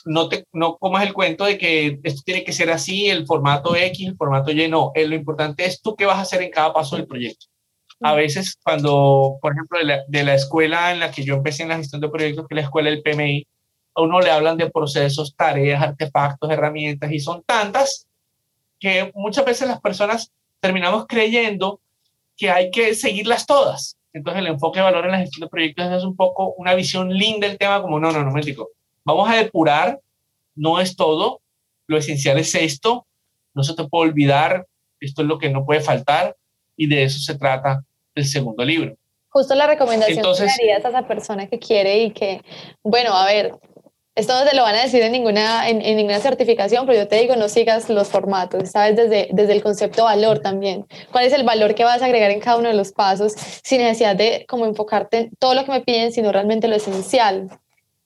no, 0.05 0.29
te, 0.29 0.45
no 0.53 0.77
comas 0.77 1.03
el 1.05 1.13
cuento 1.13 1.45
de 1.45 1.57
que 1.57 1.99
esto 2.03 2.21
tiene 2.25 2.43
que 2.43 2.53
ser 2.53 2.69
así, 2.71 3.09
el 3.09 3.25
formato 3.25 3.75
X, 3.75 4.07
el 4.07 4.15
formato 4.15 4.51
Y, 4.51 4.67
no. 4.67 4.91
Eh, 4.95 5.07
lo 5.07 5.15
importante 5.15 5.65
es 5.65 5.81
tú 5.81 5.95
qué 5.95 6.05
vas 6.05 6.17
a 6.17 6.21
hacer 6.21 6.41
en 6.41 6.51
cada 6.51 6.73
paso 6.73 6.95
del 6.95 7.07
proyecto. 7.07 7.47
A 8.03 8.13
veces 8.13 8.57
cuando, 8.63 9.37
por 9.41 9.53
ejemplo, 9.53 9.77
de 9.77 9.85
la, 9.85 10.03
de 10.07 10.23
la 10.23 10.33
escuela 10.33 10.91
en 10.91 10.99
la 10.99 11.11
que 11.11 11.23
yo 11.23 11.35
empecé 11.35 11.63
en 11.63 11.69
la 11.69 11.77
gestión 11.77 12.01
de 12.01 12.09
proyectos, 12.09 12.47
que 12.47 12.55
es 12.55 12.57
la 12.57 12.63
escuela 12.63 12.89
del 12.89 13.03
PMI, 13.03 13.47
a 13.93 14.01
uno 14.01 14.19
le 14.21 14.31
hablan 14.31 14.57
de 14.57 14.69
procesos, 14.71 15.35
tareas, 15.35 15.81
artefactos, 15.81 16.49
herramientas, 16.49 17.11
y 17.11 17.19
son 17.19 17.43
tantas 17.43 18.07
que 18.79 19.11
muchas 19.13 19.45
veces 19.45 19.67
las 19.67 19.79
personas 19.79 20.31
terminamos 20.59 21.05
creyendo 21.07 21.81
que 22.35 22.49
hay 22.49 22.71
que 22.71 22.95
seguirlas 22.95 23.45
todas. 23.45 23.97
Entonces 24.13 24.41
el 24.41 24.47
enfoque 24.47 24.79
de 24.79 24.85
valor 24.85 25.05
en 25.05 25.11
la 25.11 25.19
gestión 25.19 25.45
de 25.45 25.49
proyectos 25.49 25.91
es 25.91 26.03
un 26.03 26.15
poco 26.15 26.53
una 26.57 26.73
visión 26.73 27.09
linda 27.13 27.47
del 27.47 27.57
tema, 27.57 27.81
como 27.81 27.99
no, 27.99 28.11
no, 28.11 28.23
no, 28.23 28.31
me 28.31 28.41
digo, 28.41 28.69
vamos 29.03 29.29
a 29.29 29.35
depurar, 29.35 29.99
no 30.55 30.79
es 30.79 30.95
todo, 30.95 31.41
lo 31.87 31.97
esencial 31.97 32.37
es 32.37 32.55
esto, 32.55 33.05
no 33.53 33.63
se 33.63 33.75
te 33.75 33.87
puede 33.87 34.09
olvidar, 34.09 34.65
esto 34.99 35.21
es 35.21 35.27
lo 35.27 35.37
que 35.37 35.49
no 35.49 35.65
puede 35.65 35.81
faltar 35.81 36.35
y 36.75 36.87
de 36.87 37.03
eso 37.03 37.19
se 37.19 37.37
trata 37.37 37.83
el 38.15 38.25
segundo 38.25 38.63
libro. 38.63 38.95
Justo 39.29 39.55
la 39.55 39.67
recomendación 39.67 40.17
Entonces, 40.17 40.55
que 40.57 40.65
darías 40.65 40.85
a 40.85 40.89
esa 40.89 41.07
persona 41.07 41.47
que 41.47 41.57
quiere 41.57 42.03
y 42.03 42.11
que, 42.11 42.43
bueno, 42.83 43.13
a 43.13 43.25
ver, 43.25 43.53
esto 44.13 44.33
no 44.33 44.47
te 44.47 44.55
lo 44.55 44.63
van 44.63 44.75
a 44.75 44.83
decir 44.83 45.01
en 45.01 45.13
ninguna, 45.13 45.69
en, 45.69 45.79
ninguna 45.79 46.19
certificación, 46.19 46.85
pero 46.85 46.99
yo 46.99 47.07
te 47.07 47.15
digo, 47.15 47.37
no 47.37 47.47
sigas 47.47 47.89
los 47.89 48.09
formatos, 48.09 48.71
¿sabes? 48.71 48.97
Desde, 48.97 49.29
desde 49.31 49.53
el 49.53 49.63
concepto 49.63 50.03
valor 50.03 50.39
también. 50.39 50.85
¿Cuál 51.11 51.25
es 51.25 51.33
el 51.33 51.43
valor 51.43 51.75
que 51.75 51.85
vas 51.85 52.01
a 52.01 52.05
agregar 52.05 52.29
en 52.29 52.41
cada 52.41 52.57
uno 52.57 52.67
de 52.67 52.75
los 52.75 52.91
pasos 52.91 53.33
sin 53.63 53.81
necesidad 53.81 54.17
de 54.17 54.45
como 54.49 54.65
enfocarte 54.65 55.17
en 55.17 55.35
todo 55.39 55.53
lo 55.55 55.63
que 55.63 55.71
me 55.71 55.81
piden, 55.81 56.11
sino 56.11 56.31
realmente 56.33 56.67
lo 56.67 56.75
esencial? 56.75 57.49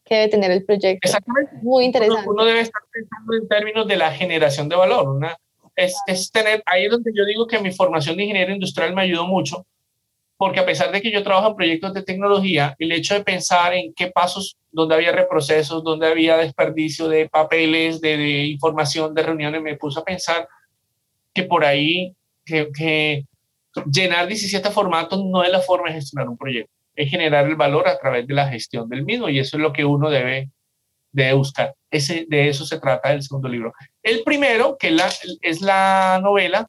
Que 0.06 0.16
debe 0.16 0.30
tener 0.30 0.52
el 0.52 0.64
proyecto. 0.64 1.08
Exactamente. 1.08 1.52
Muy 1.64 1.86
interesante. 1.86 2.30
Uno, 2.30 2.46
debe 2.46 2.62
estar 2.62 2.82
pensando 2.92 3.34
en 3.34 3.48
términos 3.48 3.88
de 3.88 3.98
la 3.98 4.12
generación 4.12 4.70
de 4.70 4.76
valor. 4.76 5.10
Una, 5.10 5.36
es, 5.76 5.96
es, 6.08 6.32
tener, 6.32 6.62
ahí 6.66 6.86
es 6.86 6.92
donde 6.92 7.12
yo 7.14 7.26
digo 7.26 7.48
que 7.48 7.60
mi 7.60 7.72
formación 7.72 8.16
de 8.16 8.24
ingeniero 8.24 8.54
industrial 8.54 8.94
me 8.94 9.02
ayudó 9.02 9.26
mucho, 9.26 9.66
porque 10.38 10.60
a 10.60 10.66
pesar 10.66 10.92
de 10.92 11.02
que 11.02 11.12
yo 11.12 11.24
trabajo 11.24 11.50
en 11.50 11.56
proyectos 11.56 11.94
de 11.94 12.04
tecnología, 12.04 12.76
el 12.78 12.92
hecho 12.92 13.16
de 13.16 13.24
pensar 13.24 13.74
en 13.74 13.94
qué 13.94 14.08
pasos, 14.08 14.58
donde 14.72 14.96
había 14.96 15.12
reprocesos, 15.12 15.84
donde 15.84 16.08
había 16.08 16.38
desperdicio 16.38 17.08
de 17.08 17.28
papeles, 17.28 18.00
de, 18.00 18.18
de 18.18 18.46
información, 18.46 19.14
de 19.14 19.24
reuniones, 19.24 19.62
me 19.62 19.76
puso 19.76 20.02
a 20.02 20.06
pensar 20.06 20.48
que 21.34 21.44
por 21.44 21.66
ahí, 21.66 22.16
que, 22.46 22.70
que 22.72 23.26
llenar 23.92 24.28
17 24.28 24.70
formatos 24.70 25.24
no 25.26 25.44
es 25.44 25.52
la 25.52 25.60
forma 25.60 25.90
de 25.90 25.96
gestionar 25.96 26.30
un 26.30 26.38
proyecto 26.38 26.75
es 26.96 27.10
generar 27.10 27.46
el 27.46 27.56
valor 27.56 27.88
a 27.88 27.98
través 27.98 28.28
de 28.28 28.34
la 28.34 28.48
gestión 28.48 28.88
del 28.90 29.04
mismo 29.04 29.30
y 29.30 29.40
eso 29.40 29.58
es 29.58 29.64
lo 29.64 29.74
que 29.74 29.86
uno 29.86 30.10
debe, 30.10 30.50
debe 31.12 31.34
buscar. 31.34 31.76
Ese, 31.90 32.26
de 32.28 32.50
eso 32.50 32.66
se 32.66 32.80
trata 32.80 33.14
el 33.14 33.22
segundo 33.22 33.48
libro. 33.48 33.74
El 34.02 34.24
primero, 34.24 34.78
que 34.78 34.92
la, 34.92 35.10
es 35.42 35.62
la 35.62 36.20
novela, 36.22 36.68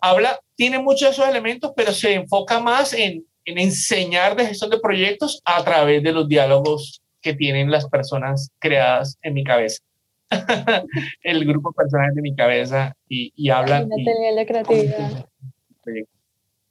habla, 0.00 0.38
tiene 0.56 0.78
muchos 0.78 1.02
de 1.02 1.10
esos 1.10 1.28
elementos, 1.28 1.72
pero 1.76 1.92
se 1.92 2.14
enfoca 2.14 2.60
más 2.60 2.92
en, 2.92 3.24
en 3.44 3.58
enseñar 3.58 4.36
de 4.36 4.46
gestión 4.46 4.70
de 4.70 4.80
proyectos 4.80 5.40
a 5.44 5.62
través 5.64 6.02
de 6.02 6.12
los 6.12 6.28
diálogos 6.28 7.02
que 7.20 7.34
tienen 7.34 7.70
las 7.70 7.88
personas 7.88 8.50
creadas 8.58 9.18
en 9.22 9.34
mi 9.34 9.44
cabeza. 9.44 9.82
el 11.22 11.44
grupo 11.46 11.70
de 11.70 11.84
personas 11.84 12.14
de 12.14 12.22
mi 12.22 12.34
cabeza 12.34 12.94
y, 13.08 13.32
y 13.34 13.50
hablan. 13.50 13.88
Y, 13.96 14.04
la 14.34 14.46
creatividad. 14.46 15.26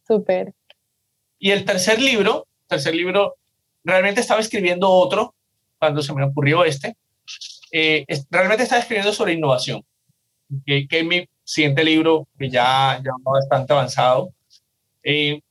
Súper. 0.08 0.54
Y 1.40 1.52
el 1.52 1.66
tercer 1.66 2.02
libro 2.02 2.47
tercer 2.68 2.96
libro, 2.96 3.36
realmente 3.84 4.22
estaba 4.22 4.42
escribiendo 4.42 4.90
otro 4.90 5.34
cuando 5.80 6.02
se 6.02 6.14
me 6.14 6.24
ocurrió 6.24 6.66
este. 6.66 6.96
Eh, 7.72 8.06
realmente 8.30 8.64
estaba 8.64 8.82
escribiendo 8.82 9.12
sobre 9.14 9.34
innovación, 9.34 9.84
que, 10.66 10.88
que, 10.88 11.00
es 11.00 11.06
mi 11.06 11.28
siguiente 11.44 11.84
libro, 11.84 12.28
que 12.38 12.50
ya, 12.50 13.02
ya 13.04 13.12
bastante 13.24 13.74
avanzado. 13.74 14.34
Eh, 15.04 15.42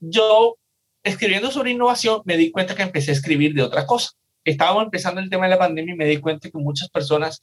yo, 0.00 0.56
escribiendo 1.02 1.50
sobre 1.50 1.72
innovación, 1.72 2.22
me 2.24 2.36
di 2.36 2.50
cuenta 2.50 2.74
que 2.74 2.82
empecé 2.82 3.10
a 3.10 3.14
escribir 3.14 3.54
de 3.54 3.62
otra 3.62 3.86
cosa. 3.86 4.10
Estábamos 4.44 4.84
empezando 4.84 5.20
el 5.20 5.30
tema 5.30 5.44
de 5.44 5.50
la 5.50 5.58
pandemia 5.58 5.94
y 5.94 5.96
me 5.96 6.06
di 6.06 6.18
cuenta 6.18 6.50
que 6.50 6.58
muchas 6.58 6.88
personas, 6.90 7.42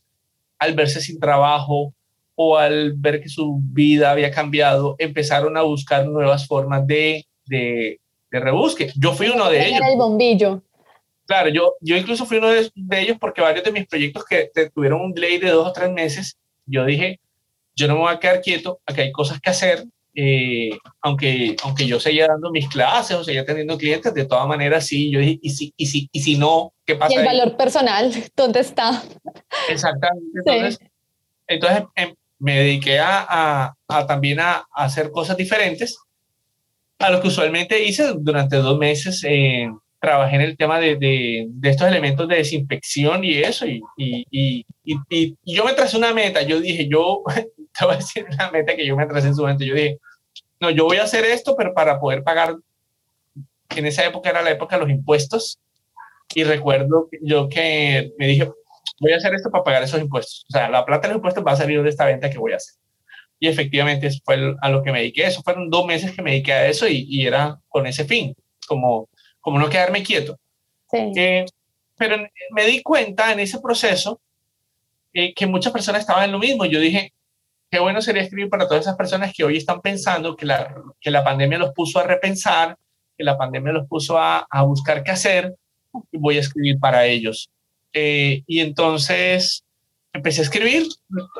al 0.59 0.75
verse 0.75 1.01
sin 1.01 1.19
trabajo 1.19 1.93
o 2.35 2.57
al 2.57 2.93
ver 2.93 3.21
que 3.21 3.29
su 3.29 3.59
vida 3.61 4.11
había 4.11 4.31
cambiado, 4.31 4.95
empezaron 4.99 5.57
a 5.57 5.63
buscar 5.63 6.07
nuevas 6.07 6.47
formas 6.47 6.85
de, 6.85 7.25
de, 7.45 7.99
de 8.31 8.39
rebusque. 8.39 8.91
Yo 8.95 9.13
fui 9.13 9.27
uno 9.27 9.49
de 9.49 9.67
ellos. 9.67 9.81
el 9.87 9.97
bombillo. 9.97 10.63
Claro, 11.25 11.49
yo, 11.49 11.75
yo 11.81 11.95
incluso 11.95 12.25
fui 12.25 12.37
uno 12.37 12.49
de, 12.49 12.71
ellos 12.99 13.17
porque 13.19 13.41
varios 13.41 13.63
de 13.63 13.71
mis 13.71 13.87
proyectos 13.87 14.25
que 14.25 14.51
tuvieron 14.73 15.01
un 15.01 15.13
delay 15.13 15.37
de 15.37 15.51
dos 15.51 15.67
o 15.67 15.71
tres 15.71 15.89
meses, 15.91 16.37
yo 16.65 16.85
dije, 16.85 17.19
yo 17.75 17.87
no 17.87 17.95
me 17.95 17.99
voy 18.01 18.13
a 18.13 18.19
quedar 18.19 18.41
quieto, 18.41 18.81
aquí 18.85 19.01
hay 19.01 19.11
cosas 19.11 19.39
que 19.39 19.49
hacer, 19.49 19.85
eh, 20.13 20.71
aunque, 21.01 21.55
aunque 21.63 21.85
yo 21.85 21.99
seguía 21.99 22.27
dando 22.27 22.51
mis 22.51 22.67
clases 22.67 23.15
o 23.15 23.23
seguía 23.23 23.45
teniendo 23.45 23.77
clientes, 23.77 24.13
de 24.13 24.25
todas 24.25 24.47
maneras 24.47 24.85
sí, 24.85 25.09
yo 25.09 25.19
dije, 25.19 25.39
y 25.41 25.49
si, 25.51 25.73
y 25.77 25.85
si, 25.85 26.09
y 26.11 26.19
si 26.21 26.37
no, 26.37 26.73
¿qué 26.85 26.95
pasa? 26.95 27.13
Y 27.13 27.17
el 27.17 27.25
valor 27.25 27.55
personal, 27.55 28.11
¿dónde 28.35 28.59
está? 28.59 29.01
Exactamente. 29.69 30.39
Entonces, 30.45 30.79
entonces 31.47 31.83
em, 31.95 32.15
me 32.39 32.57
dediqué 32.57 32.99
a, 32.99 33.25
a, 33.29 33.75
a 33.87 34.05
también 34.05 34.39
a, 34.39 34.67
a, 34.73 34.83
hacer 34.83 35.11
cosas 35.11 35.37
diferentes 35.37 35.97
a 37.01 37.09
lo 37.09 37.21
que 37.21 37.27
usualmente 37.27 37.83
hice 37.83 38.13
durante 38.17 38.57
dos 38.57 38.77
meses. 38.77 39.23
Eh, 39.27 39.69
trabajé 40.01 40.35
en 40.35 40.41
el 40.41 40.57
tema 40.57 40.79
de, 40.79 40.97
de, 40.97 41.69
estos 41.69 41.87
elementos 41.87 42.27
de 42.27 42.37
desinfección 42.37 43.23
y 43.23 43.37
eso, 43.37 43.67
y, 43.67 43.83
y, 43.95 44.65
y, 44.83 44.97
y, 45.09 45.37
yo 45.45 45.63
me 45.63 45.73
tracé 45.73 45.95
una 45.95 46.11
meta, 46.11 46.41
yo 46.41 46.59
dije, 46.59 46.87
yo, 46.89 47.21
te 47.79 47.85
voy 47.85 47.93
a 47.93 47.97
decir 47.97 48.25
una 48.31 48.49
meta 48.49 48.75
que 48.75 48.85
yo 48.85 48.97
me 48.97 49.05
tracé 49.05 49.27
en 49.27 49.35
su 49.35 49.41
momento, 49.41 49.63
yo 49.63 49.75
dije, 49.75 49.99
no, 50.59 50.71
yo 50.71 50.85
voy 50.85 50.97
a 50.97 51.03
hacer 51.03 51.23
esto, 51.25 51.55
pero 51.55 51.75
para 51.75 51.99
poder 51.99 52.23
pagar, 52.23 52.55
en 53.75 53.85
esa 53.85 54.03
época 54.03 54.31
era 54.31 54.41
la 54.41 54.49
época 54.49 54.75
de 54.75 54.81
los 54.81 54.89
impuestos, 54.89 55.59
y 56.33 56.45
recuerdo 56.45 57.07
yo 57.21 57.47
que 57.47 58.11
me 58.17 58.25
dije, 58.25 58.51
voy 58.99 59.13
a 59.13 59.17
hacer 59.17 59.35
esto 59.35 59.51
para 59.51 59.63
pagar 59.63 59.83
esos 59.83 60.01
impuestos, 60.01 60.47
o 60.49 60.51
sea, 60.51 60.67
la 60.67 60.83
plata 60.83 61.07
de 61.07 61.09
los 61.09 61.17
impuestos 61.17 61.45
va 61.45 61.51
a 61.51 61.57
salir 61.57 61.83
de 61.83 61.89
esta 61.89 62.05
venta 62.05 62.27
que 62.27 62.39
voy 62.39 62.53
a 62.53 62.55
hacer 62.55 62.80
y 63.41 63.47
efectivamente 63.49 64.07
eso 64.07 64.21
fue 64.23 64.55
a 64.61 64.69
lo 64.69 64.81
que 64.83 64.93
me 64.93 64.99
dediqué. 64.99 65.25
Eso 65.25 65.41
fueron 65.41 65.69
dos 65.69 65.85
meses 65.85 66.13
que 66.13 66.21
me 66.21 66.31
dediqué 66.31 66.53
a 66.53 66.67
eso 66.67 66.87
y, 66.87 67.07
y 67.09 67.25
era 67.25 67.59
con 67.67 67.85
ese 67.87 68.05
fin. 68.05 68.33
como, 68.71 69.09
como 69.41 69.59
no 69.59 69.69
quedarme 69.69 70.01
quieto. 70.03 70.39
Sí. 70.89 71.11
Eh, 71.17 71.45
pero 71.97 72.17
me 72.51 72.65
di 72.65 72.81
cuenta 72.81 73.31
en 73.33 73.39
ese 73.41 73.59
proceso 73.59 74.21
eh, 75.13 75.33
que 75.33 75.45
muchas 75.45 75.73
personas 75.73 76.01
estaban 76.01 76.23
en 76.23 76.31
lo 76.31 76.39
mismo. 76.39 76.65
Yo 76.65 76.79
dije, 76.79 77.13
qué 77.69 77.79
bueno 77.79 78.01
sería 78.01 78.21
escribir 78.21 78.49
para 78.49 78.67
todas 78.67 78.83
esas 78.83 78.95
personas 78.95 79.33
que 79.35 79.43
hoy 79.43 79.57
están 79.57 79.81
pensando 79.81 80.35
que 80.35 80.45
la, 80.45 80.73
que 81.01 81.11
la 81.11 81.23
pandemia 81.23 81.57
los 81.57 81.73
puso 81.73 81.99
a 81.99 82.03
repensar, 82.03 82.77
que 83.17 83.23
la 83.23 83.37
pandemia 83.37 83.73
los 83.73 83.87
puso 83.87 84.17
a, 84.17 84.47
a 84.49 84.63
buscar 84.63 85.03
qué 85.03 85.11
hacer, 85.11 85.55
y 86.11 86.17
voy 86.17 86.37
a 86.37 86.41
escribir 86.41 86.79
para 86.79 87.05
ellos. 87.05 87.49
Eh, 87.91 88.43
y 88.47 88.61
entonces 88.61 89.65
empecé 90.13 90.41
a 90.41 90.43
escribir 90.43 90.87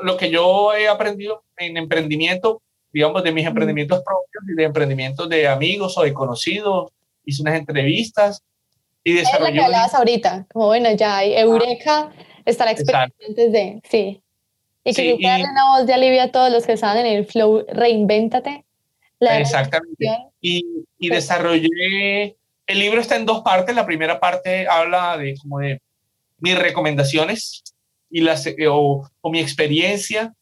lo 0.02 0.16
que 0.16 0.30
yo 0.30 0.74
he 0.74 0.88
aprendido 0.88 1.44
en 1.56 1.76
emprendimiento, 1.76 2.62
digamos, 2.92 3.22
de 3.22 3.32
mis 3.32 3.46
emprendimientos 3.46 4.02
propios 4.04 4.44
y 4.48 4.54
de 4.54 4.64
emprendimientos 4.64 5.28
de 5.28 5.46
amigos 5.48 5.96
o 5.98 6.02
de 6.02 6.12
conocidos. 6.12 6.90
Hice 7.24 7.42
unas 7.42 7.56
entrevistas 7.56 8.42
y 9.04 9.12
desarrollé... 9.14 9.50
Es 9.50 9.54
lo 9.54 9.60
que 9.60 9.64
hablabas 9.66 9.94
ahorita, 9.94 10.46
como 10.52 10.66
bueno, 10.66 10.90
ya 10.92 11.18
hay 11.18 11.34
Eureka, 11.34 12.12
está 12.44 12.64
la 12.64 12.72
experiencia 12.72 13.26
antes 13.28 13.52
de, 13.52 13.80
sí. 13.88 14.22
Y 14.84 14.94
que 14.94 15.16
sí, 15.16 15.22
darle 15.22 15.46
una 15.48 15.76
voz 15.76 15.86
de 15.86 15.94
alivio 15.94 16.22
a 16.22 16.32
todos 16.32 16.50
los 16.50 16.66
que 16.66 16.72
están 16.72 16.98
en 16.98 17.06
el 17.06 17.24
flow, 17.24 17.64
reinvéntate. 17.68 18.64
La 19.20 19.38
exactamente. 19.38 20.08
Y, 20.40 20.64
y 20.98 21.08
desarrollé, 21.08 22.36
el 22.66 22.78
libro 22.80 23.00
está 23.00 23.14
en 23.14 23.26
dos 23.26 23.42
partes, 23.42 23.76
la 23.76 23.86
primera 23.86 24.18
parte 24.18 24.66
habla 24.66 25.16
de 25.16 25.36
como 25.40 25.60
de 25.60 25.80
mis 26.38 26.58
recomendaciones 26.58 27.62
y 28.12 28.20
las, 28.20 28.46
o, 28.68 29.08
o 29.22 29.30
mi 29.30 29.40
experiencia 29.40 30.34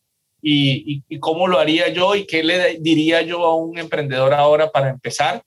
y, 0.43 0.95
y, 0.95 1.05
y, 1.09 1.21
cómo 1.21 1.47
lo 1.47 1.59
haría 1.59 1.89
yo 1.89 2.16
y 2.16 2.27
qué 2.27 2.43
le 2.43 2.79
diría 2.81 3.23
yo 3.23 3.45
a 3.45 3.55
un 3.55 3.79
emprendedor 3.79 4.35
ahora 4.35 4.73
para 4.73 4.91
empezar. 4.91 5.45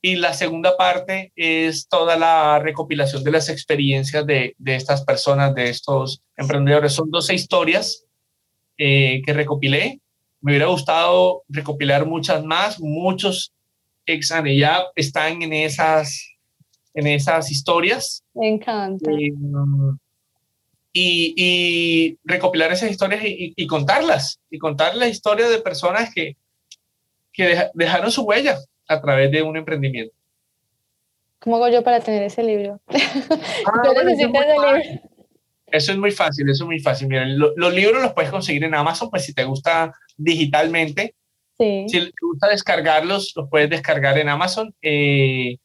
Y 0.00 0.14
la 0.14 0.32
segunda 0.32 0.76
parte 0.76 1.32
es 1.34 1.88
toda 1.88 2.16
la 2.16 2.60
recopilación 2.60 3.24
de 3.24 3.32
las 3.32 3.48
experiencias 3.48 4.24
de, 4.24 4.54
de 4.56 4.76
estas 4.76 5.04
personas, 5.04 5.54
de 5.56 5.68
estos 5.68 6.22
emprendedores. 6.36 6.92
Son 6.92 7.10
12 7.10 7.34
historias 7.34 8.04
eh, 8.78 9.20
que 9.26 9.32
recopilé. 9.32 10.00
Me 10.40 10.52
hubiera 10.52 10.66
gustado 10.66 11.42
recopilar 11.48 12.06
muchas 12.06 12.44
más. 12.44 12.78
Muchos 12.80 13.52
ex 14.06 14.32
ya 14.56 14.84
están 14.94 15.42
en 15.42 15.52
esas, 15.52 16.36
en 16.94 17.08
esas 17.08 17.50
historias. 17.50 18.22
Me 18.34 18.48
encanta. 18.48 19.10
Eh, 19.10 19.32
y, 21.00 21.34
y, 21.36 22.18
recopilar 22.24 22.72
esas 22.72 22.90
historias 22.90 23.22
y, 23.24 23.52
y, 23.56 23.66
contarlas. 23.66 24.40
Y 24.50 24.58
contar 24.58 24.96
la 24.96 25.06
historia 25.06 25.48
de 25.48 25.58
personas 25.58 26.12
que, 26.12 26.36
que 27.32 27.70
dejaron 27.74 28.10
su 28.10 28.22
huella 28.22 28.58
a 28.88 29.00
través 29.00 29.30
de 29.30 29.42
un 29.42 29.56
emprendimiento. 29.56 30.14
¿Cómo 31.38 31.56
hago 31.56 31.68
yo 31.68 31.84
para 31.84 32.00
tener 32.00 32.22
ese 32.24 32.42
libro? 32.42 32.80
Ah, 32.88 33.82
yo 33.84 33.92
bueno, 33.92 34.10
necesito 34.10 34.40
ese 34.40 34.52
libro. 34.52 35.02
Eso 35.66 35.92
es 35.92 35.98
muy 35.98 36.10
fácil, 36.10 36.48
eso 36.48 36.64
es 36.64 36.66
muy 36.66 36.80
fácil. 36.80 37.08
Mira, 37.08 37.26
lo, 37.26 37.52
los 37.56 37.74
libros 37.74 38.02
los 38.02 38.12
puedes 38.12 38.30
conseguir 38.30 38.64
en 38.64 38.74
Amazon, 38.74 39.10
pues 39.10 39.24
si 39.24 39.34
te 39.34 39.44
gusta 39.44 39.92
digitalmente. 40.16 41.14
Sí. 41.58 41.84
Si 41.88 42.00
te 42.00 42.12
gusta 42.20 42.48
descargarlos, 42.48 43.32
los 43.36 43.48
puedes 43.50 43.68
descargar 43.68 44.16
en 44.18 44.28
Amazon. 44.28 44.74
Eh, 44.80 45.58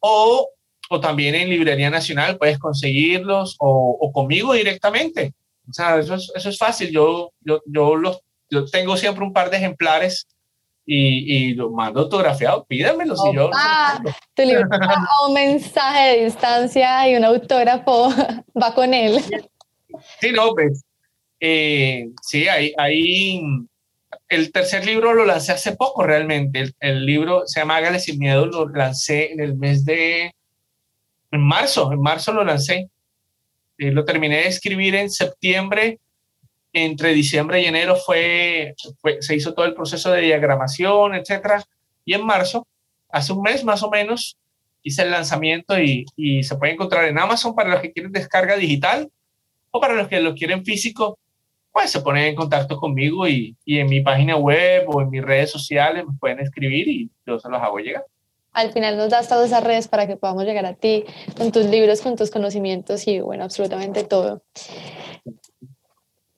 o, 0.00 0.48
o 0.92 1.00
también 1.00 1.36
en 1.36 1.48
Librería 1.48 1.88
Nacional 1.88 2.36
puedes 2.36 2.58
conseguirlos 2.58 3.56
o, 3.60 3.96
o 4.00 4.12
conmigo 4.12 4.52
directamente. 4.54 5.34
O 5.68 5.72
sea, 5.72 5.98
eso 5.98 6.16
es, 6.16 6.32
eso 6.34 6.48
es 6.48 6.58
fácil. 6.58 6.90
Yo, 6.90 7.32
yo, 7.40 7.60
yo, 7.66 7.94
los, 7.94 8.20
yo 8.50 8.64
tengo 8.64 8.96
siempre 8.96 9.24
un 9.24 9.32
par 9.32 9.50
de 9.50 9.58
ejemplares 9.58 10.26
y, 10.84 11.50
y 11.50 11.54
lo 11.54 11.70
mando 11.70 12.00
autografiado, 12.00 12.64
pídamelo 12.64 13.14
si 13.16 13.32
yo. 13.32 13.50
Ah, 13.54 14.02
tu 14.34 14.42
libro 14.42 14.64
a 14.72 15.28
un 15.28 15.34
mensaje 15.34 16.08
de 16.08 16.24
distancia 16.24 17.08
y 17.08 17.14
un 17.14 17.24
autógrafo 17.24 18.08
va 18.60 18.74
con 18.74 18.92
él. 18.92 19.22
Sí, 20.20 20.32
no, 20.32 20.52
pues. 20.54 20.82
Eh, 21.38 22.08
sí, 22.20 22.48
ahí, 22.48 22.72
ahí. 22.76 23.42
El 24.28 24.50
tercer 24.50 24.84
libro 24.84 25.14
lo 25.14 25.24
lancé 25.24 25.52
hace 25.52 25.76
poco 25.76 26.02
realmente. 26.02 26.58
El, 26.58 26.74
el, 26.80 27.06
libro 27.06 27.46
se 27.46 27.60
llama 27.60 27.76
Hágale 27.76 28.00
sin 28.00 28.18
miedo, 28.18 28.46
lo 28.46 28.68
lancé 28.68 29.32
en 29.32 29.40
el 29.40 29.56
mes 29.56 29.84
de. 29.84 30.32
En 31.30 31.42
marzo, 31.42 31.92
en 31.92 32.00
marzo 32.00 32.32
lo 32.32 32.44
lancé. 32.44 32.90
Eh, 33.78 33.90
lo 33.92 34.04
terminé 34.04 34.36
de 34.36 34.48
escribir 34.48 34.94
en 34.94 35.10
septiembre 35.10 35.98
entre 36.72 37.12
diciembre 37.12 37.60
y 37.60 37.66
enero 37.66 37.96
fue, 37.96 38.74
fue, 39.00 39.22
se 39.22 39.34
hizo 39.34 39.54
todo 39.54 39.66
el 39.66 39.74
proceso 39.74 40.10
de 40.12 40.22
diagramación, 40.22 41.14
etcétera, 41.14 41.64
y 42.04 42.14
en 42.14 42.24
marzo, 42.24 42.66
hace 43.10 43.32
un 43.32 43.42
mes 43.42 43.64
más 43.64 43.82
o 43.82 43.90
menos, 43.90 44.36
hice 44.82 45.02
el 45.02 45.10
lanzamiento 45.10 45.78
y, 45.80 46.06
y, 46.16 46.42
se 46.42 46.56
puede 46.56 46.72
encontrar 46.72 47.06
en 47.06 47.18
Amazon 47.18 47.54
para 47.54 47.70
los 47.70 47.80
que 47.80 47.92
quieren 47.92 48.12
descarga 48.12 48.56
digital 48.56 49.10
o 49.70 49.80
para 49.80 49.94
los 49.94 50.08
que 50.08 50.20
lo 50.20 50.34
quieren 50.34 50.64
físico, 50.64 51.18
pues 51.72 51.90
se 51.90 52.00
ponen 52.00 52.24
en 52.24 52.34
contacto 52.34 52.76
conmigo 52.76 53.28
y, 53.28 53.56
y 53.64 53.78
en 53.78 53.88
mi 53.88 54.00
página 54.00 54.36
web 54.36 54.84
o 54.88 55.02
en 55.02 55.10
mis 55.10 55.22
redes 55.22 55.50
sociales 55.50 56.04
me 56.06 56.16
pueden 56.18 56.40
escribir 56.40 56.88
y 56.88 57.10
yo 57.26 57.38
se 57.38 57.48
los 57.48 57.60
hago 57.60 57.78
llegar. 57.78 58.04
Al 58.52 58.72
final 58.72 58.96
nos 58.96 59.10
das 59.10 59.28
todas 59.28 59.46
esas 59.46 59.62
redes 59.62 59.88
para 59.88 60.06
que 60.06 60.16
podamos 60.16 60.44
llegar 60.44 60.66
a 60.66 60.74
ti 60.74 61.04
con 61.36 61.52
tus 61.52 61.66
libros, 61.66 62.00
con 62.00 62.16
tus 62.16 62.30
conocimientos 62.30 63.06
y 63.06 63.20
bueno, 63.20 63.44
absolutamente 63.44 64.04
todo. 64.04 64.42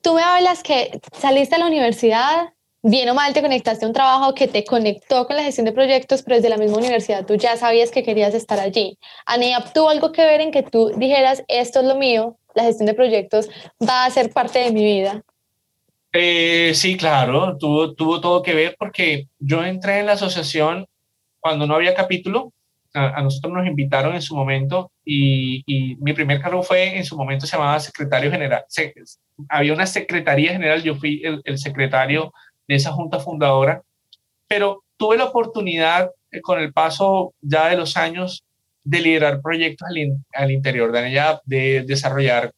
Tú 0.01 0.13
me 0.13 0.21
hablas 0.21 0.63
que 0.63 0.99
saliste 1.17 1.55
a 1.55 1.59
la 1.59 1.67
universidad, 1.67 2.53
bien 2.83 3.09
o 3.09 3.13
mal 3.13 3.33
te 3.33 3.41
conectaste 3.41 3.85
a 3.85 3.87
un 3.87 3.93
trabajo 3.93 4.35
que 4.35 4.47
te 4.47 4.63
conectó 4.65 5.25
con 5.25 5.37
la 5.37 5.43
gestión 5.43 5.65
de 5.65 5.71
proyectos, 5.71 6.21
pero 6.21 6.35
desde 6.35 6.49
la 6.49 6.57
misma 6.57 6.77
universidad 6.77 7.25
tú 7.25 7.35
ya 7.35 7.57
sabías 7.57 7.89
que 7.89 8.03
querías 8.03 8.33
estar 8.33 8.59
allí. 8.59 8.99
¿ANEAP 9.25 9.73
tuvo 9.73 9.89
algo 9.89 10.11
que 10.11 10.25
ver 10.25 10.41
en 10.41 10.51
que 10.51 10.61
tú 10.61 10.91
dijeras, 10.97 11.43
esto 11.47 11.79
es 11.79 11.85
lo 11.85 11.95
mío, 11.95 12.37
la 12.53 12.63
gestión 12.63 12.85
de 12.85 12.93
proyectos 12.93 13.49
va 13.81 14.05
a 14.05 14.09
ser 14.11 14.31
parte 14.31 14.59
de 14.59 14.71
mi 14.71 14.83
vida? 14.83 15.23
Eh, 16.11 16.73
sí, 16.75 16.95
claro, 16.95 17.57
tuvo, 17.57 17.95
tuvo 17.95 18.21
todo 18.21 18.43
que 18.43 18.53
ver 18.53 18.75
porque 18.77 19.29
yo 19.39 19.63
entré 19.63 19.99
en 19.99 20.05
la 20.05 20.11
asociación 20.11 20.85
cuando 21.43 21.67
no 21.67 21.75
había 21.75 21.93
capítulo. 21.93 22.53
A, 22.95 23.19
a 23.19 23.23
nosotros 23.23 23.51
nos 23.53 23.65
invitaron 23.65 24.13
en 24.13 24.21
su 24.21 24.35
momento 24.35 24.91
y, 25.03 25.63
y, 25.65 25.95
mi 25.95 26.13
primer 26.13 26.39
cargo 26.39 26.61
fue, 26.61 26.95
en 26.95 27.03
su 27.03 27.17
momento 27.17 27.47
se 27.47 27.57
llamaba 27.57 27.79
secretario 27.79 28.29
general. 28.29 28.63
Se, 28.67 28.93
había 29.49 29.73
una 29.73 29.87
secretaría 29.87 30.51
general, 30.51 30.83
yo 30.83 30.93
fui 30.95 31.19
el, 31.23 31.41
el, 31.43 31.57
secretario 31.57 32.31
de 32.67 32.75
esa 32.75 32.91
junta 32.91 33.19
fundadora, 33.19 33.81
pero 34.47 34.83
tuve 34.95 35.17
la 35.17 35.25
oportunidad 35.25 36.11
eh, 36.31 36.41
con 36.41 36.59
el 36.59 36.71
paso 36.71 37.33
ya 37.41 37.67
de 37.69 37.77
los 37.77 37.97
años 37.97 38.43
de 38.83 39.01
liderar 39.01 39.41
proyectos 39.41 39.87
al, 39.89 39.97
in, 39.97 40.25
al 40.33 40.51
interior 40.51 40.91
de 40.91 40.99
ANEYAP, 40.99 41.41
de 41.45 41.83
desarrollar 41.87 42.51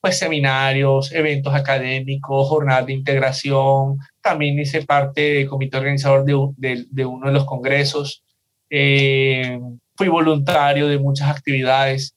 pues 0.00 0.18
seminarios, 0.18 1.12
eventos 1.12 1.54
académicos, 1.54 2.48
jornadas 2.48 2.86
de 2.86 2.94
integración, 2.94 3.98
también 4.22 4.58
hice 4.58 4.82
parte 4.82 5.20
del 5.34 5.48
comité 5.48 5.76
organizador 5.76 6.24
de, 6.24 6.34
de, 6.56 6.86
de 6.90 7.04
uno 7.04 7.26
de 7.26 7.32
los 7.34 7.44
congresos, 7.44 8.24
eh, 8.70 9.58
fui 9.96 10.08
voluntario 10.08 10.88
de 10.88 10.98
muchas 10.98 11.28
actividades, 11.28 12.14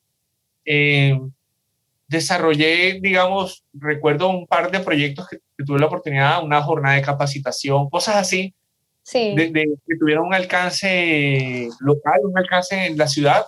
eh, 0.65 1.19
desarrollé, 2.07 2.99
digamos, 3.01 3.63
recuerdo 3.73 4.29
un 4.29 4.47
par 4.47 4.71
de 4.71 4.79
proyectos 4.79 5.27
que, 5.27 5.39
que, 5.57 5.65
tuve 5.65 5.79
la 5.79 5.87
oportunidad, 5.87 6.43
una 6.43 6.61
jornada 6.61 6.95
de 6.95 7.01
capacitación, 7.01 7.89
cosas 7.89 8.15
así, 8.15 8.53
sí. 9.01 9.33
de, 9.35 9.51
que 9.51 9.97
tuvieron 9.99 10.27
un 10.27 10.33
alcance 10.33 11.67
local, 11.79 12.19
un 12.23 12.37
alcance 12.37 12.85
en 12.85 12.97
la 12.97 13.07
ciudad, 13.07 13.47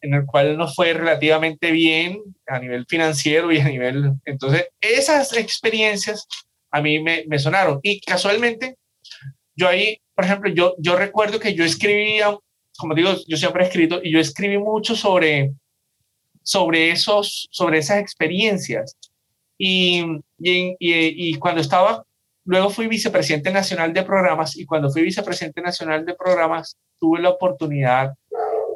en 0.00 0.14
el 0.14 0.26
cual 0.26 0.56
nos 0.56 0.74
fue 0.74 0.92
relativamente 0.92 1.70
bien 1.70 2.22
a 2.46 2.58
nivel 2.58 2.86
financiero 2.86 3.50
y 3.52 3.58
a 3.58 3.68
nivel... 3.68 4.12
Entonces, 4.24 4.68
esas 4.80 5.36
experiencias 5.36 6.26
a 6.70 6.80
mí 6.82 7.00
me, 7.00 7.24
me 7.26 7.38
sonaron. 7.38 7.80
Y 7.82 8.00
casualmente, 8.00 8.76
yo 9.54 9.68
ahí, 9.68 9.98
por 10.14 10.24
ejemplo, 10.24 10.50
yo, 10.50 10.74
yo 10.78 10.96
recuerdo 10.96 11.40
que 11.40 11.54
yo 11.54 11.64
escribía, 11.64 12.36
como 12.78 12.94
digo, 12.94 13.14
yo 13.26 13.36
siempre 13.36 13.64
he 13.64 13.66
escrito, 13.66 14.00
y 14.02 14.12
yo 14.12 14.20
escribí 14.20 14.58
mucho 14.58 14.94
sobre, 14.94 15.52
sobre, 16.42 16.90
esos, 16.90 17.48
sobre 17.50 17.78
esas 17.78 17.98
experiencias. 17.98 18.96
Y, 19.58 20.04
y, 20.38 20.76
y, 20.78 21.30
y 21.30 21.34
cuando 21.36 21.62
estaba, 21.62 22.04
luego 22.44 22.68
fui 22.68 22.86
vicepresidente 22.86 23.50
nacional 23.50 23.92
de 23.94 24.02
programas, 24.02 24.56
y 24.56 24.66
cuando 24.66 24.90
fui 24.90 25.02
vicepresidente 25.02 25.62
nacional 25.62 26.04
de 26.04 26.14
programas, 26.14 26.76
tuve 26.98 27.20
la 27.20 27.30
oportunidad 27.30 28.12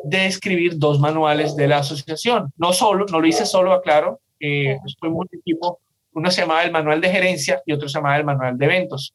de 0.04 0.26
escribir 0.26 0.78
dos 0.78 0.98
manuales 0.98 1.56
de 1.56 1.68
la 1.68 1.78
asociación. 1.78 2.52
No 2.56 2.72
solo, 2.72 3.06
no 3.10 3.20
lo 3.20 3.26
hice 3.26 3.46
solo, 3.46 3.72
aclaro, 3.72 4.20
eh, 4.38 4.78
un 5.02 5.28
equipo, 5.32 5.80
uno 6.12 6.30
se 6.30 6.40
llamaba 6.40 6.64
el 6.64 6.72
manual 6.72 7.00
de 7.00 7.10
gerencia 7.10 7.62
y 7.66 7.72
otro 7.72 7.88
se 7.88 7.98
llamaba 7.98 8.16
el 8.16 8.24
manual 8.24 8.56
de 8.56 8.64
eventos. 8.64 9.14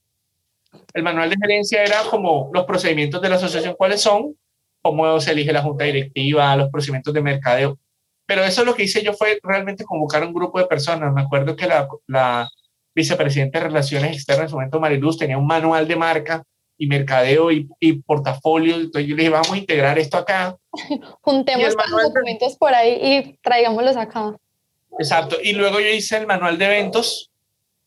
El 0.93 1.03
manual 1.03 1.29
de 1.29 1.37
gerencia 1.41 1.83
era 1.83 2.03
como 2.09 2.49
los 2.53 2.65
procedimientos 2.65 3.21
de 3.21 3.29
la 3.29 3.35
asociación, 3.35 3.75
cuáles 3.77 4.01
son, 4.01 4.35
cómo 4.81 5.19
se 5.19 5.31
elige 5.31 5.51
la 5.51 5.61
junta 5.61 5.85
directiva, 5.85 6.55
los 6.55 6.69
procedimientos 6.69 7.13
de 7.13 7.21
mercadeo. 7.21 7.79
Pero 8.25 8.43
eso 8.43 8.63
lo 8.65 8.75
que 8.75 8.83
hice 8.83 9.03
yo 9.03 9.13
fue 9.13 9.39
realmente 9.43 9.83
convocar 9.83 10.23
un 10.23 10.33
grupo 10.33 10.59
de 10.59 10.65
personas. 10.65 11.13
Me 11.13 11.21
acuerdo 11.21 11.55
que 11.55 11.67
la, 11.67 11.87
la 12.07 12.49
vicepresidenta 12.93 13.59
de 13.59 13.65
Relaciones 13.65 14.13
Externas 14.13 14.45
en 14.45 14.49
su 14.49 14.55
momento, 14.55 14.79
Mariluz, 14.79 15.17
tenía 15.17 15.37
un 15.37 15.47
manual 15.47 15.87
de 15.87 15.95
marca 15.95 16.43
y 16.77 16.87
mercadeo 16.87 17.51
y, 17.51 17.67
y 17.79 17.93
portafolio. 17.93 18.75
Entonces 18.75 19.07
yo 19.07 19.15
le 19.15 19.23
dije, 19.23 19.31
vamos 19.31 19.51
a 19.51 19.57
integrar 19.57 19.97
esto 19.97 20.17
acá. 20.17 20.57
Juntemos 21.21 21.75
los 21.89 22.03
documentos 22.03 22.55
por 22.57 22.73
ahí 22.73 22.99
y 23.01 23.37
traigámoslos 23.41 23.97
acá. 23.97 24.35
Exacto. 24.99 25.37
Y 25.43 25.53
luego 25.53 25.79
yo 25.79 25.89
hice 25.89 26.17
el 26.17 26.27
manual 26.27 26.57
de 26.57 26.65
eventos, 26.65 27.31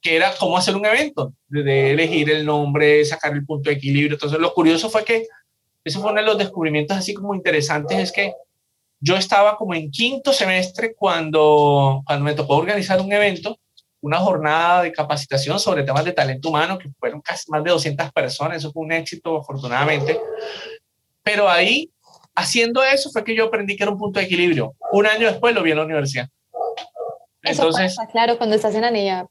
que 0.00 0.16
era 0.16 0.32
cómo 0.38 0.56
hacer 0.56 0.76
un 0.76 0.86
evento, 0.86 1.32
de 1.48 1.90
elegir 1.90 2.30
el 2.30 2.44
nombre, 2.44 3.04
sacar 3.04 3.32
el 3.32 3.44
punto 3.44 3.70
de 3.70 3.76
equilibrio. 3.76 4.14
Entonces 4.14 4.38
lo 4.38 4.52
curioso 4.52 4.90
fue 4.90 5.04
que 5.04 5.26
eso 5.84 6.00
fue 6.00 6.10
uno 6.10 6.20
de 6.20 6.26
los 6.26 6.38
descubrimientos 6.38 6.96
así 6.96 7.14
como 7.14 7.34
interesantes, 7.34 7.98
es 7.98 8.12
que 8.12 8.34
yo 9.00 9.16
estaba 9.16 9.56
como 9.56 9.74
en 9.74 9.90
quinto 9.90 10.32
semestre 10.32 10.94
cuando, 10.94 12.02
cuando 12.04 12.24
me 12.24 12.34
tocó 12.34 12.56
organizar 12.56 13.00
un 13.00 13.12
evento, 13.12 13.58
una 14.00 14.18
jornada 14.18 14.82
de 14.82 14.92
capacitación 14.92 15.58
sobre 15.58 15.82
temas 15.82 16.04
de 16.04 16.12
talento 16.12 16.48
humano, 16.48 16.78
que 16.78 16.88
fueron 16.98 17.20
casi 17.20 17.50
más 17.50 17.64
de 17.64 17.70
200 17.70 18.12
personas, 18.12 18.58
eso 18.58 18.72
fue 18.72 18.84
un 18.84 18.92
éxito 18.92 19.38
afortunadamente. 19.38 20.20
Pero 21.22 21.48
ahí, 21.48 21.90
haciendo 22.34 22.82
eso, 22.82 23.10
fue 23.10 23.24
que 23.24 23.34
yo 23.34 23.46
aprendí 23.46 23.76
que 23.76 23.82
era 23.82 23.92
un 23.92 23.98
punto 23.98 24.20
de 24.20 24.26
equilibrio. 24.26 24.74
Un 24.92 25.06
año 25.06 25.26
después 25.26 25.54
lo 25.54 25.62
vi 25.62 25.72
en 25.72 25.78
la 25.78 25.84
universidad. 25.84 26.28
Entonces, 27.42 27.92
eso 27.92 27.96
pasa, 27.96 28.10
claro, 28.10 28.38
cuando 28.38 28.56
estás 28.56 28.74
en 28.74 28.84
ANEA. 28.84 29.26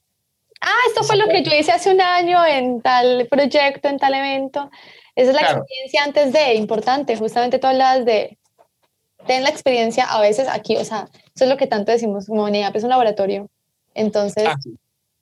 Ah, 0.61 0.79
esto 0.87 1.03
fue 1.03 1.17
lo 1.17 1.27
que 1.27 1.43
yo 1.43 1.53
hice 1.53 1.71
hace 1.71 1.91
un 1.91 2.01
año 2.01 2.43
en 2.45 2.81
tal 2.81 3.27
proyecto, 3.29 3.87
en 3.87 3.99
tal 3.99 4.13
evento. 4.13 4.69
Esa 5.15 5.31
es 5.31 5.35
la 5.35 5.41
experiencia 5.41 6.03
antes 6.03 6.33
de, 6.33 6.53
importante, 6.55 7.15
justamente 7.15 7.57
tú 7.57 7.67
hablabas 7.67 8.05
de, 8.05 8.37
ten 9.25 9.43
la 9.43 9.49
experiencia 9.49 10.05
a 10.05 10.21
veces 10.21 10.47
aquí, 10.47 10.77
o 10.77 10.85
sea, 10.85 11.09
eso 11.35 11.45
es 11.45 11.49
lo 11.49 11.57
que 11.57 11.67
tanto 11.67 11.91
decimos, 11.91 12.27
como 12.27 12.49
NEAP 12.49 12.75
es 12.75 12.83
un 12.83 12.89
laboratorio, 12.89 13.49
entonces, 13.97 14.45
ah, 14.47 14.55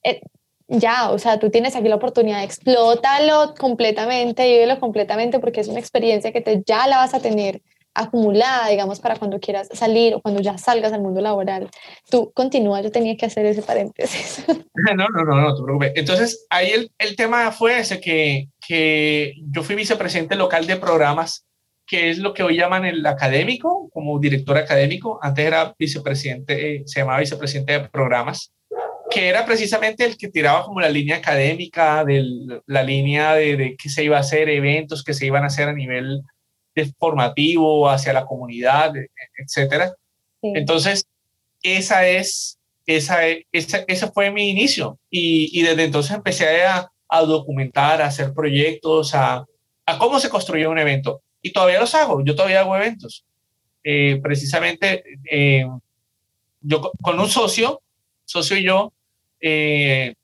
eh, 0.03 0.21
ya, 0.67 1.11
o 1.11 1.19
sea, 1.19 1.39
tú 1.39 1.49
tienes 1.49 1.76
aquí 1.76 1.88
la 1.88 1.95
oportunidad, 1.95 2.43
explótalo 2.43 3.53
completamente, 3.57 4.47
vívelo 4.47 4.80
completamente, 4.80 5.39
porque 5.39 5.61
es 5.61 5.67
una 5.67 5.80
experiencia 5.80 6.32
que 6.32 6.41
te, 6.41 6.63
ya 6.65 6.88
la 6.88 6.97
vas 6.97 7.13
a 7.13 7.19
tener 7.19 7.61
acumulada, 7.93 8.67
digamos, 8.67 8.99
para 8.99 9.15
cuando 9.15 9.39
quieras 9.39 9.69
salir 9.71 10.15
o 10.15 10.21
cuando 10.21 10.41
ya 10.41 10.57
salgas 10.57 10.91
al 10.91 11.01
mundo 11.01 11.21
laboral. 11.21 11.69
Tú 12.09 12.32
continúa, 12.34 12.82
yo 12.82 12.91
tenía 12.91 13.15
que 13.15 13.26
hacer 13.26 13.45
ese 13.45 13.61
paréntesis. 13.61 14.43
No, 14.95 15.07
no, 15.07 15.23
no, 15.23 15.41
no, 15.41 15.55
te 15.55 15.63
preocupes. 15.63 15.93
Entonces, 15.95 16.45
ahí 16.49 16.69
el, 16.69 16.91
el 16.99 17.15
tema 17.15 17.51
fue 17.51 17.80
ese, 17.80 17.99
que, 17.99 18.49
que 18.65 19.34
yo 19.49 19.63
fui 19.63 19.76
vicepresidente 19.76 20.36
local 20.36 20.67
de 20.67 20.76
programas, 20.76 21.45
que 21.88 22.09
es 22.09 22.17
lo 22.19 22.34
que 22.34 22.43
hoy 22.43 22.57
llaman 22.57 22.86
el 22.86 23.05
académico, 23.05 23.89
como 23.93 24.19
director 24.19 24.57
académico. 24.57 25.19
Antes 25.21 25.45
era 25.45 25.73
vicepresidente, 25.80 26.76
eh, 26.76 26.84
se 26.86 26.99
llamaba 26.99 27.19
vicepresidente 27.19 27.73
de 27.73 27.89
programas 27.89 28.55
que 29.16 29.30
era 29.30 29.45
precisamente 29.45 30.03
el 30.03 30.18
que 30.18 30.28
tiraba 30.28 30.66
como 30.66 30.82
la 30.82 30.89
línea 30.89 31.16
académica, 31.16 32.03
de 32.03 32.61
la 32.66 32.84
línea 32.84 33.34
de, 33.36 33.55
de 33.55 33.76
qué 33.78 33.88
se 33.88 34.03
iba 34.03 34.18
a 34.18 34.20
hacer, 34.20 34.49
eventos 34.49 35.03
que 35.03 35.13
se 35.13 35.26
iban 35.26 35.43
a 35.43 35.47
hacer 35.47 35.70
a 35.70 35.74
nivel 35.74 36.22
formativo 36.97 37.89
hacia 37.89 38.11
la 38.11 38.26
comunidad, 38.26 38.95
e, 38.97 39.09
etcétera. 39.38 39.93
Entonces, 40.41 41.07
esa 41.63 42.07
es, 42.07 42.59
esa, 42.86 43.20
esa, 43.51 43.86
ese 43.88 44.07
fue 44.11 44.32
mi 44.32 44.49
inicio 44.49 44.99
y, 45.09 45.57
y 45.57 45.63
desde 45.63 45.86
entonces 45.86 46.13
empecé 46.13 46.66
a, 46.66 46.91
a, 47.07 47.22
documentar, 47.22 48.01
a 48.01 48.07
hacer 48.07 48.34
proyectos, 48.34 49.16
a, 49.16 49.45
a, 49.86 49.97
cómo 49.97 50.20
se 50.20 50.30
construyó 50.30 50.70
un 50.70 50.80
evento. 50.80 51.22
Y 51.41 51.53
todavía 51.53 51.80
los 51.80 51.95
hago, 51.95 52.22
yo 52.24 52.36
todavía 52.36 52.59
hago 52.59 52.76
eventos. 52.76 53.24
Eh, 53.82 54.20
precisamente, 54.22 55.03
eh, 55.32 55.66
yo 56.61 56.91
con 57.01 57.20
un 57.20 57.30
socio, 57.30 57.82
socio 58.26 58.57
y 58.57 58.63
yo, 58.63 58.91
eh, 59.47 60.15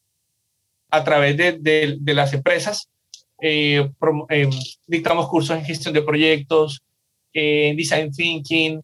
a 0.90 1.04
través 1.04 1.38
de, 1.38 1.52
de, 1.60 1.98
de 2.00 2.14
las 2.16 2.34
empresas, 2.34 2.90
eh, 3.40 3.88
eh, 4.30 4.50
dictamos 4.88 5.28
cursos 5.28 5.56
en 5.56 5.64
gestión 5.64 5.94
de 5.94 6.02
proyectos, 6.02 6.82
en 7.32 7.78
design 7.78 8.12
thinking, 8.12 8.82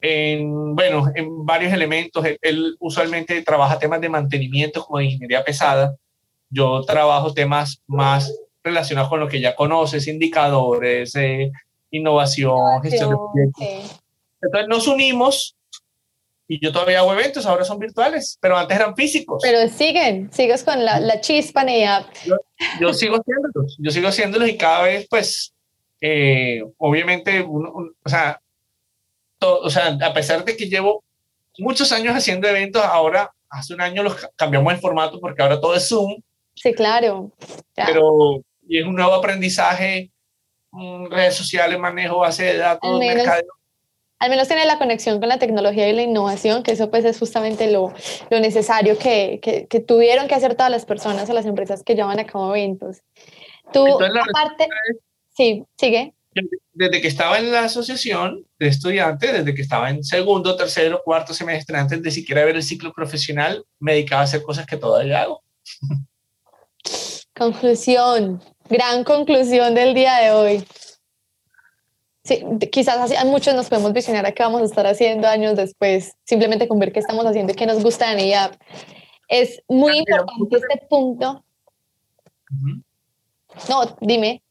en, 0.00 0.76
bueno, 0.76 1.10
en 1.16 1.44
varios 1.44 1.72
elementos. 1.72 2.24
Él, 2.40 2.76
usualmente 2.78 3.42
trabaja 3.42 3.80
temas 3.80 4.00
de 4.00 4.08
mantenimiento 4.08 4.84
como 4.84 4.98
de 4.98 5.06
ingeniería 5.06 5.42
pesada. 5.42 5.96
Yo 6.48 6.82
trabajo 6.84 7.34
temas 7.34 7.82
más 7.88 8.32
relacionados 8.62 9.10
con 9.10 9.18
lo 9.18 9.26
que 9.26 9.40
ya 9.40 9.56
conoces, 9.56 10.06
indicadores, 10.06 11.12
innovación, 11.90 12.80
gestión 12.82 13.10
de 13.10 13.16
proyectos. 13.16 14.00
Entonces 14.40 14.68
nos 14.68 14.86
unimos 14.86 15.56
y 16.54 16.60
yo 16.60 16.70
todavía 16.70 16.98
hago 16.98 17.14
eventos, 17.14 17.46
ahora 17.46 17.64
son 17.64 17.78
virtuales, 17.78 18.36
pero 18.38 18.58
antes 18.58 18.76
eran 18.76 18.94
físicos. 18.94 19.40
Pero 19.42 19.66
siguen, 19.70 20.30
sigues 20.30 20.62
con 20.62 20.84
la, 20.84 21.00
la 21.00 21.18
chispa, 21.18 21.64
Yo, 22.26 22.36
yo 22.78 22.92
sigo 22.92 23.16
haciéndolos, 23.16 23.78
yo 23.78 23.90
sigo 23.90 24.08
haciéndolos 24.08 24.50
y 24.50 24.58
cada 24.58 24.82
vez, 24.82 25.06
pues, 25.08 25.54
eh, 26.02 26.62
obviamente, 26.76 27.40
uno, 27.40 27.72
o, 28.04 28.08
sea, 28.08 28.38
o 29.40 29.70
sea, 29.70 29.96
a 30.02 30.12
pesar 30.12 30.44
de 30.44 30.54
que 30.54 30.68
llevo 30.68 31.02
muchos 31.56 31.90
años 31.90 32.14
haciendo 32.14 32.46
eventos, 32.46 32.84
ahora 32.84 33.32
hace 33.48 33.72
un 33.72 33.80
año 33.80 34.02
los 34.02 34.14
cambiamos 34.36 34.74
el 34.74 34.80
formato 34.80 35.20
porque 35.20 35.40
ahora 35.40 35.58
todo 35.58 35.74
es 35.74 35.88
Zoom. 35.88 36.20
Sí, 36.54 36.74
claro. 36.74 37.32
Pero 37.74 38.42
y 38.68 38.78
es 38.78 38.84
un 38.84 38.94
nuevo 38.94 39.14
aprendizaje, 39.14 40.10
mm, 40.70 41.06
redes 41.06 41.34
sociales, 41.34 41.78
manejo, 41.78 42.18
base 42.18 42.44
de 42.44 42.58
datos, 42.58 42.98
mercadeo 42.98 43.54
al 44.22 44.30
menos 44.30 44.46
tiene 44.46 44.64
la 44.66 44.78
conexión 44.78 45.18
con 45.18 45.28
la 45.28 45.40
tecnología 45.40 45.88
y 45.88 45.92
la 45.92 46.02
innovación, 46.02 46.62
que 46.62 46.70
eso 46.70 46.92
pues 46.92 47.04
es 47.04 47.18
justamente 47.18 47.68
lo, 47.72 47.92
lo 48.30 48.38
necesario 48.38 48.96
que, 48.96 49.40
que, 49.68 49.80
tuvieron 49.80 50.28
que 50.28 50.36
hacer 50.36 50.54
todas 50.54 50.70
las 50.70 50.86
personas 50.86 51.28
o 51.28 51.32
las 51.32 51.44
empresas 51.44 51.82
que 51.82 51.96
llevan 51.96 52.20
a 52.20 52.24
cabo 52.24 52.54
eventos. 52.54 52.98
Tú, 53.72 53.84
aparte, 53.84 54.68
sí, 55.36 55.64
sigue. 55.76 56.14
Desde 56.72 57.00
que 57.00 57.08
estaba 57.08 57.36
en 57.40 57.50
la 57.50 57.64
asociación 57.64 58.46
de 58.60 58.68
estudiantes, 58.68 59.32
desde 59.32 59.56
que 59.56 59.62
estaba 59.62 59.90
en 59.90 60.04
segundo, 60.04 60.54
tercero, 60.54 61.02
cuarto 61.04 61.34
semestre, 61.34 61.76
antes 61.76 62.00
de 62.00 62.12
siquiera 62.12 62.44
ver 62.44 62.54
el 62.54 62.62
ciclo 62.62 62.92
profesional, 62.92 63.64
me 63.80 63.94
dedicaba 63.94 64.20
a 64.20 64.24
hacer 64.26 64.42
cosas 64.44 64.66
que 64.66 64.76
todavía 64.76 65.22
hago. 65.22 65.42
Conclusión, 67.36 68.40
gran 68.70 69.02
conclusión 69.02 69.74
del 69.74 69.94
día 69.94 70.18
de 70.18 70.30
hoy. 70.30 70.64
Sí, 72.24 72.44
quizás 72.70 72.98
así, 72.98 73.16
a 73.16 73.24
muchos 73.24 73.54
nos 73.54 73.68
podemos 73.68 73.92
visionar 73.92 74.24
a 74.26 74.32
qué 74.32 74.44
vamos 74.44 74.62
a 74.62 74.64
estar 74.64 74.86
haciendo 74.86 75.26
años 75.26 75.56
después, 75.56 76.12
simplemente 76.24 76.68
con 76.68 76.78
ver 76.78 76.92
qué 76.92 77.00
estamos 77.00 77.26
haciendo 77.26 77.52
y 77.52 77.56
qué 77.56 77.66
nos 77.66 77.82
gusta 77.82 78.12
en 78.12 78.20
ella. 78.20 78.52
Es 79.26 79.62
muy 79.66 79.98
importante 79.98 80.56
este 80.56 80.86
punto. 80.88 81.44
No, 83.68 83.96
dime. 84.00 84.42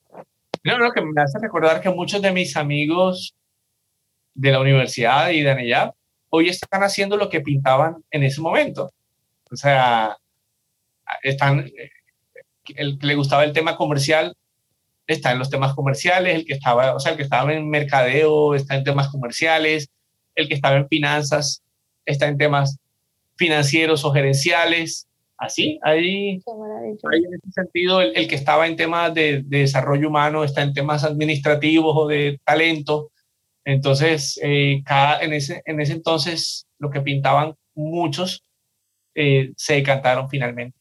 No, 0.64 0.78
no, 0.78 0.92
que 0.92 1.02
me 1.02 1.22
hace 1.22 1.40
recordar 1.40 1.82
que 1.82 1.90
muchos 1.90 2.22
de 2.22 2.32
mis 2.32 2.58
amigos 2.58 3.36
de 4.34 4.52
la 4.52 4.60
universidad 4.60 5.30
y 5.30 5.42
de 5.42 5.52
ANEYAP 5.52 5.96
hoy 6.30 6.50
están 6.50 6.84
haciendo 6.84 7.18
lo 7.18 7.30
que 7.30 7.42
pintaban 7.42 8.04
en 8.12 8.24
ese 8.24 8.42
momento. 8.42 8.92
O 9.50 9.56
sea, 9.56 10.18
están, 11.24 11.60
eh, 11.60 11.90
el 12.76 13.00
que 13.00 13.08
le 13.08 13.16
gustaba 13.16 13.44
el 13.44 13.54
tema 13.54 13.76
comercial 13.76 14.36
está 15.12 15.32
en 15.32 15.40
los 15.40 15.50
temas 15.50 15.74
comerciales, 15.74 16.36
el 16.36 16.46
que 16.46 16.54
estaba, 16.54 16.96
o 16.96 17.00
sea, 17.00 17.12
el 17.12 17.18
que 17.18 17.24
estaba 17.24 17.54
en 17.54 17.70
mercadeo 17.70 18.56
está 18.56 18.76
en 18.76 18.84
temas 18.84 19.10
comerciales, 19.10 19.90
el 20.36 20.48
que 20.48 20.56
estaba 20.56 20.78
en 20.78 20.88
finanzas 20.88 21.64
está 22.06 22.28
en 22.28 22.38
temas 22.38 22.78
financieros 23.36 24.04
o 24.06 24.12
gerenciales, 24.12 25.08
así, 25.38 25.80
ahí, 25.84 26.40
ahí 27.12 27.24
en 27.24 27.34
ese 27.34 27.52
sentido, 27.54 28.02
el, 28.02 28.28
que 28.28 28.36
estaba 28.36 28.68
en 28.68 28.76
temas 28.76 29.14
de, 29.14 29.42
desarrollo 29.44 30.10
humano 30.10 30.44
está 30.44 30.62
en 30.62 30.74
temas 30.74 31.04
administrativos 31.04 31.96
o 31.98 32.08
de 32.08 32.40
talento. 32.46 33.12
Entonces, 33.66 34.40
eh, 34.44 34.82
cada, 34.86 35.22
en, 35.22 35.34
ese, 35.34 35.62
en 35.66 35.82
ese 35.82 35.94
entonces, 35.94 36.68
lo 36.80 36.90
que 36.90 37.02
pintaban 37.02 37.56
muchos 37.76 38.44
eh, 39.16 39.52
se 39.56 39.76
decantaron 39.76 40.30
finalmente. 40.30 40.81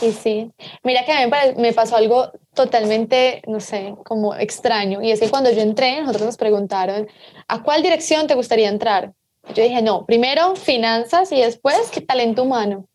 Y 0.00 0.12
sí, 0.12 0.50
mira 0.82 1.04
que 1.04 1.12
a 1.12 1.54
me 1.56 1.72
pasó 1.72 1.96
algo 1.96 2.30
totalmente, 2.54 3.42
no 3.46 3.60
sé, 3.60 3.94
como 4.04 4.34
extraño. 4.34 5.00
Y 5.02 5.10
es 5.10 5.20
que 5.20 5.30
cuando 5.30 5.50
yo 5.50 5.62
entré, 5.62 6.00
nosotros 6.00 6.26
nos 6.26 6.36
preguntaron, 6.36 7.08
¿a 7.48 7.62
cuál 7.62 7.82
dirección 7.82 8.26
te 8.26 8.34
gustaría 8.34 8.68
entrar? 8.68 9.14
Yo 9.54 9.62
dije, 9.62 9.80
no, 9.80 10.04
primero 10.04 10.56
finanzas 10.56 11.32
y 11.32 11.40
después 11.40 11.90
¿qué 11.92 12.00
talento 12.00 12.42
humano. 12.42 12.86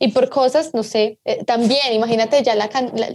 Y 0.00 0.08
por 0.08 0.28
cosas, 0.28 0.74
no 0.74 0.82
sé, 0.82 1.18
eh, 1.24 1.44
también, 1.44 1.92
imagínate 1.92 2.42
ya 2.42 2.54
la, 2.56 2.68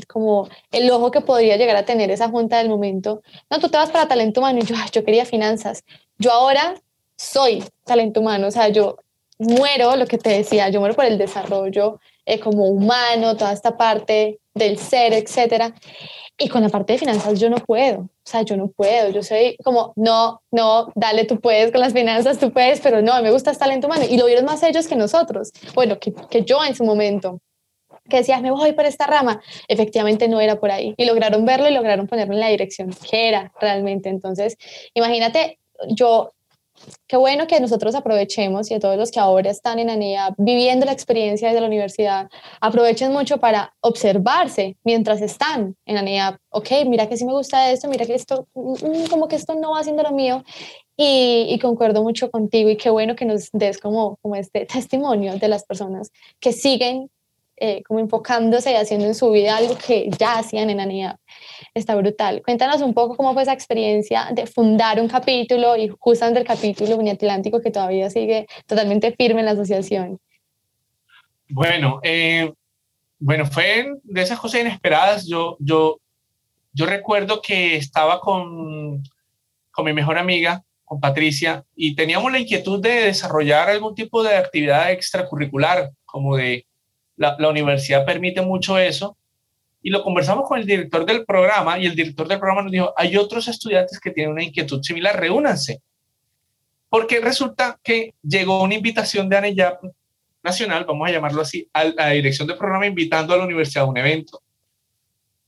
como 0.08 0.48
el 0.72 0.90
ojo 0.90 1.12
que 1.12 1.22
podría 1.22 1.58
llegar 1.58 1.76
a 1.76 1.86
tener 1.86 2.10
esa 2.10 2.30
junta 2.30 2.58
del 2.58 2.70
momento. 2.70 3.22
No, 3.50 3.60
tú 3.60 3.70
te 3.70 3.78
vas 3.78 3.92
para 3.92 4.08
talento 4.08 4.40
humano 4.40 4.60
y 4.60 4.66
yo, 4.66 4.76
yo 4.92 5.04
quería 5.04 5.26
finanzas. 5.26 5.84
Yo 6.18 6.32
ahora 6.32 6.76
soy 7.18 7.64
talento 7.84 8.22
humano, 8.22 8.48
o 8.48 8.52
sea, 8.52 8.70
yo 8.70 8.98
muero, 9.38 9.96
lo 9.98 10.08
que 10.08 10.18
te 10.18 10.30
decía, 10.30 10.70
yo 10.70 10.80
muero 10.80 10.96
por 10.96 11.06
el 11.06 11.18
desarrollo 11.18 12.00
eh, 12.26 12.40
como 12.40 12.68
humano, 12.70 13.38
toda 13.38 13.54
esta 13.54 13.78
parte 13.78 14.40
del 14.54 14.78
ser, 14.78 15.14
etcétera. 15.14 15.74
Y 16.38 16.50
con 16.50 16.64
la 16.64 16.70
parte 16.70 16.94
de 16.94 17.00
finanzas 17.00 17.40
yo 17.40 17.50
no 17.50 17.58
puedo, 17.58 18.00
o 18.02 18.10
sea, 18.26 18.42
yo 18.42 18.58
no 18.58 18.68
puedo, 18.68 19.10
yo 19.10 19.24
soy 19.24 19.56
como, 19.64 19.94
no, 19.96 20.42
no, 20.52 20.92
dale, 20.96 21.24
tú 21.24 21.40
puedes 21.40 21.72
con 21.72 21.80
las 21.80 21.94
finanzas, 21.94 22.40
tú 22.40 22.52
puedes, 22.52 22.82
pero 22.82 23.02
no, 23.02 23.22
me 23.22 23.32
gusta 23.32 23.52
el 23.52 23.58
talento 23.58 23.88
humano 23.88 24.04
y 24.10 24.18
lo 24.18 24.26
vieron 24.26 24.44
más 24.44 24.62
ellos 24.64 24.88
que 24.88 24.98
nosotros, 24.98 25.52
bueno, 25.76 25.98
que, 25.98 26.14
que 26.30 26.44
yo 26.44 26.64
en 26.66 26.76
su 26.76 26.84
momento. 26.84 27.40
que 28.10 28.18
decías, 28.18 28.42
me 28.42 28.52
voy 28.52 28.74
por 28.74 28.86
esta 28.86 29.08
rama, 29.08 29.42
efectivamente 29.68 30.28
no 30.28 30.42
era 30.42 30.60
por 30.60 30.72
ahí. 30.72 30.94
Y 30.98 31.06
lograron 31.06 31.46
verlo 31.46 31.70
y 31.70 31.74
lograron 31.74 32.08
ponerlo 32.08 32.34
en 32.34 32.42
la 32.42 32.50
dirección 32.50 32.92
que 33.10 33.30
era 33.30 33.52
realmente. 33.62 34.10
Entonces, 34.10 34.58
imagínate, 34.94 35.60
yo, 35.90 36.35
qué 37.08 37.18
bueno 37.18 37.48
que 37.48 37.60
nosotros 37.60 37.96
aprovechemos 37.96 38.70
y 38.72 38.74
a 38.74 38.80
todos 38.80 38.98
los 38.98 39.12
que 39.12 39.20
ahora 39.20 39.50
están 39.50 39.80
en 39.80 39.90
ANEA 39.90 40.34
viviendo 40.38 40.86
la 40.86 40.92
experiencia 40.92 41.48
desde 41.48 41.62
la 41.62 41.68
universidad, 41.68 42.30
aprovechen 42.62 43.12
mucho 43.12 43.40
para 43.40 43.74
observarse 43.82 44.78
mientras 44.84 45.22
están 45.22 45.76
en 45.86 45.98
ANEA. 45.98 46.40
Ok, 46.50 46.70
mira 46.88 47.08
que 47.08 47.18
sí 47.18 47.26
me 47.26 47.34
gusta 47.34 47.72
esto, 47.72 47.88
mira 47.88 48.06
que 48.06 48.16
esto, 48.16 48.48
mm, 48.54 49.08
como 49.10 49.28
que 49.28 49.36
esto 49.36 49.56
no 49.56 49.72
va 49.72 49.80
haciendo 49.80 50.04
lo 50.04 50.12
mío. 50.12 50.44
Y, 50.98 51.60
concuerdo 51.62 52.04
mucho 52.04 52.32
contigo 52.32 52.70
y 52.70 52.78
qué 52.78 52.90
bueno 52.90 53.16
que 53.18 53.26
nos 53.26 53.50
des 53.52 53.80
como 53.80 54.18
este 54.36 54.66
testimonio 54.66 55.38
de 55.38 55.48
las 55.50 55.66
personas 55.66 56.12
que 56.40 56.54
siguen 56.54 57.10
eh, 57.58 57.84
como 57.84 58.00
enfocándose 58.00 58.72
y 58.72 58.76
haciendo 58.76 59.06
en 59.06 59.16
su 59.16 59.32
vida 59.32 59.56
algo 59.56 59.78
que 59.78 60.10
ya 60.18 60.40
hacían 60.40 60.70
en 60.70 60.82
ANIA. 60.82 61.20
Está 61.74 61.96
brutal. 61.96 62.42
Cuéntanos 62.44 62.82
un 62.82 62.94
poco 62.94 63.16
cómo 63.16 63.34
fue 63.34 63.44
esa 63.44 63.54
experiencia 63.54 64.30
de 64.34 64.46
fundar 64.46 65.00
un 65.00 65.08
capítulo 65.08 65.78
y 65.78 65.90
justamente 66.00 66.40
el 66.42 66.46
capítulo 66.46 66.98
Uniatlántico 66.98 67.62
que 67.62 67.72
todavía 67.72 68.10
sigue 68.10 68.48
totalmente 68.66 69.14
firme 69.14 69.40
en 69.40 69.46
la 69.46 69.52
asociación. 69.52 70.20
Bueno, 71.48 72.00
eh, 72.04 72.52
bueno, 73.20 73.46
fue 73.46 73.88
de 74.04 74.22
esas 74.22 74.40
cosas 74.40 74.62
inesperadas. 74.62 75.26
Yo, 75.26 75.56
yo, 75.60 76.00
yo 76.74 76.86
recuerdo 76.86 77.42
que 77.42 77.78
estaba 77.78 78.20
con, 78.20 79.02
con 79.72 79.86
mi 79.86 79.94
mejor 79.94 80.18
amiga, 80.18 80.64
con 80.84 81.00
Patricia, 81.00 81.64
y 81.76 81.96
teníamos 81.96 82.32
la 82.32 82.40
inquietud 82.40 82.82
de 82.82 83.06
desarrollar 83.06 83.70
algún 83.70 83.96
tipo 83.96 84.24
de 84.24 84.36
actividad 84.36 84.92
extracurricular, 84.92 85.92
como 86.06 86.36
de 86.36 86.66
la, 87.18 87.50
universidad 87.50 88.06
permite 88.06 88.42
mucho 88.42 88.78
eso. 88.78 89.18
Y 89.82 89.92
lo 89.92 90.04
conversamos 90.04 90.48
con 90.48 90.60
el 90.60 90.66
director 90.66 91.06
del 91.06 91.26
programa 91.26 91.78
y 91.78 91.86
el 91.86 91.96
director 91.96 92.28
del 92.28 92.40
programa 92.40 92.64
nos 92.64 92.72
dijo, 92.72 92.94
hay 92.98 93.18
otros 93.18 93.48
estudiantes 93.48 94.00
que 94.00 94.12
tienen 94.12 94.34
una 94.34 94.44
inquietud 94.44 94.82
similar, 94.82 95.20
reúnanse. 95.20 95.82
Porque 96.90 97.20
resulta 97.20 97.80
que 97.84 98.14
llegó 98.24 98.64
una 98.64 98.74
invitación 98.74 99.30
de 99.30 99.38
ANEYAP 99.38 99.84
Nacional, 100.42 100.86
vamos 100.86 101.08
a 101.08 101.12
llamarlo 101.12 101.42
así, 101.42 101.68
a 101.74 101.84
la 101.86 102.10
dirección 102.10 102.48
del 102.48 102.58
programa 102.58 102.88
invitando 102.88 103.34
a 103.34 103.38
la 103.38 103.46
universidad 103.46 103.84
a 103.84 103.88
un 103.88 103.98
evento. 103.98 104.42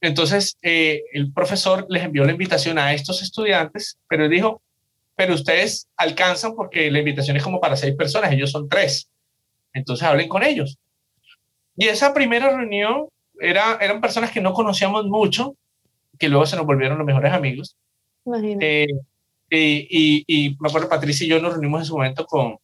Entonces, 0.02 0.58
eh, 0.62 1.04
el 1.14 1.32
profesor 1.34 1.88
les 1.90 2.04
envió 2.04 2.24
la 2.24 2.32
invitación 2.32 2.78
a 2.78 2.94
estos 2.94 3.24
estudiantes, 3.24 3.98
pero 4.08 4.30
dijo, 4.30 4.62
pero 5.16 5.34
ustedes 5.34 5.88
alcanzan 5.98 6.56
porque 6.56 6.92
la 6.92 7.00
invitación 7.00 7.38
es 7.38 7.44
como 7.44 7.60
para 7.60 7.76
seis 7.76 7.96
personas, 7.96 8.32
ellos 8.32 8.52
son 8.52 8.70
tres. 8.70 9.10
Entonces 9.74 10.08
hablen 10.08 10.30
con 10.30 10.44
ellos. 10.44 10.78
Y 11.78 11.88
esa 11.88 12.14
primera 12.14 12.50
reunión 12.50 13.08
era, 13.40 13.78
eran 13.80 14.02
personas 14.02 14.32
que 14.32 14.42
no 14.42 14.54
conocíamos 14.54 15.06
mucho, 15.06 15.56
que 16.18 16.28
luego 16.28 16.46
se 16.46 16.56
nos 16.56 16.66
volvieron 16.66 16.98
los 16.98 17.06
mejores 17.06 17.32
amigos. 17.32 17.78
Eh, 18.60 18.88
y, 19.50 20.24
y, 20.28 20.58
me 20.60 20.68
acuerdo, 20.68 20.90
Patricia 20.90 21.26
y 21.26 21.30
yo 21.30 21.40
nos 21.40 21.54
reunimos 21.54 21.82
en 21.82 21.86
su 21.86 21.96
momento 21.96 22.26
con, 22.26 22.58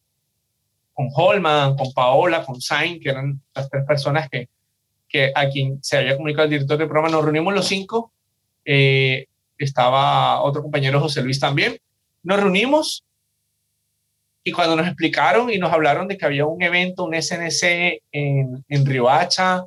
con 0.92 1.08
Holman, 1.14 1.76
con 1.76 1.92
Paola, 1.92 2.44
con 2.44 2.60
Sain, 2.60 3.00
que 3.00 3.08
eran 3.08 3.40
las 3.54 3.70
tres 3.70 3.84
personas 3.86 4.28
que, 4.28 4.48
que 5.08 5.32
a 5.34 5.48
quien 5.48 5.82
se 5.82 5.96
había 5.98 6.16
comunicado 6.16 6.44
el 6.44 6.50
director 6.50 6.76
del 6.76 6.88
programa. 6.88 7.10
Nos 7.10 7.24
reunimos 7.24 7.54
los 7.54 7.66
cinco. 7.66 8.12
Eh, 8.64 9.26
estaba 9.56 10.42
otro 10.42 10.62
compañero, 10.62 11.00
José 11.00 11.22
Luis, 11.22 11.38
también. 11.38 11.78
Nos 12.22 12.40
reunimos 12.40 13.04
y 14.44 14.52
cuando 14.52 14.76
nos 14.76 14.86
explicaron 14.86 15.50
y 15.50 15.58
nos 15.58 15.72
hablaron 15.72 16.06
de 16.06 16.18
que 16.18 16.26
había 16.26 16.44
un 16.44 16.62
evento, 16.62 17.04
un 17.04 17.20
SNC 17.20 18.02
en, 18.12 18.64
en 18.68 18.86
Riohacha, 18.86 19.64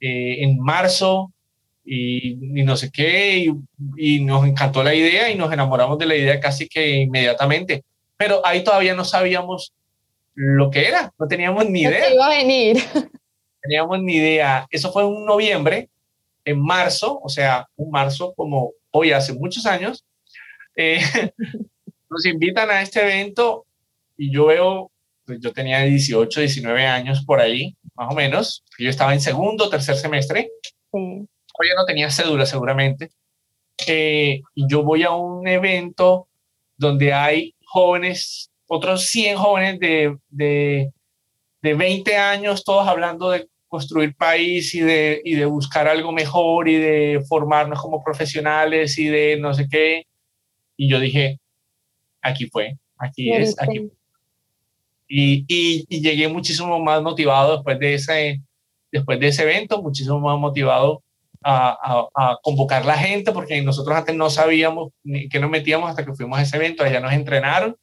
eh, 0.00 0.44
en 0.44 0.60
marzo, 0.60 1.32
y, 1.84 2.36
no 2.64 2.76
sé 2.76 2.90
qué, 2.90 3.52
y, 3.96 4.20
nos 4.20 4.46
encantó 4.46 4.82
la 4.82 4.94
idea 4.94 5.30
y 5.30 5.34
nos 5.34 5.52
enamoramos 5.52 5.98
de 5.98 6.06
la 6.06 6.14
idea 6.14 6.40
casi 6.40 6.68
que 6.68 6.88
inmediatamente. 6.88 7.82
Pero 8.16 8.44
ahí 8.46 8.62
todavía 8.62 8.94
no 8.94 9.04
sabíamos 9.04 9.72
lo 10.34 10.70
que 10.70 10.86
era, 10.86 11.12
no 11.18 11.26
teníamos 11.26 11.68
ni 11.68 11.82
idea. 11.82 12.12
iba 12.12 12.26
a 12.26 12.30
venir. 12.30 12.76
Teníamos 13.62 14.02
ni 14.02 14.16
idea. 14.16 14.66
Eso 14.70 14.92
fue 14.92 15.04
en 15.04 15.24
noviembre, 15.24 15.88
en 16.44 16.60
marzo, 16.60 17.20
o 17.22 17.28
sea, 17.28 17.68
un 17.76 17.90
marzo 17.90 18.32
como 18.34 18.72
hoy 18.90 19.12
hace 19.12 19.32
muchos 19.34 19.66
años. 19.66 20.04
Eh, 20.74 21.00
nos 22.10 22.26
invitan 22.26 22.70
a 22.70 22.82
este 22.82 23.02
evento 23.02 23.61
y 24.16 24.32
yo 24.32 24.46
veo, 24.46 24.90
pues 25.24 25.38
yo 25.40 25.52
tenía 25.52 25.80
18, 25.80 26.40
19 26.40 26.86
años 26.86 27.24
por 27.24 27.40
ahí, 27.40 27.76
más 27.94 28.12
o 28.12 28.14
menos. 28.14 28.64
Yo 28.78 28.90
estaba 28.90 29.14
en 29.14 29.20
segundo, 29.20 29.68
tercer 29.68 29.96
semestre. 29.96 30.50
Sí. 30.92 31.26
ya 31.68 31.74
no 31.76 31.84
tenía 31.86 32.10
cédula 32.10 32.46
seguramente. 32.46 33.10
Eh, 33.86 34.40
y 34.54 34.68
yo 34.68 34.82
voy 34.82 35.02
a 35.02 35.10
un 35.10 35.46
evento 35.46 36.28
donde 36.76 37.12
hay 37.12 37.54
jóvenes, 37.64 38.50
otros 38.66 39.06
100 39.06 39.36
jóvenes 39.36 39.80
de, 39.80 40.16
de, 40.28 40.90
de 41.62 41.74
20 41.74 42.16
años, 42.16 42.64
todos 42.64 42.86
hablando 42.86 43.30
de 43.30 43.48
construir 43.68 44.14
país 44.14 44.74
y 44.74 44.80
de, 44.80 45.22
y 45.24 45.34
de 45.34 45.46
buscar 45.46 45.88
algo 45.88 46.12
mejor 46.12 46.68
y 46.68 46.76
de 46.76 47.24
formarnos 47.26 47.80
como 47.80 48.04
profesionales 48.04 48.98
y 48.98 49.06
de 49.08 49.38
no 49.38 49.54
sé 49.54 49.66
qué. 49.70 50.04
Y 50.76 50.90
yo 50.90 51.00
dije, 51.00 51.38
aquí 52.20 52.46
fue, 52.48 52.76
aquí 52.98 53.32
es, 53.32 53.58
aquí 53.60 53.90
y, 55.14 55.44
y, 55.46 56.00
llegué 56.00 56.26
muchísimo 56.28 56.78
más 56.78 57.02
motivado 57.02 57.56
después 57.56 57.78
de 57.78 57.94
ese, 57.94 58.40
después 58.90 59.20
de 59.20 59.28
ese 59.28 59.42
evento, 59.42 59.82
muchísimo 59.82 60.18
más 60.20 60.38
motivado 60.38 61.02
a, 61.44 62.08
a, 62.14 62.38
convocar 62.42 62.86
la 62.86 62.96
gente, 62.96 63.30
porque 63.30 63.60
nosotros 63.60 63.94
antes 63.94 64.16
no 64.16 64.30
sabíamos 64.30 64.90
qué 65.30 65.38
nos 65.38 65.50
metíamos 65.50 65.90
hasta 65.90 66.06
que 66.06 66.14
fuimos 66.14 66.38
a 66.38 66.42
ese 66.42 66.56
evento, 66.56 66.82
allá 66.82 66.98
nos 67.00 67.12
entrenaron. 67.12 67.76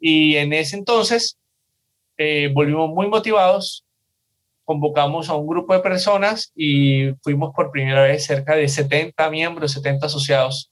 Y 0.00 0.36
en 0.36 0.54
ese 0.54 0.76
entonces 0.76 1.38
eh, 2.16 2.50
volvimos 2.54 2.88
muy 2.88 3.06
motivados, 3.08 3.84
convocamos 4.64 5.28
a 5.28 5.34
un 5.34 5.46
grupo 5.46 5.74
de 5.74 5.80
personas 5.80 6.52
y 6.56 7.10
fuimos 7.22 7.52
por 7.54 7.70
primera 7.70 8.04
vez 8.04 8.24
cerca 8.24 8.56
de 8.56 8.68
70 8.68 9.28
miembros, 9.28 9.72
70 9.72 10.06
asociados, 10.06 10.70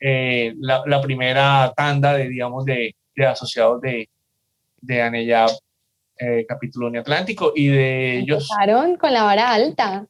eh, 0.00 0.52
la, 0.58 0.82
la, 0.84 1.00
primera 1.00 1.72
tanda 1.76 2.14
de, 2.14 2.28
digamos, 2.28 2.64
de, 2.64 2.96
de 3.14 3.26
asociados 3.26 3.80
de, 3.80 4.08
de 4.82 5.00
Anella 5.00 5.46
eh, 6.18 6.44
capítulo 6.46 6.88
Uniatlántico 6.88 7.52
y 7.54 7.68
de 7.68 8.18
ellos... 8.18 8.48
Empezaron 8.50 8.96
con 8.96 9.12
la 9.12 9.22
vara 9.22 9.52
alta. 9.52 10.06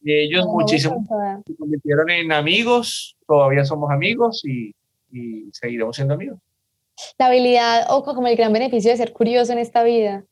De 0.00 0.24
ellos 0.24 0.46
muchísimo 0.46 1.04
se 1.46 1.56
convirtieron 1.56 2.08
en 2.10 2.32
amigos, 2.32 3.16
todavía 3.26 3.64
somos 3.64 3.90
amigos 3.90 4.42
y, 4.44 4.74
y 5.12 5.50
seguiremos 5.52 5.96
siendo 5.96 6.14
amigos. 6.14 6.38
La 7.18 7.26
habilidad 7.26 7.86
o 7.90 8.02
como 8.04 8.26
el 8.28 8.36
gran 8.36 8.52
beneficio 8.52 8.90
de 8.90 8.96
ser 8.96 9.12
curioso 9.12 9.52
en 9.52 9.58
esta 9.58 9.82
vida. 9.82 10.24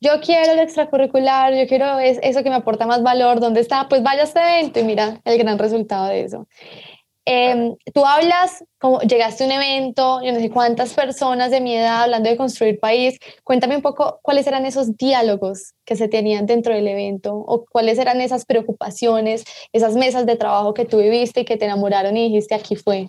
Yo 0.00 0.20
quiero 0.20 0.52
el 0.52 0.58
extracurricular, 0.58 1.54
yo 1.54 1.66
quiero 1.68 2.00
eso 2.00 2.42
que 2.42 2.50
me 2.50 2.56
aporta 2.56 2.86
más 2.86 3.02
valor, 3.04 3.38
¿dónde 3.38 3.60
está? 3.60 3.88
Pues 3.88 4.02
vaya 4.02 4.22
a 4.22 4.24
este 4.24 4.40
evento 4.40 4.80
y 4.80 4.84
mira 4.84 5.20
el 5.24 5.38
gran 5.38 5.58
resultado 5.58 6.08
de 6.08 6.24
eso. 6.24 6.48
Em, 7.24 7.76
tú 7.94 8.04
hablas, 8.04 8.64
como 8.78 9.00
llegaste 9.00 9.44
a 9.44 9.46
un 9.46 9.52
evento, 9.52 10.20
yo 10.24 10.32
no 10.32 10.40
sé 10.40 10.50
cuántas 10.50 10.92
personas 10.92 11.52
de 11.52 11.60
mi 11.60 11.76
edad 11.76 12.02
hablando 12.02 12.28
de 12.28 12.36
construir 12.36 12.80
país. 12.80 13.18
Cuéntame 13.44 13.76
un 13.76 13.82
poco 13.82 14.18
cuáles 14.22 14.46
eran 14.48 14.66
esos 14.66 14.96
diálogos 14.96 15.74
que 15.84 15.94
se 15.94 16.08
tenían 16.08 16.46
dentro 16.46 16.74
del 16.74 16.88
evento 16.88 17.32
o 17.34 17.64
cuáles 17.64 17.98
eran 17.98 18.20
esas 18.20 18.44
preocupaciones, 18.44 19.44
esas 19.72 19.94
mesas 19.94 20.26
de 20.26 20.36
trabajo 20.36 20.74
que 20.74 20.84
tú 20.84 20.98
viviste 20.98 21.40
y 21.40 21.44
que 21.44 21.56
te 21.56 21.66
enamoraron 21.66 22.16
y 22.16 22.28
dijiste 22.28 22.56
aquí 22.56 22.74
fue. 22.74 23.08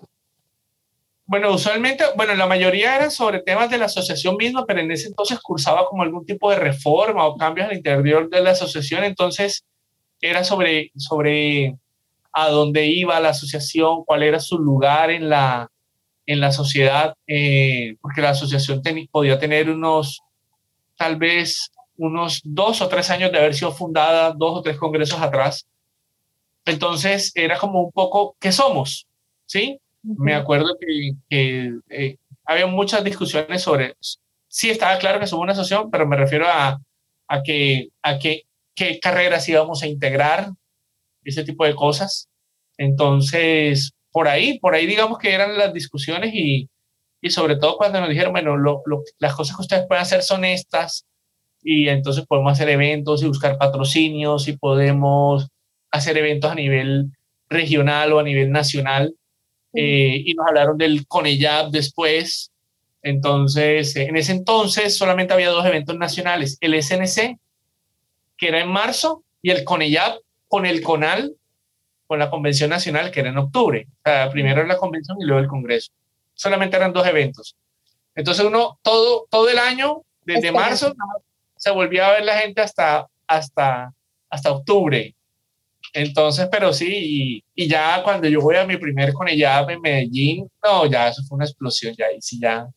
Bueno, 1.26 1.52
usualmente, 1.52 2.04
bueno, 2.16 2.36
la 2.36 2.46
mayoría 2.46 2.96
eran 2.96 3.10
sobre 3.10 3.42
temas 3.42 3.72
de 3.72 3.80
la 3.80 3.86
asociación 3.86 4.36
misma, 4.36 4.66
pero 4.68 4.82
en 4.82 4.92
ese 4.92 5.08
entonces 5.08 5.40
cursaba 5.40 5.88
como 5.88 6.04
algún 6.04 6.26
tipo 6.26 6.52
de 6.52 6.58
reforma 6.58 7.26
o 7.26 7.36
cambios 7.38 7.68
al 7.68 7.78
interior 7.78 8.30
de 8.30 8.42
la 8.42 8.52
asociación, 8.52 9.04
entonces 9.06 9.66
era 10.22 10.44
sobre, 10.44 10.92
sobre 10.96 11.76
a 12.34 12.50
dónde 12.50 12.88
iba 12.88 13.20
la 13.20 13.30
asociación, 13.30 14.04
cuál 14.06 14.24
era 14.24 14.40
su 14.40 14.58
lugar 14.58 15.12
en 15.12 15.30
la, 15.30 15.70
en 16.26 16.40
la 16.40 16.52
sociedad, 16.52 17.14
eh, 17.28 17.96
porque 18.02 18.22
la 18.22 18.32
asociación 18.32 18.82
podía 19.12 19.40
tener 19.40 19.70
unos, 19.70 20.22
tal 20.98 21.18
vez, 21.18 21.72
unos 21.98 22.42
dos 22.44 22.82
o 22.82 22.88
tres 22.88 23.10
años 23.12 23.32
de 23.32 23.38
haber 23.38 23.54
sido 23.54 23.72
fundada, 23.72 24.32
dos 24.32 24.58
o 24.58 24.62
tres 24.62 24.78
congresos 24.78 25.22
atrás. 25.22 25.68
Entonces 26.66 27.32
era 27.36 27.58
como 27.60 27.82
un 27.82 27.92
poco, 27.92 28.36
¿qué 28.40 28.52
somos? 28.52 29.08
¿Sí? 29.46 29.80
Me 30.02 30.34
acuerdo 30.34 30.76
que, 30.80 31.14
eh, 31.90 32.18
había 32.46 32.68
muchas 32.68 33.04
discusiones 33.04 33.62
sobre, 33.62 33.96
sí 34.48 34.70
estaba 34.70 34.98
claro 34.98 35.20
que 35.20 35.28
somos 35.28 35.44
una 35.44 35.54
asociación, 35.54 35.92
pero 35.92 36.08
me 36.08 36.18
refiero 36.18 36.48
a, 36.48 36.80
a, 37.28 37.44
que, 37.44 37.90
a 38.02 38.18
que, 38.18 38.44
qué 38.76 39.00
carreras 39.00 39.48
íbamos 39.48 39.84
a 39.84 39.88
integrar, 39.88 40.50
ese 41.24 41.44
tipo 41.44 41.66
de 41.66 41.76
cosas. 41.76 42.30
Entonces, 42.78 43.94
por 44.12 44.28
ahí, 44.28 44.60
por 44.60 44.76
ahí 44.76 44.86
digamos 44.86 45.18
que 45.18 45.34
eran 45.34 45.58
las 45.58 45.74
discusiones 45.74 46.34
y, 46.34 46.70
y 47.22 47.30
sobre 47.30 47.56
todo 47.56 47.78
cuando 47.78 48.00
nos 48.00 48.10
dijeron, 48.10 48.34
bueno, 48.34 48.58
lo, 48.58 48.84
las 49.20 49.36
cosas 49.36 49.56
que 49.56 49.62
ustedes 49.62 49.88
pueden 49.88 50.02
hacer 50.02 50.22
son 50.24 50.46
estas, 50.46 51.06
y 51.64 51.88
entonces 51.88 52.26
podemos 52.28 52.52
hacer 52.52 52.70
eventos 52.70 53.24
y 53.24 53.28
buscar 53.28 53.58
patrocinios 53.58 54.48
y 54.48 54.58
podemos 54.58 55.48
hacer 55.92 56.18
eventos 56.18 56.52
a 56.52 56.56
nivel 56.56 57.12
regional 57.50 58.12
o 58.12 58.20
a 58.20 58.24
nivel 58.24 58.52
nacional. 58.52 59.16
Eh, 59.74 60.22
y 60.26 60.34
nos 60.34 60.48
hablaron 60.48 60.78
del 60.78 61.08
CONELLAB 61.08 61.72
después. 61.72 62.52
Entonces, 63.02 63.96
en 63.96 64.16
ese 64.18 64.34
entonces 64.34 64.98
solamente 64.98 65.34
había 65.34 65.50
dos 65.50 65.66
eventos 65.66 65.98
nacionales, 65.98 66.58
el 66.62 66.82
SNC, 66.82 67.38
que 68.38 68.48
era 68.48 68.62
en 68.62 68.70
marzo, 68.70 69.24
y 69.42 69.52
el 69.52 69.64
CONELLAB 69.64 70.20
con 70.54 70.68
el 70.68 70.84
CONAL, 70.84 71.36
con 72.06 72.20
la 72.20 72.30
Convención 72.30 72.70
Nacional, 72.70 73.10
que 73.10 73.22
era 73.22 73.30
en 73.30 73.40
octubre. 73.40 73.88
O 73.90 74.02
sea, 74.04 74.30
primero 74.30 74.64
la 74.64 74.78
convención 74.78 75.18
y 75.20 75.26
luego 75.26 75.42
el 75.42 75.48
Congreso. 75.48 75.92
Solamente 76.36 76.78
eran 76.78 76.94
dos 76.94 77.08
eventos. 77.08 77.58
Entonces 78.14 78.46
uno 78.46 78.78
todo, 78.84 79.26
todo 79.32 79.50
el 79.50 79.58
año, 79.58 80.04
desde 80.24 80.52
marzo, 80.52 80.94
se 81.56 81.72
volvía 81.72 82.08
a 82.08 82.12
ver 82.12 82.26
la 82.26 82.38
gente 82.38 82.62
hasta, 82.62 83.08
hasta, 83.26 83.92
hasta 84.30 84.52
octubre. 84.52 85.16
Entonces, 85.92 86.48
pero 86.52 86.72
sí, 86.72 87.42
y, 87.56 87.68
ya 87.68 88.04
cuando 88.04 88.28
yo 88.28 88.40
voy 88.40 88.58
a 88.58 88.68
mi 88.68 88.78
primer 88.78 89.12
Conellab 89.12 89.72
en 89.72 89.82
Medellín, 89.82 90.48
no, 90.64 90.86
ya 90.86 91.08
eso 91.08 91.24
fue 91.28 91.38
una 91.38 91.46
explosión, 91.46 91.96
ya, 91.98 92.12
y 92.16 92.22
sí, 92.22 92.40
ya. 92.40 92.68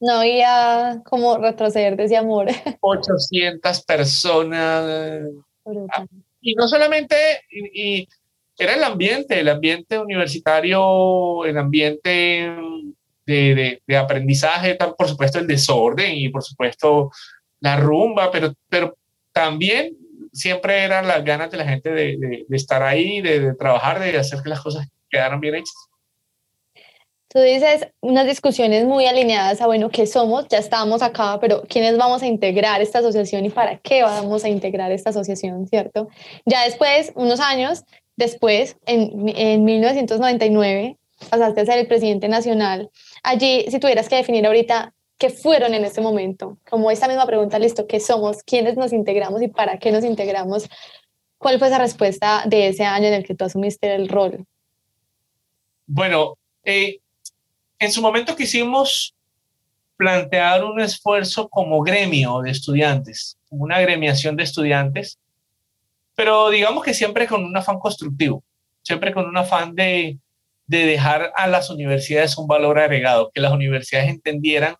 No 0.00 0.14
había 0.14 1.00
como 1.04 1.38
retroceder 1.38 1.94
de 1.94 2.06
ese 2.06 2.16
amor. 2.16 2.48
800 2.80 3.84
personas. 3.84 5.22
Y 6.40 6.54
no 6.54 6.68
solamente, 6.68 7.16
y, 7.50 8.08
era 8.58 8.74
el 8.74 8.84
ambiente, 8.84 9.40
el 9.40 9.48
ambiente 9.48 9.98
universitario, 9.98 11.44
el 11.46 11.56
ambiente 11.56 12.10
de, 13.26 13.54
de, 13.54 13.82
de 13.86 13.96
aprendizaje, 13.96 14.76
por 14.76 15.08
supuesto 15.08 15.38
el 15.38 15.46
desorden 15.46 16.14
y 16.14 16.28
por 16.28 16.42
supuesto 16.42 17.10
la 17.60 17.76
rumba, 17.76 18.30
pero, 18.30 18.54
pero 18.68 18.96
también 19.32 19.96
siempre 20.32 20.84
eran 20.84 21.06
las 21.06 21.24
ganas 21.24 21.50
de 21.50 21.56
la 21.56 21.64
gente 21.64 21.90
de, 21.90 22.16
de, 22.48 22.56
estar 22.56 22.82
ahí, 22.82 23.20
de, 23.20 23.54
trabajar, 23.54 24.00
de 24.00 24.18
hacer 24.18 24.42
que 24.42 24.48
las 24.48 24.60
cosas 24.60 24.86
quedaran 25.08 25.40
bien 25.40 25.56
hechas. 25.56 25.89
Tú 27.32 27.38
dices 27.38 27.86
unas 28.00 28.26
discusiones 28.26 28.86
muy 28.86 29.06
alineadas 29.06 29.60
a, 29.60 29.66
bueno, 29.66 29.88
¿qué 29.88 30.06
somos? 30.06 30.48
Ya 30.48 30.58
estamos 30.58 31.00
acá, 31.00 31.38
pero 31.40 31.62
¿quiénes 31.68 31.96
vamos 31.96 32.22
a 32.22 32.26
integrar 32.26 32.82
esta 32.82 32.98
asociación 32.98 33.44
y 33.44 33.50
para 33.50 33.78
qué 33.78 34.02
vamos 34.02 34.42
a 34.42 34.48
integrar 34.48 34.90
esta 34.90 35.10
asociación, 35.10 35.68
cierto? 35.68 36.08
Ya 36.44 36.64
después, 36.64 37.12
unos 37.14 37.38
años 37.38 37.84
después, 38.16 38.76
en, 38.84 39.28
en 39.28 39.64
1999, 39.64 40.96
pasaste 41.28 41.60
a 41.60 41.66
ser 41.66 41.78
el 41.78 41.86
presidente 41.86 42.26
nacional. 42.26 42.90
Allí, 43.22 43.64
si 43.68 43.78
tuvieras 43.78 44.08
que 44.08 44.16
definir 44.16 44.44
ahorita 44.44 44.92
¿Qué 45.20 45.28
fueron 45.28 45.74
en 45.74 45.84
ese 45.84 46.00
momento? 46.00 46.56
Como 46.70 46.90
esta 46.90 47.06
misma 47.06 47.26
pregunta, 47.26 47.58
listo, 47.58 47.86
¿qué 47.86 48.00
somos? 48.00 48.42
¿Quiénes 48.42 48.78
nos 48.78 48.90
integramos 48.90 49.42
y 49.42 49.48
para 49.48 49.78
qué 49.78 49.92
nos 49.92 50.02
integramos? 50.02 50.66
¿Cuál 51.36 51.58
fue 51.58 51.68
esa 51.68 51.76
respuesta 51.76 52.44
de 52.46 52.68
ese 52.68 52.84
año 52.84 53.08
en 53.08 53.12
el 53.12 53.26
que 53.26 53.34
tú 53.34 53.44
asumiste 53.44 53.94
el 53.94 54.08
rol? 54.08 54.46
Bueno, 55.86 56.38
eh, 56.64 57.00
en 57.80 57.90
su 57.90 58.02
momento 58.02 58.36
quisimos 58.36 59.14
plantear 59.96 60.64
un 60.64 60.80
esfuerzo 60.80 61.48
como 61.48 61.82
gremio 61.82 62.40
de 62.40 62.50
estudiantes, 62.50 63.38
una 63.48 63.80
gremiación 63.80 64.36
de 64.36 64.44
estudiantes, 64.44 65.18
pero 66.14 66.50
digamos 66.50 66.84
que 66.84 66.94
siempre 66.94 67.26
con 67.26 67.44
un 67.44 67.56
afán 67.56 67.78
constructivo, 67.78 68.44
siempre 68.82 69.12
con 69.12 69.26
un 69.26 69.36
afán 69.36 69.74
de, 69.74 70.18
de 70.66 70.86
dejar 70.86 71.32
a 71.34 71.46
las 71.46 71.70
universidades 71.70 72.36
un 72.38 72.46
valor 72.46 72.78
agregado, 72.78 73.30
que 73.34 73.40
las 73.40 73.52
universidades 73.52 74.10
entendieran 74.10 74.76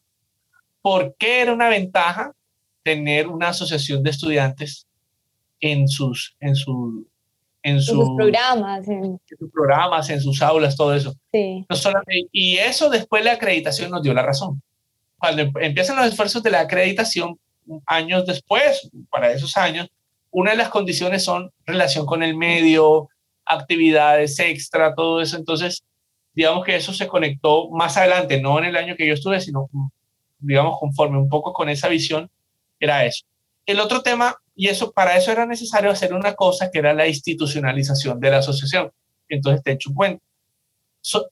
por 0.82 1.14
qué 1.18 1.40
era 1.40 1.52
una 1.52 1.68
ventaja 1.68 2.32
tener 2.82 3.28
una 3.28 3.48
asociación 3.48 4.02
de 4.02 4.10
estudiantes 4.10 4.86
en 5.60 5.88
sus, 5.88 6.36
en 6.40 6.54
su, 6.54 7.09
en, 7.62 7.80
sus 7.80 8.08
programas, 8.16 8.88
en... 8.88 9.20
sus 9.38 9.50
programas, 9.50 10.08
en 10.10 10.20
sus 10.20 10.40
aulas, 10.40 10.76
todo 10.76 10.94
eso. 10.94 11.14
Sí. 11.32 11.66
y 12.32 12.56
eso 12.56 12.88
después 12.88 13.24
la 13.24 13.32
acreditación 13.32 13.90
nos 13.90 14.02
dio 14.02 14.14
la 14.14 14.22
razón. 14.22 14.62
Cuando 15.18 15.42
em, 15.42 15.52
empiezan 15.60 15.96
los 15.96 16.06
esfuerzos 16.06 16.42
de 16.42 16.50
la 16.50 16.60
acreditación, 16.60 17.38
años 17.86 18.26
después, 18.26 18.90
para 19.10 19.32
esos 19.32 19.56
años, 19.56 19.88
una 20.30 20.52
de 20.52 20.56
las 20.56 20.68
condiciones 20.68 21.24
son 21.24 21.50
relación 21.66 22.06
con 22.06 22.22
el 22.22 22.36
medio, 22.36 23.08
actividades 23.44 24.38
extra, 24.38 24.94
todo 24.94 25.20
eso. 25.20 25.36
Entonces, 25.36 25.82
digamos 26.32 26.64
que 26.64 26.76
eso 26.76 26.92
se 26.92 27.08
conectó 27.08 27.68
más 27.70 27.96
adelante, 27.96 28.40
no 28.40 28.58
en 28.58 28.66
el 28.66 28.76
año 28.76 28.96
que 28.96 29.06
yo 29.06 29.14
estuve, 29.14 29.40
sino 29.40 29.68
digamos, 30.40 30.78
conforme 30.78 31.18
un 31.18 31.28
poco 31.28 31.52
con 31.52 31.68
esa 31.68 31.88
visión, 31.88 32.30
era 32.78 33.04
eso. 33.04 33.24
El 33.66 33.78
otro 33.78 34.02
tema, 34.02 34.36
y 34.60 34.68
eso 34.68 34.92
para 34.92 35.16
eso 35.16 35.32
era 35.32 35.46
necesario 35.46 35.90
hacer 35.90 36.12
una 36.12 36.34
cosa 36.34 36.70
que 36.70 36.80
era 36.80 36.92
la 36.92 37.08
institucionalización 37.08 38.20
de 38.20 38.30
la 38.30 38.38
asociación. 38.40 38.90
Entonces, 39.26 39.62
te 39.62 39.72
echo 39.72 39.88
un 39.88 39.96
cuento. 39.96 40.22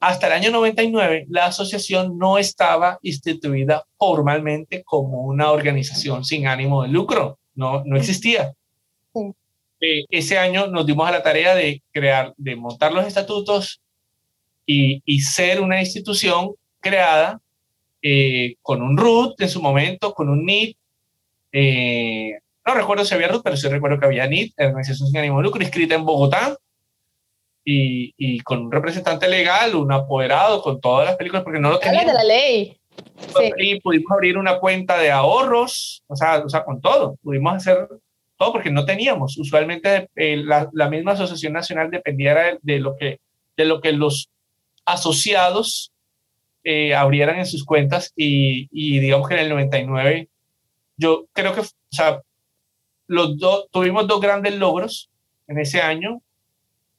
hasta 0.01 0.29
el 0.29 0.33
año 0.33 0.51
99, 0.51 1.27
la 1.29 1.45
asociación 1.45 2.17
no 2.17 2.39
estaba 2.39 2.99
instituida 3.03 3.85
formalmente 3.99 4.83
como 4.83 5.25
una 5.25 5.51
organización 5.51 6.25
sin 6.25 6.47
ánimo 6.47 6.85
de 6.85 6.89
lucro. 6.89 7.39
No, 7.55 7.83
no 7.85 7.99
existía. 7.99 8.55
Eh, 9.79 10.05
ese 10.09 10.39
año 10.39 10.69
nos 10.69 10.87
dimos 10.87 11.07
a 11.07 11.13
la 11.13 11.23
tarea 11.23 11.55
de 11.55 11.83
crear, 11.93 12.33
de 12.39 12.57
montar 12.57 12.95
los 12.95 13.07
estatutos 13.07 13.83
y, 14.65 15.03
y 15.05 15.21
ser 15.21 15.61
una 15.61 15.81
institución 15.81 16.55
creada 16.81 17.43
eh, 18.01 18.55
con 18.63 18.81
un 18.81 18.97
root 18.97 19.39
en 19.43 19.51
su 19.51 19.61
momento, 19.61 20.15
con 20.15 20.31
un 20.31 20.47
NIT. 20.47 20.79
Eh, 21.53 22.39
no 22.69 22.75
recuerdo 22.75 23.05
si 23.05 23.15
había 23.15 23.29
root, 23.29 23.43
pero 23.43 23.57
sí 23.57 23.69
recuerdo 23.69 23.99
que 23.99 24.07
había 24.07 24.27
NIT, 24.27 24.55
Organización 24.59 25.09
Sin 25.09 25.19
Ánimo 25.19 25.39
de 25.39 25.45
Lucro, 25.45 25.63
escrita 25.63 25.95
en 25.95 26.05
Bogotá. 26.05 26.57
Y, 27.65 28.15
y, 28.17 28.41
con 28.41 28.63
un 28.63 28.73
representante 28.73 29.29
legal, 29.29 29.75
un 29.75 29.93
apoderado, 29.93 30.63
con 30.63 30.81
todas 30.81 31.07
las 31.07 31.17
películas, 31.17 31.45
porque 31.45 31.61
no 31.61 31.71
lo 31.71 31.79
teníamos. 31.79 32.07
de 32.07 32.15
la 32.15 32.25
ley. 32.25 32.81
Y 33.59 33.79
pudimos 33.81 34.11
abrir 34.11 34.39
una 34.39 34.59
cuenta 34.59 34.99
de 34.99 35.11
ahorros, 35.11 36.03
o 36.07 36.17
sea, 36.17 36.43
o 36.45 36.49
sea, 36.49 36.65
con 36.65 36.81
todo. 36.81 37.17
Pudimos 37.23 37.55
hacer 37.55 37.89
todo 38.37 38.53
porque 38.53 38.71
no 38.71 38.85
teníamos. 38.85 39.37
Usualmente 39.37 40.09
eh, 40.17 40.37
la, 40.39 40.69
la, 40.73 40.89
misma 40.89 41.13
Asociación 41.13 41.53
Nacional 41.53 41.91
dependía 41.91 42.35
de, 42.35 42.59
de, 42.63 42.79
lo 42.79 42.97
que, 42.97 43.19
de 43.57 43.65
lo 43.67 43.81
que 43.81 43.93
los 43.93 44.31
asociados 44.87 45.93
eh, 46.65 46.95
abrieran 46.95 47.39
en 47.39 47.47
sus 47.47 47.65
cuentas 47.65 48.13
y, 48.17 48.69
y, 48.73 48.99
digamos 48.99 49.29
que 49.29 49.35
en 49.35 49.41
el 49.41 49.51
99 49.51 50.29
yo 50.97 51.27
creo 51.33 51.55
que, 51.55 51.61
o 51.61 51.67
sea, 51.91 52.21
los 53.09 53.37
dos, 53.39 53.67
tuvimos 53.71 54.07
dos 54.07 54.21
grandes 54.21 54.55
logros 54.57 55.11
en 55.49 55.59
ese 55.59 55.81
año. 55.81 56.23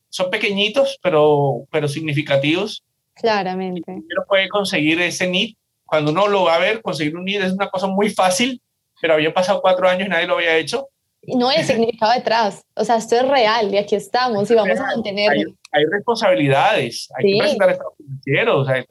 Son 0.10 0.30
pequeñitos, 0.30 1.00
pero, 1.02 1.66
pero 1.72 1.88
significativos. 1.88 2.84
Claramente. 3.14 3.84
Pero 3.86 4.26
puede 4.28 4.50
conseguir 4.50 5.02
ese 5.02 5.28
NIT. 5.28 5.58
Cuando 5.86 6.12
uno 6.12 6.28
lo 6.28 6.44
va 6.44 6.56
a 6.56 6.60
ver, 6.60 6.82
conseguir 6.82 7.16
un 7.16 7.24
NIT 7.24 7.42
es 7.42 7.54
una 7.54 7.70
cosa 7.70 7.88
muy 7.88 8.10
fácil, 8.10 8.62
pero 9.02 9.14
había 9.14 9.34
pasado 9.34 9.62
cuatro 9.62 9.88
años 9.88 10.08
y 10.08 10.10
nadie 10.10 10.28
lo 10.28 10.36
había 10.36 10.58
hecho. 10.58 10.90
No 11.22 11.50
hay 11.50 11.64
significado 11.64 12.14
detrás. 12.14 12.66
O 12.76 12.84
sea, 12.84 12.98
esto 12.98 13.16
es 13.16 13.28
real 13.28 13.74
y 13.74 13.78
aquí 13.78 13.96
estamos 13.96 14.50
y 14.50 14.56
vamos 14.56 14.80
a 14.80 14.86
mantenerlo. 14.88 15.54
Hay, 15.72 15.86
responsabilidades, 15.86 17.10
hay 17.16 17.34
que 17.34 17.40
presentar 17.40 17.70
estados 17.70 17.94
financieros, 17.98 18.56
o 18.62 18.66
sea, 18.66 18.84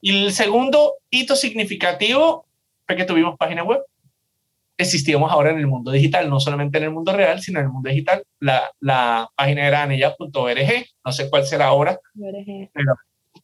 y 0.00 0.24
el 0.24 0.32
segundo 0.32 0.96
hito 1.08 1.34
significativo 1.34 2.44
fue 2.86 2.94
que 2.94 3.06
tuvimos 3.06 3.38
página 3.38 3.64
web. 3.64 3.80
Existíamos 4.76 5.30
ahora 5.30 5.50
en 5.50 5.58
el 5.58 5.66
mundo 5.66 5.92
digital, 5.92 6.28
no 6.28 6.40
solamente 6.40 6.78
en 6.78 6.84
el 6.84 6.90
mundo 6.90 7.12
real, 7.12 7.40
sino 7.40 7.60
en 7.60 7.66
el 7.66 7.72
mundo 7.72 7.88
digital. 7.88 8.24
La, 8.40 8.70
la 8.80 9.28
página 9.36 9.66
era 9.66 9.82
anella.org, 9.82 10.86
no 11.04 11.12
sé 11.12 11.30
cuál 11.30 11.46
será 11.46 11.66
ahora, 11.66 11.98
pero 12.72 12.94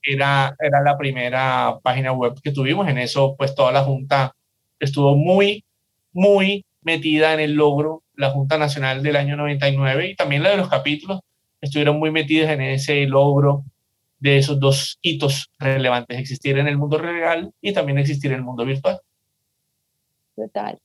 era, 0.02 0.56
era 0.58 0.82
la 0.82 0.96
primera 0.98 1.78
página 1.82 2.12
web 2.12 2.40
que 2.42 2.52
tuvimos. 2.52 2.88
En 2.88 2.98
eso, 2.98 3.36
pues 3.36 3.54
toda 3.54 3.70
la 3.72 3.84
Junta 3.84 4.34
estuvo 4.78 5.16
muy, 5.16 5.64
muy 6.12 6.64
metida 6.82 7.34
en 7.34 7.40
el 7.40 7.54
logro, 7.54 8.02
la 8.14 8.30
Junta 8.30 8.58
Nacional 8.58 9.02
del 9.02 9.16
año 9.16 9.36
99 9.36 10.08
y 10.08 10.16
también 10.16 10.42
la 10.42 10.50
de 10.50 10.56
los 10.56 10.68
capítulos 10.68 11.20
estuvieron 11.60 11.98
muy 11.98 12.10
metidas 12.10 12.50
en 12.50 12.60
ese 12.60 13.06
logro 13.06 13.64
de 14.18 14.38
esos 14.38 14.60
dos 14.60 14.98
hitos 15.02 15.50
relevantes, 15.58 16.18
existir 16.18 16.58
en 16.58 16.68
el 16.68 16.76
mundo 16.76 16.98
real 16.98 17.52
y 17.60 17.72
también 17.72 17.98
existir 17.98 18.32
en 18.32 18.38
el 18.38 18.44
mundo 18.44 18.64
virtual. 18.64 19.00
Total. 20.36 20.78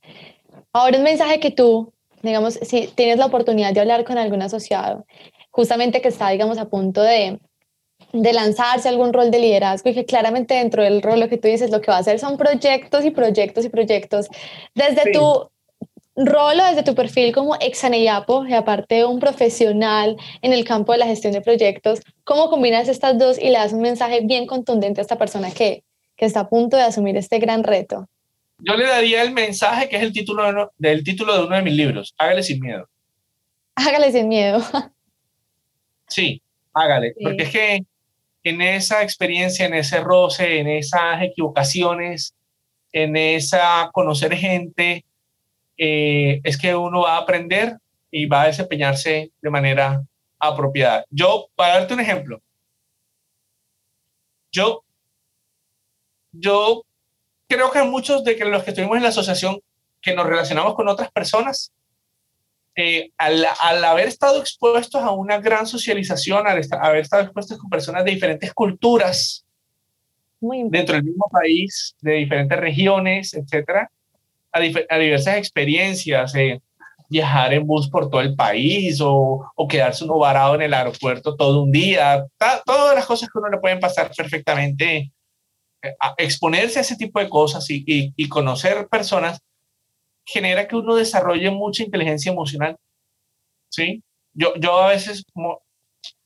Ahora 0.76 0.98
un 0.98 1.06
mensaje 1.06 1.40
que 1.40 1.52
tú, 1.52 1.94
digamos, 2.22 2.56
si 2.56 2.88
tienes 2.88 3.18
la 3.18 3.28
oportunidad 3.28 3.72
de 3.72 3.80
hablar 3.80 4.04
con 4.04 4.18
algún 4.18 4.42
asociado, 4.42 5.06
justamente 5.50 6.02
que 6.02 6.10
está, 6.10 6.28
digamos, 6.32 6.58
a 6.58 6.68
punto 6.68 7.02
de, 7.02 7.40
de 8.12 8.34
lanzarse 8.34 8.90
algún 8.90 9.14
rol 9.14 9.32
de 9.32 9.40
liderazgo 9.40 9.90
y 9.90 9.94
que 9.94 10.04
claramente 10.04 10.56
dentro 10.56 10.84
del 10.84 11.02
rol 11.02 11.22
lo 11.22 11.30
que 11.30 11.38
tú 11.38 11.48
dices 11.48 11.72
lo 11.72 11.80
que 11.80 11.92
va 11.92 11.96
a 11.96 12.00
hacer 12.02 12.20
son 12.20 12.36
proyectos 12.36 13.06
y 13.06 13.12
proyectos 13.12 13.64
y 13.64 13.70
proyectos. 13.70 14.28
Desde 14.74 15.14
tu 15.14 15.50
Rolo, 16.18 16.66
desde 16.66 16.84
tu 16.84 16.94
perfil 16.94 17.34
como 17.34 17.56
ex 17.56 17.82
y 17.94 18.08
aparte 18.10 18.96
de 18.96 19.06
un 19.06 19.22
profesional 19.22 20.18
en 20.42 20.52
el 20.52 20.66
campo 20.66 20.92
de 20.92 20.98
la 20.98 21.06
gestión 21.06 21.32
de 21.32 21.40
proyectos, 21.40 22.02
¿cómo 22.26 22.50
combinas 22.50 22.90
estas 22.90 23.18
dos 23.18 23.40
y 23.40 23.46
le 23.46 23.60
das 23.60 23.72
un 23.72 23.80
mensaje 23.80 24.20
bien 24.26 24.46
contundente 24.46 25.00
a 25.00 25.04
esta 25.04 25.18
persona 25.18 25.52
que, 25.52 25.86
que 26.18 26.26
está 26.26 26.42
a 26.42 26.50
punto 26.50 26.76
de 26.76 26.84
asumir 26.84 27.16
este 27.16 27.40
gran 27.40 27.64
reto? 27.64 28.10
Yo 28.66 28.76
le 28.76 28.88
daría 28.88 29.22
el 29.22 29.32
mensaje 29.32 29.88
que 29.88 29.98
es 29.98 30.02
el 30.02 30.12
título 30.12 30.44
de 30.44 30.50
uno, 30.50 30.72
del 30.78 31.04
título 31.04 31.36
de 31.36 31.46
uno 31.46 31.56
de 31.56 31.62
mis 31.62 31.74
libros, 31.74 32.16
Hágale 32.18 32.42
sin 32.44 32.60
miedo. 32.60 32.90
Hágale 33.76 34.12
sin 34.12 34.28
miedo. 34.28 34.62
Sí, 36.08 36.42
hágale, 36.74 37.16
porque 37.22 37.44
es 37.44 37.50
que 37.50 37.86
en 38.44 38.62
esa 38.62 39.02
experiencia, 39.02 39.66
en 39.66 39.74
ese 39.74 40.02
roce, 40.02 40.60
en 40.60 40.68
esas 40.68 41.22
equivocaciones, 41.24 42.36
en 42.92 43.18
esa 43.18 43.90
conocer 43.92 44.36
gente, 44.36 45.04
eh, 45.78 46.42
es 46.44 46.58
que 46.58 46.76
uno 46.76 47.02
va 47.02 47.16
a 47.16 47.22
aprender 47.22 47.78
y 48.12 48.28
va 48.28 48.44
a 48.44 48.48
desempeñarse 48.48 49.32
de 49.42 49.50
manera 49.50 50.04
apropiada. 50.40 51.06
Yo, 51.10 51.48
para 51.56 51.80
darte 51.80 51.96
un 51.96 52.00
ejemplo, 52.00 52.42
yo, 54.52 54.86
yo 56.32 56.85
creo 57.56 57.72
que 57.72 57.84
muchos 57.84 58.24
de 58.24 58.36
los 58.46 58.64
que 58.64 58.72
estuvimos 58.72 58.98
en 58.98 59.04
la 59.04 59.10
asociación, 59.10 59.60
que 60.02 60.14
nos 60.14 60.28
relacionamos 60.28 60.76
con 60.76 60.88
otras 60.90 61.10
personas, 61.12 61.72
eh, 62.76 63.12
al, 63.18 63.46
haber 63.86 64.10
estado 64.10 64.42
expuestos 64.42 65.02
a 65.02 65.12
una 65.12 65.40
gran 65.40 65.66
socialización, 65.66 66.46
al 66.46 66.62
haber 66.82 67.00
estado 67.00 67.24
expuestos 67.24 67.58
con 67.58 67.70
personas 67.70 68.04
de 68.04 68.12
diferentes 68.12 68.54
culturas, 68.54 69.46
dentro 70.42 70.96
del 70.96 71.06
mismo 71.06 71.26
país, 71.32 71.96
de 72.02 72.14
diferentes 72.14 72.60
regiones, 72.60 73.34
etcétera, 73.34 73.90
a, 74.52 74.60
diversas 74.60 75.38
experiencias, 75.38 76.36
eh, 76.36 76.62
viajar 77.10 77.54
en 77.54 77.66
bus 77.66 77.90
por 77.90 78.10
todo 78.10 78.22
el 78.22 78.36
país 78.36 79.00
o, 79.02 79.50
o, 79.56 79.68
quedarse 79.68 80.04
uno 80.04 80.20
varado 80.20 80.56
en 80.56 80.64
el 80.64 80.74
aeropuerto 80.74 81.36
todo 81.36 81.64
un 81.64 81.72
día, 81.72 82.26
todas 82.66 82.96
las 82.96 83.06
cosas 83.06 83.30
que 83.30 83.40
uno 83.40 83.50
le 83.50 83.60
pueden 83.60 83.80
pasar 83.80 84.12
perfectamente, 84.16 85.12
exponerse 86.18 86.80
a 86.80 86.82
ese 86.82 86.96
tipo 86.96 87.20
de 87.20 87.30
cosas 87.30 87.70
y, 87.70 87.84
y, 87.86 88.14
y 88.16 88.30
conocer 88.30 88.88
personas 88.88 89.40
genera 90.26 90.68
que 90.68 90.76
uno 90.76 90.96
desarrolle 90.96 91.50
mucha 91.52 91.84
inteligencia 91.84 92.32
emocional. 92.32 92.76
¿Sí? 93.70 94.04
Yo, 94.34 94.54
yo 94.56 94.78
a 94.82 94.90
veces 94.90 95.24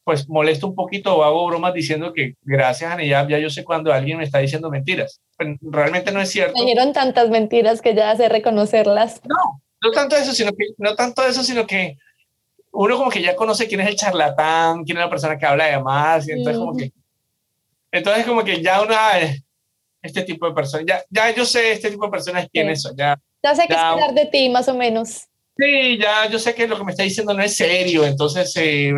pues 0.03 0.27
molesto 0.27 0.65
un 0.65 0.73
poquito 0.73 1.15
o 1.15 1.23
hago 1.23 1.45
bromas 1.45 1.71
diciendo 1.71 2.13
que 2.13 2.33
gracias 2.41 2.91
a 2.91 2.95
Neyab 2.95 3.29
ya 3.29 3.37
yo 3.37 3.49
sé 3.51 3.63
cuando 3.63 3.93
alguien 3.93 4.17
me 4.17 4.23
está 4.23 4.39
diciendo 4.39 4.71
mentiras. 4.71 5.21
Pero 5.37 5.55
pues, 5.61 5.71
realmente 5.71 6.11
no 6.11 6.19
es 6.19 6.31
cierto. 6.31 6.57
Me 6.57 6.65
dieron 6.65 6.93
tantas 6.93 7.29
mentiras 7.29 7.79
que 7.79 7.93
ya 7.93 8.15
sé 8.15 8.27
reconocerlas. 8.27 9.21
No, 9.25 9.61
no 9.83 9.91
tanto 9.91 10.15
eso, 10.15 10.33
sino 10.33 10.51
que, 10.53 10.65
no 10.79 10.95
tanto 10.95 11.23
eso, 11.23 11.43
sino 11.43 11.67
que 11.67 11.97
uno 12.71 12.97
como 12.97 13.11
que 13.11 13.21
ya 13.21 13.35
conoce 13.35 13.67
quién 13.67 13.81
es 13.81 13.87
el 13.87 13.95
charlatán, 13.95 14.83
quién 14.83 14.97
es 14.97 15.03
la 15.03 15.09
persona 15.09 15.37
que 15.37 15.45
habla 15.45 15.65
de 15.65 15.79
más, 15.79 16.27
y 16.27 16.31
entonces 16.31 16.57
como 16.57 16.75
que, 16.75 16.91
entonces 17.91 18.25
como 18.25 18.43
que 18.43 18.61
ya 18.61 18.81
una, 18.81 19.11
este 20.01 20.23
tipo 20.23 20.47
de 20.47 20.53
personas, 20.53 20.85
ya, 20.87 21.03
ya 21.09 21.35
yo 21.35 21.45
sé 21.45 21.71
este 21.73 21.91
tipo 21.91 22.05
de 22.05 22.11
personas 22.11 22.47
quiénes 22.51 22.81
son, 22.81 22.95
ya, 22.95 23.19
ya 23.43 23.55
sé 23.55 23.67
qué 23.67 23.73
esperar 23.73 24.13
de 24.13 24.25
ti, 24.25 24.49
más 24.49 24.67
o 24.67 24.75
menos. 24.75 25.27
Sí, 25.57 25.97
ya 25.97 26.27
yo 26.29 26.39
sé 26.39 26.55
que 26.55 26.67
lo 26.67 26.77
que 26.77 26.83
me 26.85 26.91
está 26.91 27.03
diciendo 27.03 27.33
no 27.33 27.43
es 27.43 27.55
serio, 27.55 28.05
entonces 28.05 28.55
eh, 28.55 28.93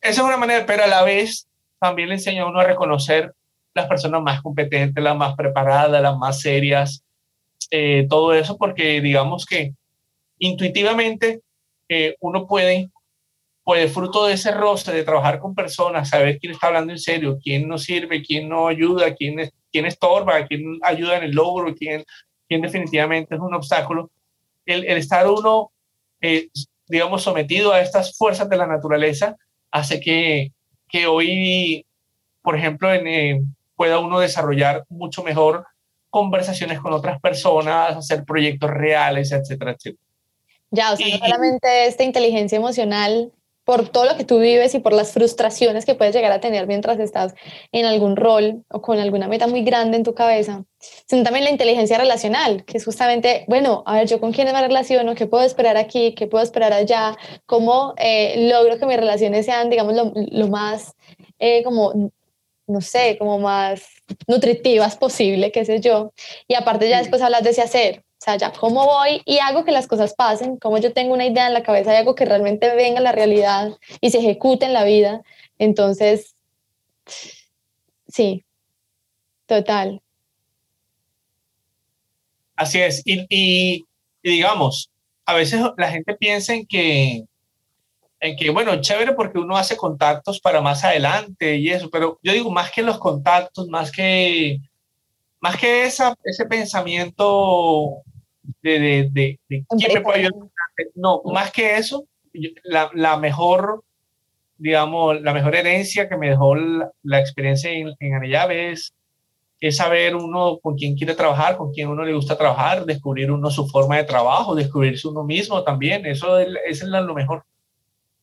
esa 0.00 0.20
es 0.20 0.26
una 0.26 0.36
manera, 0.36 0.64
pero 0.64 0.84
a 0.84 0.86
la 0.86 1.02
vez 1.02 1.46
también 1.78 2.08
le 2.08 2.14
enseña 2.14 2.42
a 2.42 2.46
uno 2.46 2.60
a 2.60 2.64
reconocer 2.64 3.32
las 3.74 3.86
personas 3.86 4.22
más 4.22 4.40
competentes, 4.40 5.02
las 5.02 5.16
más 5.16 5.34
preparadas, 5.34 6.00
las 6.00 6.16
más 6.16 6.40
serias, 6.40 7.02
eh, 7.70 8.06
todo 8.08 8.32
eso, 8.34 8.56
porque 8.56 9.00
digamos 9.00 9.44
que 9.44 9.74
intuitivamente 10.38 11.40
eh, 11.88 12.16
uno 12.20 12.46
puede, 12.46 12.88
puede, 13.64 13.88
fruto 13.88 14.26
de 14.26 14.34
ese 14.34 14.52
roce, 14.52 14.92
de 14.92 15.04
trabajar 15.04 15.40
con 15.40 15.54
personas, 15.54 16.10
saber 16.10 16.38
quién 16.38 16.52
está 16.52 16.68
hablando 16.68 16.92
en 16.92 16.98
serio, 16.98 17.38
quién 17.42 17.66
no 17.66 17.78
sirve, 17.78 18.22
quién 18.22 18.48
no 18.48 18.68
ayuda, 18.68 19.14
quién, 19.14 19.50
quién 19.72 19.86
estorba, 19.86 20.46
quién 20.46 20.78
ayuda 20.82 21.16
en 21.16 21.24
el 21.24 21.30
logro, 21.32 21.74
quién 21.74 22.04
quien 22.48 22.62
definitivamente 22.62 23.34
es 23.34 23.40
un 23.40 23.54
obstáculo, 23.54 24.10
el, 24.66 24.84
estar 24.84 25.28
uno, 25.28 25.72
eh, 26.20 26.48
digamos, 26.88 27.22
sometido 27.22 27.72
a 27.72 27.80
estas 27.80 28.16
fuerzas 28.16 28.48
de 28.48 28.56
la 28.56 28.66
naturaleza 28.66 29.36
hace 29.70 30.00
que, 30.00 30.52
que 30.88 31.06
hoy, 31.06 31.86
por 32.42 32.56
ejemplo, 32.56 32.92
en, 32.92 33.06
eh, 33.06 33.42
pueda 33.76 33.98
uno 33.98 34.20
desarrollar 34.20 34.84
mucho 34.88 35.22
mejor 35.22 35.66
conversaciones 36.10 36.78
con 36.78 36.92
otras 36.92 37.20
personas, 37.20 37.96
hacer 37.96 38.24
proyectos 38.24 38.70
reales, 38.70 39.32
etcétera, 39.32 39.72
etcétera. 39.72 40.02
Ya, 40.70 40.92
o 40.92 40.96
sea, 40.96 41.08
no 41.08 41.18
solamente 41.18 41.86
esta 41.86 42.04
inteligencia 42.04 42.56
emocional 42.56 43.32
por 43.64 43.88
todo 43.88 44.04
lo 44.04 44.16
que 44.16 44.24
tú 44.24 44.38
vives 44.38 44.74
y 44.74 44.78
por 44.78 44.92
las 44.92 45.12
frustraciones 45.12 45.84
que 45.84 45.94
puedes 45.94 46.14
llegar 46.14 46.32
a 46.32 46.40
tener 46.40 46.66
mientras 46.66 46.98
estás 46.98 47.34
en 47.72 47.86
algún 47.86 48.16
rol 48.16 48.62
o 48.70 48.82
con 48.82 48.98
alguna 48.98 49.26
meta 49.26 49.46
muy 49.46 49.62
grande 49.62 49.96
en 49.96 50.04
tu 50.04 50.14
cabeza, 50.14 50.64
sino 51.06 51.22
también 51.24 51.44
la 51.44 51.50
inteligencia 51.50 51.96
relacional, 51.96 52.64
que 52.64 52.76
es 52.76 52.84
justamente, 52.84 53.44
bueno, 53.48 53.82
a 53.86 53.94
ver, 53.94 54.08
yo 54.08 54.20
con 54.20 54.32
quién 54.32 54.52
me 54.52 54.60
relaciono, 54.60 55.14
qué 55.14 55.26
puedo 55.26 55.44
esperar 55.44 55.76
aquí, 55.76 56.14
qué 56.14 56.26
puedo 56.26 56.44
esperar 56.44 56.72
allá, 56.72 57.16
cómo 57.46 57.94
eh, 57.96 58.48
logro 58.50 58.78
que 58.78 58.86
mis 58.86 58.98
relaciones 58.98 59.46
sean, 59.46 59.70
digamos, 59.70 59.94
lo, 59.94 60.12
lo 60.14 60.48
más, 60.48 60.94
eh, 61.38 61.62
como, 61.64 62.12
no 62.66 62.80
sé, 62.80 63.16
como 63.18 63.38
más 63.38 63.82
nutritivas 64.26 64.96
posible, 64.96 65.52
qué 65.52 65.64
sé 65.64 65.80
yo. 65.80 66.12
Y 66.46 66.54
aparte 66.54 66.88
ya 66.88 66.98
después 66.98 67.22
hablas 67.22 67.42
de 67.44 67.50
ese 67.50 67.62
hacer, 67.62 68.04
o 68.24 68.30
sea, 68.30 68.36
ya 68.36 68.52
cómo 68.52 68.86
voy 68.86 69.20
y 69.26 69.38
hago 69.40 69.66
que 69.66 69.70
las 69.70 69.86
cosas 69.86 70.14
pasen, 70.14 70.56
cómo 70.56 70.78
yo 70.78 70.94
tengo 70.94 71.12
una 71.12 71.26
idea 71.26 71.46
en 71.46 71.52
la 71.52 71.62
cabeza 71.62 71.92
y 71.92 71.96
hago 71.96 72.14
que 72.14 72.24
realmente 72.24 72.74
venga 72.74 72.98
la 73.02 73.12
realidad 73.12 73.76
y 74.00 74.10
se 74.10 74.18
ejecute 74.18 74.64
en 74.64 74.72
la 74.72 74.82
vida. 74.84 75.22
Entonces, 75.58 76.34
sí, 78.08 78.42
total. 79.44 80.00
Así 82.56 82.80
es. 82.80 83.02
Y, 83.04 83.26
y, 83.28 83.84
digamos, 84.22 84.90
a 85.26 85.34
veces 85.34 85.60
la 85.76 85.90
gente 85.90 86.14
piensa 86.14 86.54
en 86.54 86.66
que, 86.66 87.24
en 88.20 88.36
que, 88.36 88.48
bueno, 88.48 88.80
chévere 88.80 89.12
porque 89.12 89.38
uno 89.38 89.54
hace 89.54 89.76
contactos 89.76 90.40
para 90.40 90.62
más 90.62 90.82
adelante 90.82 91.56
y 91.56 91.68
eso, 91.68 91.90
pero 91.90 92.18
yo 92.22 92.32
digo, 92.32 92.50
más 92.50 92.70
que 92.70 92.82
los 92.82 92.96
contactos, 92.96 93.68
más 93.68 93.92
que, 93.92 94.60
más 95.40 95.58
que 95.58 95.84
esa, 95.84 96.16
ese 96.24 96.46
pensamiento 96.46 98.02
de, 98.62 98.78
de, 98.78 99.38
de, 99.48 99.64
quién 99.68 99.92
me 99.94 100.00
puede 100.00 100.20
ayudar. 100.20 100.48
No, 100.94 101.22
más 101.24 101.52
que 101.52 101.76
eso, 101.76 102.06
la, 102.64 102.90
la, 102.94 103.16
mejor, 103.16 103.84
digamos, 104.58 105.20
la 105.20 105.32
mejor 105.32 105.54
herencia 105.54 106.08
que 106.08 106.16
me 106.16 106.30
dejó 106.30 106.54
la, 106.56 107.20
experiencia 107.20 107.70
en, 107.70 107.94
en 107.98 108.14
Anellave 108.14 108.72
es, 108.72 108.92
es 109.60 109.76
saber 109.76 110.14
uno 110.16 110.58
con 110.60 110.76
quién 110.76 110.96
quiere 110.96 111.14
trabajar, 111.14 111.56
con 111.56 111.72
quién 111.72 111.88
uno 111.88 112.04
le 112.04 112.14
gusta 112.14 112.36
trabajar, 112.36 112.84
descubrir 112.84 113.30
uno 113.30 113.50
su 113.50 113.66
forma 113.68 113.96
de 113.96 114.04
trabajo, 114.04 114.54
descubrirse 114.54 115.08
uno 115.08 115.24
mismo 115.24 115.62
también. 115.62 116.04
Eso 116.06 116.38
es, 116.38 116.48
es 116.66 116.82
lo 116.82 117.14
mejor. 117.14 117.44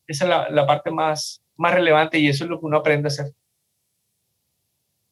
Esa 0.06 0.24
es 0.24 0.30
la, 0.30 0.50
la 0.50 0.66
parte 0.66 0.90
más, 0.90 1.42
más 1.56 1.74
relevante 1.74 2.18
y 2.18 2.28
eso 2.28 2.44
es 2.44 2.50
lo 2.50 2.60
que 2.60 2.66
uno 2.66 2.78
aprende 2.78 3.06
a 3.06 3.08
hacer. 3.08 3.32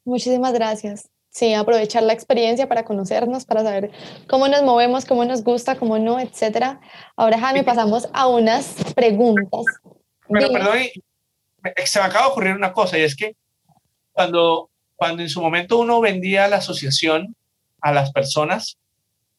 Muchísimas 0.04 0.52
gracias. 0.52 1.08
Sí, 1.30 1.54
aprovechar 1.54 2.02
la 2.02 2.12
experiencia 2.12 2.68
para 2.68 2.84
conocernos, 2.84 3.44
para 3.44 3.62
saber 3.62 3.92
cómo 4.28 4.48
nos 4.48 4.64
movemos, 4.64 5.04
cómo 5.04 5.24
nos 5.24 5.44
gusta, 5.44 5.76
cómo 5.76 5.96
no, 5.96 6.18
etcétera. 6.18 6.80
Ahora, 7.14 7.38
Jaime, 7.38 7.62
pasamos 7.62 8.08
a 8.12 8.26
unas 8.26 8.74
preguntas. 8.96 9.64
Pero, 10.28 10.52
perdón, 10.52 10.78
se 11.84 12.00
me 12.00 12.04
acaba 12.04 12.26
de 12.26 12.32
ocurrir 12.32 12.56
una 12.56 12.72
cosa, 12.72 12.98
y 12.98 13.02
es 13.02 13.14
que 13.14 13.36
cuando, 14.10 14.70
cuando 14.96 15.22
en 15.22 15.28
su 15.28 15.40
momento 15.40 15.78
uno 15.78 16.00
vendía 16.00 16.48
la 16.48 16.56
asociación 16.56 17.36
a 17.80 17.92
las 17.92 18.10
personas, 18.10 18.76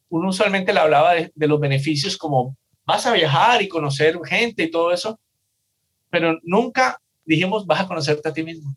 uno 0.07 0.29
usualmente 0.29 0.73
le 0.73 0.79
hablaba 0.79 1.13
de, 1.13 1.31
de 1.35 1.47
los 1.47 1.59
beneficios 1.59 2.17
como 2.17 2.55
vas 2.85 3.05
a 3.05 3.11
viajar 3.11 3.61
y 3.61 3.67
conocer 3.67 4.17
gente 4.25 4.63
y 4.63 4.71
todo 4.71 4.93
eso, 4.93 5.19
pero 6.09 6.39
nunca 6.43 7.01
dijimos 7.25 7.65
vas 7.65 7.81
a 7.81 7.87
conocerte 7.87 8.29
a 8.29 8.33
ti 8.33 8.43
mismo. 8.43 8.73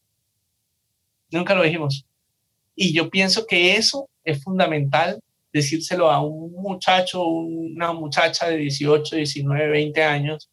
Nunca 1.30 1.54
lo 1.54 1.62
dijimos 1.62 2.04
y 2.74 2.92
yo 2.92 3.10
pienso 3.10 3.46
que 3.46 3.76
eso 3.76 4.08
es 4.24 4.42
fundamental 4.42 5.20
decírselo 5.52 6.10
a 6.10 6.20
un 6.20 6.52
muchacho, 6.52 7.24
una 7.24 7.92
muchacha 7.92 8.48
de 8.48 8.56
18, 8.56 9.16
19, 9.16 9.68
20 9.68 10.02
años 10.02 10.50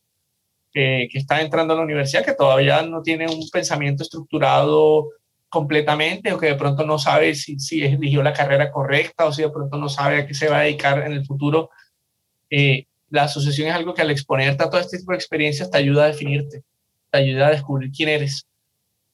que, 0.72 1.08
que, 1.12 1.18
está 1.18 1.42
entrando 1.42 1.74
a 1.74 1.78
la 1.78 1.84
universidad, 1.84 2.24
que 2.24 2.36
todavía 2.36 2.84
no 2.84 3.02
tiene 3.02 3.28
un 3.28 3.50
pensamiento 3.50 4.04
estructurado 4.04 5.10
completamente 5.52 6.32
o 6.32 6.38
que 6.38 6.46
de 6.46 6.56
pronto 6.56 6.86
no 6.86 6.98
sabe 6.98 7.36
si, 7.36 7.60
si 7.60 7.84
eligió 7.84 8.24
la 8.24 8.32
carrera 8.32 8.72
correcta 8.72 9.26
o 9.26 9.34
si 9.34 9.42
de 9.42 9.50
pronto 9.50 9.78
no 9.78 9.90
sabe 9.90 10.20
a 10.20 10.26
qué 10.26 10.34
se 10.34 10.48
va 10.48 10.60
a 10.60 10.64
dedicar 10.64 11.00
en 11.06 11.12
el 11.12 11.26
futuro. 11.26 11.72
Eh, 12.50 12.86
la 13.10 13.24
asociación 13.24 13.68
es 13.68 13.76
algo 13.76 13.94
que 13.94 14.02
al 14.02 14.12
exponerte 14.12 14.64
a 14.64 14.70
todo 14.70 14.80
este 14.80 14.98
tipo 14.98 15.12
de 15.12 15.18
experiencias 15.18 15.70
te 15.70 15.78
ayuda 15.78 16.06
a 16.06 16.08
definirte, 16.08 16.64
te 17.12 17.18
ayuda 17.18 17.48
a 17.48 17.52
descubrir 17.52 17.92
quién 17.92 18.08
eres. 18.08 18.48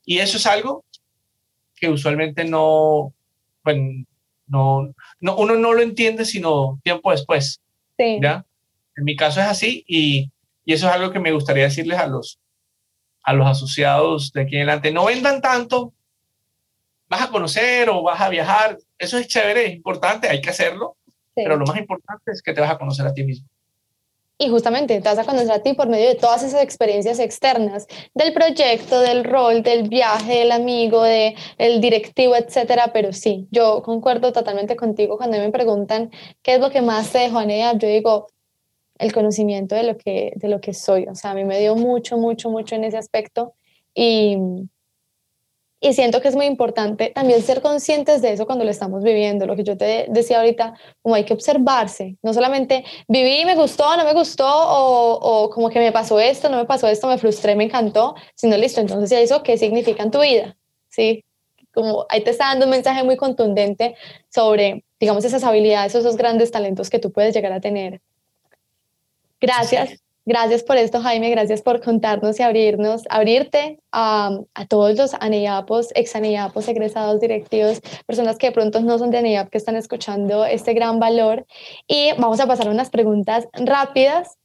Y 0.06 0.20
eso 0.20 0.38
es 0.38 0.46
algo 0.46 0.86
que 1.80 1.90
usualmente 1.90 2.44
no, 2.44 3.14
pues, 3.64 3.78
no, 4.48 4.94
no, 5.20 5.36
uno 5.38 5.56
no 5.56 5.74
lo 5.74 5.82
entiende 5.82 6.26
sino 6.26 6.80
tiempo 6.84 7.12
después. 7.12 7.62
Sí. 7.98 8.20
¿ya? 8.22 8.46
En 8.96 9.04
mi 9.04 9.16
caso 9.16 9.40
es 9.40 9.48
así 9.48 9.84
y, 9.88 10.32
y, 10.66 10.74
eso 10.74 10.88
es 10.88 10.94
algo 10.94 11.12
que 11.12 11.20
me 11.20 11.32
gustaría 11.32 11.64
decirles 11.64 12.00
a 12.00 12.08
los, 12.08 12.40
a 13.24 13.34
los 13.34 13.48
asociados 13.48 14.32
de 14.34 14.42
aquí 14.42 14.56
en 14.56 14.64
adelante. 14.64 14.92
No 14.92 15.06
vendan 15.06 15.42
tanto, 15.42 15.94
vas 17.10 17.22
a 17.22 17.30
conocer 17.30 17.90
o 17.90 18.04
vas 18.04 18.22
a 18.22 18.30
viajar. 18.30 18.78
eso 18.98 19.18
es 19.18 19.28
chévere, 19.28 19.68
es 19.68 19.76
importante, 19.76 20.28
hay 20.28 20.42
que 20.42 20.50
hacerlo, 20.50 20.98
pero 21.36 21.56
lo 21.56 21.66
más 21.66 21.78
importante 21.78 22.32
es 22.32 22.42
que 22.42 22.54
te 22.54 22.62
vas 22.62 22.72
a 22.72 22.78
conocer 22.78 23.06
a 23.06 23.14
ti 23.14 23.24
mismo. 23.24 23.48
Y 24.40 24.50
justamente 24.50 25.02
te 25.02 25.10
vas 25.10 25.18
a 25.18 25.24
conocer 25.24 25.52
a 25.52 25.64
ti 25.64 25.74
por 25.74 25.90
medio 25.90 26.10
de 26.10 26.16
todas 26.16 26.44
esas 26.44 26.62
experiencias 26.62 27.20
externas, 27.20 27.88
del 28.14 28.34
proyecto, 28.34 29.00
del 29.00 29.24
rol, 29.24 29.64
del 29.64 29.90
viaje, 29.90 30.40
del 30.40 30.52
amigo, 30.52 31.02
del 31.04 31.34
el 31.58 31.82
directivo, 31.82 32.36
etcétera. 32.36 32.92
Pero 32.94 33.14
sí, 33.14 33.48
yo 33.50 33.82
concuerdo 33.82 34.32
totalmente 34.32 34.76
contigo 34.76 35.18
cuando 35.18 35.40
me 35.40 35.50
preguntan 35.52 36.12
qué 36.44 36.56
es 36.56 36.60
lo 36.60 36.70
que 36.70 36.82
más 36.82 37.12
te 37.12 37.20
dejó 37.20 37.40
Anea, 37.40 37.74
yo 37.78 37.88
digo 37.88 38.28
el 39.00 39.14
conocimiento 39.14 39.76
de 39.76 39.84
lo 39.84 39.98
que, 39.98 40.34
de 40.36 40.48
lo 40.48 40.62
que 40.62 40.74
soy. 40.74 41.06
O 41.08 41.16
sea, 41.16 41.32
a 41.32 41.34
mí 41.34 41.44
me 41.44 41.60
dio 41.60 41.76
mucho, 41.76 42.18
mucho, 42.18 42.50
mucho 42.50 42.76
en 42.76 42.84
ese 42.84 42.98
aspecto. 42.98 43.54
Y, 43.96 44.38
y 45.80 45.94
siento 45.94 46.22
que 46.22 46.28
es 46.28 46.36
muy 46.36 46.46
importante 46.46 47.12
también 47.14 47.42
ser 47.44 47.62
conscientes 47.62 48.22
de 48.22 48.34
eso 48.34 48.46
cuando 48.48 48.66
lo 48.66 48.72
estamos 48.72 49.04
viviendo, 49.04 49.46
lo 49.46 49.56
que 49.56 49.64
yo 49.64 49.78
te 49.78 50.08
decía 50.10 50.40
ahorita, 50.40 50.74
como 51.02 51.16
hay 51.16 51.24
que 51.24 51.34
observarse, 51.34 52.18
no 52.24 52.34
solamente 52.34 52.84
viví, 53.08 53.46
me 53.46 53.56
gustó, 53.56 53.96
no 53.96 54.04
me 54.04 54.14
gustó, 54.14 54.48
o, 54.48 55.14
o 55.14 55.50
como 55.52 55.70
que 55.70 55.80
me 55.80 55.92
pasó 55.92 56.20
esto, 56.20 56.50
no 56.50 56.58
me 56.58 56.66
pasó 56.66 56.88
esto, 56.88 57.08
me 57.08 57.20
frustré, 57.20 57.56
me 57.56 57.66
encantó, 57.66 58.16
sino 58.36 58.58
listo, 58.58 58.82
entonces 58.82 59.12
eso 59.12 59.44
qué 59.44 59.58
significa 59.58 60.02
en 60.02 60.12
tu 60.12 60.22
vida, 60.22 60.58
¿sí? 60.90 61.24
Como 61.74 62.06
ahí 62.10 62.24
te 62.24 62.32
está 62.32 62.46
dando 62.46 62.66
un 62.66 62.72
mensaje 62.72 63.04
muy 63.04 63.18
contundente 63.18 63.96
sobre, 64.30 64.84
digamos, 65.00 65.26
esas 65.26 65.44
habilidades, 65.44 65.94
esos 65.94 66.18
grandes 66.18 66.50
talentos 66.50 66.90
que 66.90 66.98
tú 66.98 67.12
puedes 67.12 67.36
llegar 67.36 67.54
a 67.54 67.62
tener. 67.62 68.02
Gracias 69.40 70.07
Gracias 70.28 70.62
por 70.62 70.76
esto, 70.76 71.00
Jaime, 71.00 71.30
gracias 71.30 71.62
por 71.62 71.80
contarnos 71.80 72.38
y 72.38 72.44
abrirnos, 72.44 73.04
abrirte 73.10 73.80
a, 73.94 74.38
a 74.56 74.68
todos 74.68 74.98
los 74.98 75.14
ANEIAPOS, 75.14 75.94
ex 75.96 76.18
ANEIAPOS, 76.18 76.68
egresados 76.68 77.22
directivos, 77.22 77.80
personas 78.06 78.38
que 78.38 78.48
de 78.48 78.52
pronto 78.52 78.82
no 78.82 79.00
son 79.00 79.10
de 79.10 79.20
ANEIAP, 79.20 79.50
que 79.50 79.58
están 79.58 79.78
escuchando 79.78 80.44
este 80.44 80.74
gran 80.74 81.00
valor. 81.00 81.46
Y 81.88 82.12
vamos 82.18 82.42
a 82.42 82.46
pasar 82.46 82.68
a 82.68 82.72
unas 82.72 82.90
preguntas 82.90 83.48
rápidas 83.54 84.38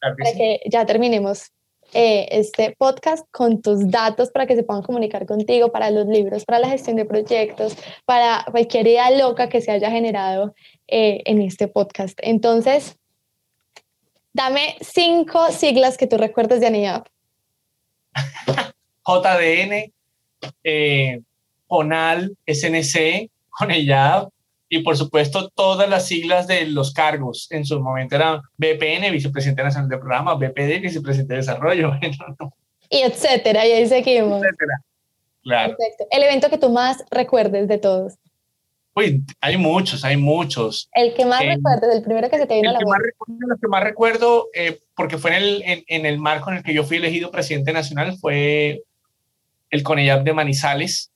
para 0.00 0.32
que 0.36 0.62
ya 0.68 0.84
terminemos 0.84 1.52
eh, 1.92 2.26
este 2.32 2.74
podcast 2.76 3.24
con 3.30 3.62
tus 3.62 3.88
datos 3.88 4.32
para 4.32 4.46
que 4.46 4.56
se 4.56 4.64
puedan 4.64 4.82
comunicar 4.82 5.26
contigo, 5.26 5.70
para 5.70 5.92
los 5.92 6.06
libros, 6.06 6.44
para 6.44 6.58
la 6.58 6.70
gestión 6.70 6.96
de 6.96 7.04
proyectos, 7.04 7.76
para 8.04 8.44
cualquier 8.50 8.88
idea 8.88 9.12
loca 9.12 9.48
que 9.48 9.60
se 9.60 9.70
haya 9.70 9.92
generado 9.92 10.56
eh, 10.88 11.22
en 11.24 11.40
este 11.40 11.68
podcast. 11.68 12.18
Entonces, 12.20 12.96
Dame 14.32 14.76
cinco 14.80 15.50
siglas 15.50 15.96
que 15.96 16.06
tú 16.06 16.16
recuerdes 16.16 16.60
de 16.60 16.68
ANIAP. 16.68 17.06
JDN, 19.06 19.92
eh, 20.64 21.20
ONAL, 21.66 22.36
SNC, 22.46 23.30
CONELLAB 23.50 24.28
y 24.68 24.82
por 24.82 24.96
supuesto 24.96 25.48
todas 25.50 25.88
las 25.88 26.06
siglas 26.06 26.46
de 26.46 26.66
los 26.66 26.92
cargos. 26.92 27.48
En 27.50 27.64
su 27.64 27.80
momento 27.80 28.14
era 28.14 28.40
BPN, 28.56 29.10
Vicepresidente 29.10 29.64
Nacional 29.64 29.88
de 29.88 29.98
Programa, 29.98 30.34
BPD, 30.34 30.80
Vicepresidente 30.80 31.34
de 31.34 31.40
Desarrollo. 31.40 31.92
y 32.88 32.98
etcétera, 32.98 33.66
y 33.66 33.72
ahí 33.72 33.86
seguimos. 33.86 34.42
Etcétera. 34.42 34.82
Claro. 35.42 35.76
Perfecto. 35.76 36.06
El 36.10 36.22
evento 36.22 36.50
que 36.50 36.58
tú 36.58 36.70
más 36.70 37.04
recuerdes 37.10 37.66
de 37.66 37.78
todos. 37.78 38.14
Uy, 39.00 39.24
hay 39.40 39.56
muchos, 39.56 40.04
hay 40.04 40.16
muchos. 40.18 40.90
El 40.92 41.14
que 41.14 41.24
más 41.24 41.40
recuerdo, 41.40 41.90
el 41.90 42.02
primero 42.02 42.28
que 42.28 42.36
se 42.36 42.46
te 42.46 42.54
vino 42.56 42.68
a 42.68 42.72
la 42.74 42.78
que 42.78 42.84
más 42.84 43.00
recuerdo, 43.02 43.46
Lo 43.48 43.56
que 43.56 43.68
más 43.68 43.82
recuerdo, 43.82 44.48
eh, 44.54 44.78
porque 44.94 45.16
fue 45.16 45.30
en 45.30 45.36
el, 45.42 45.62
en, 45.64 45.84
en, 45.86 46.06
el 46.06 46.18
marco 46.18 46.50
en 46.50 46.58
el 46.58 46.62
que 46.62 46.74
yo 46.74 46.84
fui 46.84 46.98
elegido 46.98 47.30
presidente 47.30 47.72
nacional, 47.72 48.18
fue 48.18 48.82
el 49.70 49.82
Conellap 49.82 50.22
de 50.22 50.34
Manizales. 50.34 51.12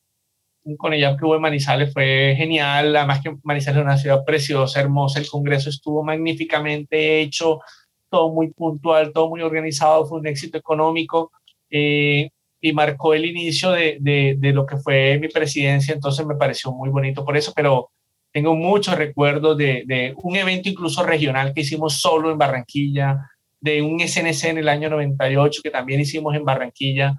Un 0.62 0.76
Conellap 0.76 1.18
que 1.18 1.26
hubo 1.26 1.36
en 1.36 1.42
Manizales 1.42 1.92
fue 1.92 2.34
genial, 2.38 2.96
además 2.96 3.20
que 3.22 3.36
Manizales 3.42 3.80
es 3.80 3.84
una 3.84 3.98
ciudad 3.98 4.24
preciosa, 4.24 4.80
hermosa, 4.80 5.18
el 5.18 5.28
Congreso 5.28 5.68
estuvo 5.68 6.02
magníficamente 6.02 7.20
hecho, 7.20 7.60
todo 8.08 8.32
muy 8.32 8.50
puntual, 8.50 9.12
todo 9.12 9.28
muy 9.28 9.42
organizado, 9.42 10.06
fue 10.06 10.20
un 10.20 10.26
éxito 10.26 10.56
económico. 10.56 11.32
Eh, 11.68 12.30
y 12.64 12.72
marcó 12.72 13.12
el 13.12 13.26
inicio 13.26 13.72
de, 13.72 13.98
de, 14.00 14.52
lo 14.54 14.64
que 14.64 14.78
fue 14.78 15.18
mi 15.18 15.28
presidencia, 15.28 15.92
entonces 15.92 16.24
me 16.24 16.34
pareció 16.34 16.72
muy 16.72 16.88
bonito 16.88 17.22
por 17.22 17.36
eso, 17.36 17.52
pero 17.54 17.90
tengo 18.32 18.54
muchos 18.54 18.96
recuerdos 18.96 19.58
de, 19.58 19.82
de, 19.84 20.14
un 20.22 20.34
evento 20.34 20.70
incluso 20.70 21.02
regional 21.02 21.52
que 21.52 21.60
hicimos 21.60 22.00
solo 22.00 22.30
en 22.30 22.38
Barranquilla, 22.38 23.30
de 23.60 23.82
un 23.82 24.00
SNC 24.00 24.44
en 24.44 24.58
el 24.58 24.70
año 24.70 24.88
98 24.88 25.60
que 25.62 25.70
también 25.70 26.00
hicimos 26.00 26.34
en 26.34 26.46
Barranquilla, 26.46 27.14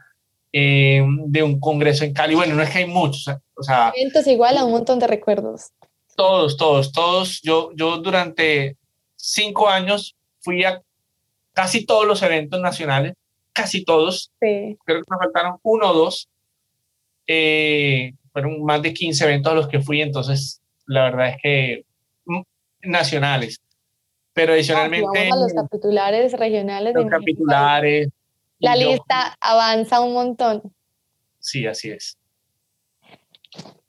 eh, 0.52 1.06
de 1.28 1.44
un 1.44 1.60
congreso 1.60 2.06
en 2.06 2.14
Cali. 2.14 2.34
Bueno, 2.34 2.56
no 2.56 2.64
es 2.64 2.72
que 2.72 2.80
hay 2.80 2.88
muchos, 2.88 3.28
o 3.56 3.62
sea... 3.62 3.94
Eventos 3.96 4.26
igual 4.26 4.58
a 4.58 4.66
un 4.66 4.72
montón 4.72 4.98
de 4.98 5.06
recuerdos. 5.06 5.74
Todos, 6.16 6.58
todos, 6.58 6.92
todos. 6.92 7.40
Yo, 7.44 7.70
yo 7.76 8.00
durante 8.00 8.78
cinco 9.16 9.70
años 9.70 10.16
fui 10.40 10.64
a 10.64 10.82
casi 11.54 11.86
todos 11.86 12.08
los 12.08 12.24
eventos 12.24 12.60
nacionales 12.60 13.14
casi 13.56 13.84
todos. 13.84 14.32
Creo 14.40 14.78
que 14.86 14.96
me 15.10 15.18
faltaron 15.18 15.58
uno 15.64 15.90
o 15.90 15.94
dos. 15.94 16.30
Eh, 17.26 18.14
fueron 18.32 18.64
más 18.64 18.82
de 18.82 18.94
15 18.94 19.24
eventos 19.24 19.52
a 19.52 19.56
los 19.56 19.68
que 19.68 19.80
fui, 19.80 20.02
entonces 20.02 20.62
la 20.86 21.06
verdad 21.06 21.30
es 21.30 21.38
que 21.42 21.86
mm, 22.26 22.42
nacionales. 22.84 23.60
Pero 24.34 24.54
adicionalmente... 24.54 25.30
a 25.32 25.36
los 25.38 25.54
capitulares 25.54 26.34
regionales. 26.34 26.94
Los 26.94 27.08
capitulares. 27.08 28.10
La 28.60 28.76
lista 28.76 29.38
avanza 29.40 30.02
un 30.02 30.14
montón. 30.14 30.62
Sí, 31.40 31.66
así 31.66 31.92
es. 31.92 32.18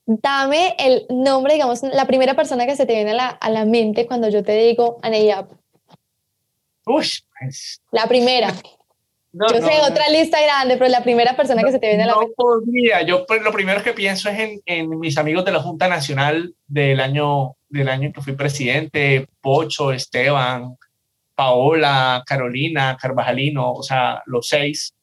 Dame 0.06 0.76
el 0.78 1.06
nombre, 1.10 1.54
digamos, 1.54 1.82
la 1.82 2.06
primera 2.06 2.34
persona 2.34 2.64
que 2.66 2.76
se 2.76 2.86
te 2.86 2.94
viene 2.94 3.10
a 3.10 3.14
la, 3.14 3.28
a 3.28 3.50
la 3.50 3.64
mente 3.64 4.06
cuando 4.06 4.28
yo 4.28 4.44
te 4.44 4.52
digo 4.52 5.00
Aneyap. 5.02 5.50
Uy, 6.86 7.08
pues. 7.38 7.82
La 7.90 8.06
primera. 8.06 8.54
yo 9.52 9.60
sé 9.60 9.80
otra 9.80 10.08
lista 10.08 10.40
grande, 10.40 10.76
pero 10.76 10.90
la 10.90 11.02
primera 11.02 11.36
persona 11.36 11.62
que 11.62 11.72
se 11.72 11.78
te 11.78 11.88
viene 11.88 12.04
a 12.04 12.06
la 12.06 12.16
mente. 12.16 12.34
No 12.36 12.44
podría. 12.44 13.02
Yo 13.02 13.26
pues, 13.26 13.42
lo 13.42 13.52
primero 13.52 13.82
que 13.82 13.92
pienso 13.92 14.28
es 14.28 14.38
en, 14.38 14.60
en, 14.66 14.98
mis 14.98 15.18
amigos 15.18 15.44
de 15.44 15.52
la 15.52 15.60
Junta 15.60 15.88
Nacional 15.88 16.54
del 16.66 17.00
año, 17.00 17.56
del 17.68 17.88
año 17.88 18.06
en 18.06 18.12
que 18.12 18.22
fui 18.22 18.34
presidente, 18.34 19.26
Pocho, 19.40 19.92
Esteban, 19.92 20.76
Paola, 21.34 22.22
Carolina, 22.26 22.96
Carvajalino, 23.00 23.72
o 23.72 23.82
sea, 23.82 24.22
los 24.26 24.48
seis. 24.48 24.94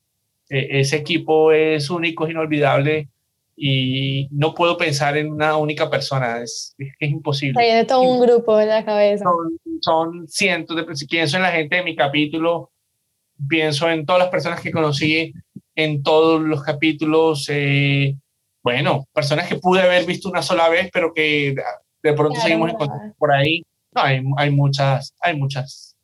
E, 0.50 0.80
ese 0.80 0.98
equipo 0.98 1.52
es 1.52 1.90
único, 1.90 2.26
es 2.26 2.32
inolvidable 2.32 3.10
y 3.56 4.28
no 4.32 4.54
puedo 4.54 4.78
pensar 4.78 5.16
en 5.16 5.32
una 5.32 5.58
única 5.58 5.90
persona, 5.90 6.42
es, 6.42 6.76
es, 6.78 7.10
imposible. 7.12 7.62
Tiene 7.62 7.86
todo 7.86 8.02
un 8.02 8.20
grupo 8.20 8.60
en 8.60 8.70
la 8.70 8.84
cabeza. 8.84 9.26
Son, 9.26 9.60
son 9.82 10.28
cientos 10.28 10.76
de, 10.76 10.96
si 10.96 11.06
pienso 11.06 11.38
en 11.38 11.44
la 11.44 11.52
gente 11.52 11.76
de 11.76 11.84
mi 11.84 11.96
capítulo, 11.96 12.72
pienso 13.48 13.90
en 13.90 14.06
todas 14.06 14.22
las 14.22 14.30
personas 14.30 14.62
que 14.62 14.72
conocí 14.72 15.34
en 15.76 16.04
todos 16.04 16.42
los 16.42 16.64
capítulos, 16.64 17.48
eh, 17.50 18.16
bueno, 18.62 19.08
personas 19.14 19.48
que 19.48 19.56
pude 19.56 19.82
haber 19.82 20.06
visto 20.06 20.30
una 20.30 20.42
sola 20.42 20.70
vez, 20.70 20.90
pero 20.94 21.14
que 21.14 21.56
de 22.02 22.14
pronto 22.14 22.40
seguimos 22.40 22.72
encontrando 22.72 23.14
por 23.18 23.32
ahí. 23.32 23.64
No, 23.92 24.02
hay, 24.02 24.22
hay, 24.38 24.50
muchas, 24.52 25.14
hay 25.20 25.36
muchas 25.36 25.96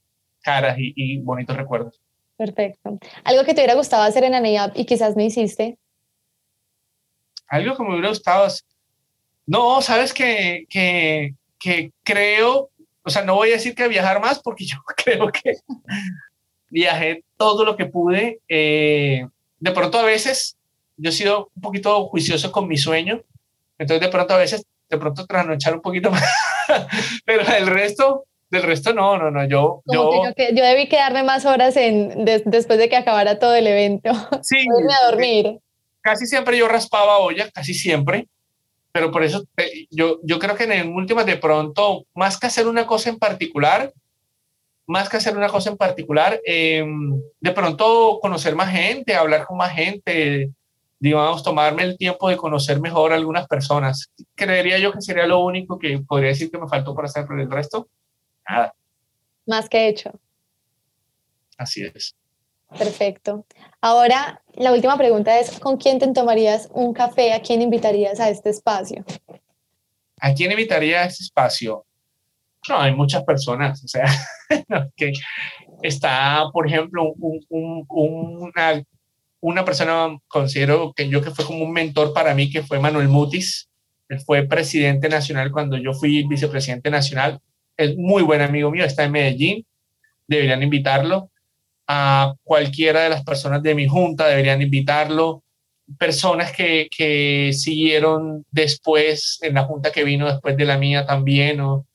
caras 0.42 0.78
y, 0.78 0.94
y, 0.96 1.20
bonitos 1.20 1.56
recuerdos. 1.56 2.00
Perfecto. 2.38 3.00
¿Algo 3.24 3.44
que 3.44 3.54
te 3.54 3.62
hubiera 3.62 3.76
gustado 3.76 4.04
hacer 4.04 4.24
en 4.24 4.36
ANEAP 4.36 4.78
y 4.78 4.86
quizás 4.86 5.16
no 5.16 5.24
hiciste? 5.24 5.78
Algo 7.48 7.76
que 7.76 7.84
me 7.84 7.90
hubiera 7.92 8.10
gustado 8.10 8.48
No, 9.46 9.82
sabes 9.82 10.14
que, 10.14 10.66
que, 10.70 11.36
que 11.60 11.92
creo, 12.04 12.70
o 13.04 13.10
sea, 13.10 13.24
no 13.24 13.36
voy 13.36 13.50
a 13.50 13.54
decir 13.54 13.76
que 13.76 13.88
viajar 13.88 14.22
más 14.22 14.40
porque 14.40 14.66
yo 14.66 14.78
creo 14.96 15.32
que 15.32 15.54
viajé 16.70 17.24
todo 17.38 17.65
lo 17.65 17.76
que 17.76 17.86
pude. 17.86 18.39
Eh, 18.47 19.28
de 19.59 19.72
pronto 19.72 19.99
a 19.99 20.03
veces 20.03 20.57
yo 20.97 21.09
he 21.09 21.13
sido 21.13 21.49
un 21.55 21.61
poquito 21.61 22.05
juicioso 22.05 22.51
con 22.51 22.67
mi 22.67 22.78
sueño, 22.78 23.22
entonces 23.78 24.01
de 24.01 24.09
pronto 24.09 24.34
a 24.34 24.38
veces, 24.38 24.65
de 24.89 24.97
pronto 24.97 25.26
trasnochar 25.26 25.76
un 25.76 25.82
poquito 25.82 26.11
más, 26.11 26.24
pero 27.26 27.41
el 27.41 27.67
resto, 27.67 28.26
del 28.49 28.63
resto 28.63 28.93
no, 28.93 29.17
no, 29.17 29.32
no, 29.32 29.47
yo... 29.47 29.82
Yo, 29.86 30.24
que 30.36 30.53
yo 30.53 30.63
debí 30.63 30.89
quedarme 30.89 31.24
más 31.24 31.45
horas 31.45 31.78
en, 31.78 32.26
después 32.26 32.78
de 32.80 32.89
que 32.89 32.97
acabara 32.97 33.39
todo 33.39 33.55
el 33.55 33.67
evento. 33.67 34.11
Sí. 34.43 34.57
Irme 34.59 34.93
a 34.93 35.11
dormir. 35.11 35.59
Casi 36.01 36.26
siempre 36.26 36.57
yo 36.57 36.67
raspaba 36.67 37.20
olla, 37.20 37.49
casi 37.51 37.74
siempre, 37.74 38.28
pero 38.91 39.11
por 39.11 39.24
eso 39.24 39.43
eh, 39.57 39.86
yo, 39.91 40.20
yo 40.24 40.39
creo 40.39 40.55
que 40.55 40.63
en 40.63 40.93
últimas 40.93 41.26
de 41.26 41.38
pronto, 41.38 42.05
más 42.13 42.38
que 42.38 42.47
hacer 42.47 42.67
una 42.67 42.86
cosa 42.88 43.09
en 43.09 43.20
particular, 43.20 43.93
más 44.90 45.08
que 45.08 45.18
hacer 45.18 45.38
una 45.38 45.50
cosa 45.50 45.70
en 45.70 45.78
particular, 45.78 46.42
eh, 46.44 46.84
de 47.40 47.52
pronto 47.52 48.18
conocer 48.20 48.56
más 48.56 48.72
gente, 48.72 49.14
hablar 49.14 49.46
con 49.46 49.58
más 49.58 49.72
gente, 49.72 50.50
digamos, 51.00 51.44
tomarme 51.44 51.84
el 51.84 51.96
tiempo 51.96 52.28
de 52.28 52.38
conocer 52.38 52.82
mejor 52.82 53.12
a 53.12 53.16
algunas 53.16 53.48
personas. 53.48 54.12
Creería 54.34 54.80
yo 54.80 54.92
que 54.92 55.02
sería 55.02 55.28
lo 55.28 55.42
único 55.42 55.78
que 55.78 56.00
podría 56.00 56.30
decir 56.30 56.50
que 56.50 56.58
me 56.58 56.68
faltó 56.68 56.96
para 56.96 57.08
hacer 57.08 57.28
el 57.30 57.52
resto. 57.52 57.88
Nada. 58.50 58.74
Más 59.46 59.70
que 59.70 59.88
hecho. 59.88 60.12
Así 61.56 61.84
es. 61.84 62.16
Perfecto. 62.76 63.46
Ahora, 63.82 64.42
la 64.56 64.74
última 64.74 64.98
pregunta 64.98 65.40
es, 65.40 65.60
¿con 65.60 65.78
quién 65.78 66.00
te 66.00 66.12
tomarías 66.12 66.68
un 66.74 66.94
café? 66.94 67.32
¿A 67.34 67.42
quién 67.42 67.62
invitarías 67.62 68.20
a 68.20 68.30
este 68.30 68.50
espacio? 68.50 69.06
¿A 70.20 70.34
quién 70.34 70.52
invitaría 70.52 71.02
a 71.02 71.06
ese 71.06 71.22
espacio? 71.22 71.86
No, 72.68 72.80
hay 72.80 72.93
muchas 72.93 73.24
personas, 73.24 73.84
o 73.84 73.88
sea, 73.88 74.05
que 74.95 75.14
está, 75.82 76.43
por 76.51 76.68
ejemplo, 76.68 77.14
una, 77.49 78.84
una 79.39 79.66
persona, 79.66 80.18
considero 80.28 80.93
que 80.93 81.07
yo 81.07 81.22
que 81.22 81.32
fue 81.32 81.45
como 81.45 81.64
un 81.64 81.72
mentor 81.72 82.14
para 82.14 82.36
mí, 82.36 82.49
que 82.49 82.64
fue 82.64 82.80
Manuel 82.80 83.07
Mutis, 83.07 83.70
él 84.10 84.20
fue 84.20 84.47
presidente 84.47 85.07
nacional 85.07 85.51
cuando 85.51 85.78
yo 85.78 85.93
fui 85.93 86.28
vicepresidente 86.28 86.89
nacional, 86.89 87.39
es 87.78 87.95
muy 87.95 88.24
buen 88.24 88.41
amigo 88.41 88.72
mío, 88.72 88.84
está 88.84 89.05
en 89.05 89.12
Medellín, 89.14 89.66
deberían 90.28 90.64
invitarlo. 90.64 91.32
A 91.88 92.36
cualquiera 92.43 93.01
de 93.01 93.10
las 93.10 93.24
personas 93.24 93.64
de 93.64 93.74
mi 93.74 93.88
junta 93.88 94.28
deberían 94.28 94.62
invitarlo. 94.62 95.43
Personas 95.97 96.51
que, 96.51 96.88
que 96.95 97.51
siguieron 97.53 98.45
después, 98.51 99.39
en 99.41 99.55
la 99.55 99.64
junta 99.64 99.91
que 99.91 100.03
vino 100.03 100.28
después 100.28 100.55
de 100.55 100.66
la 100.66 100.78
mía 100.78 101.05
también, 101.05 101.62
o 101.62 101.88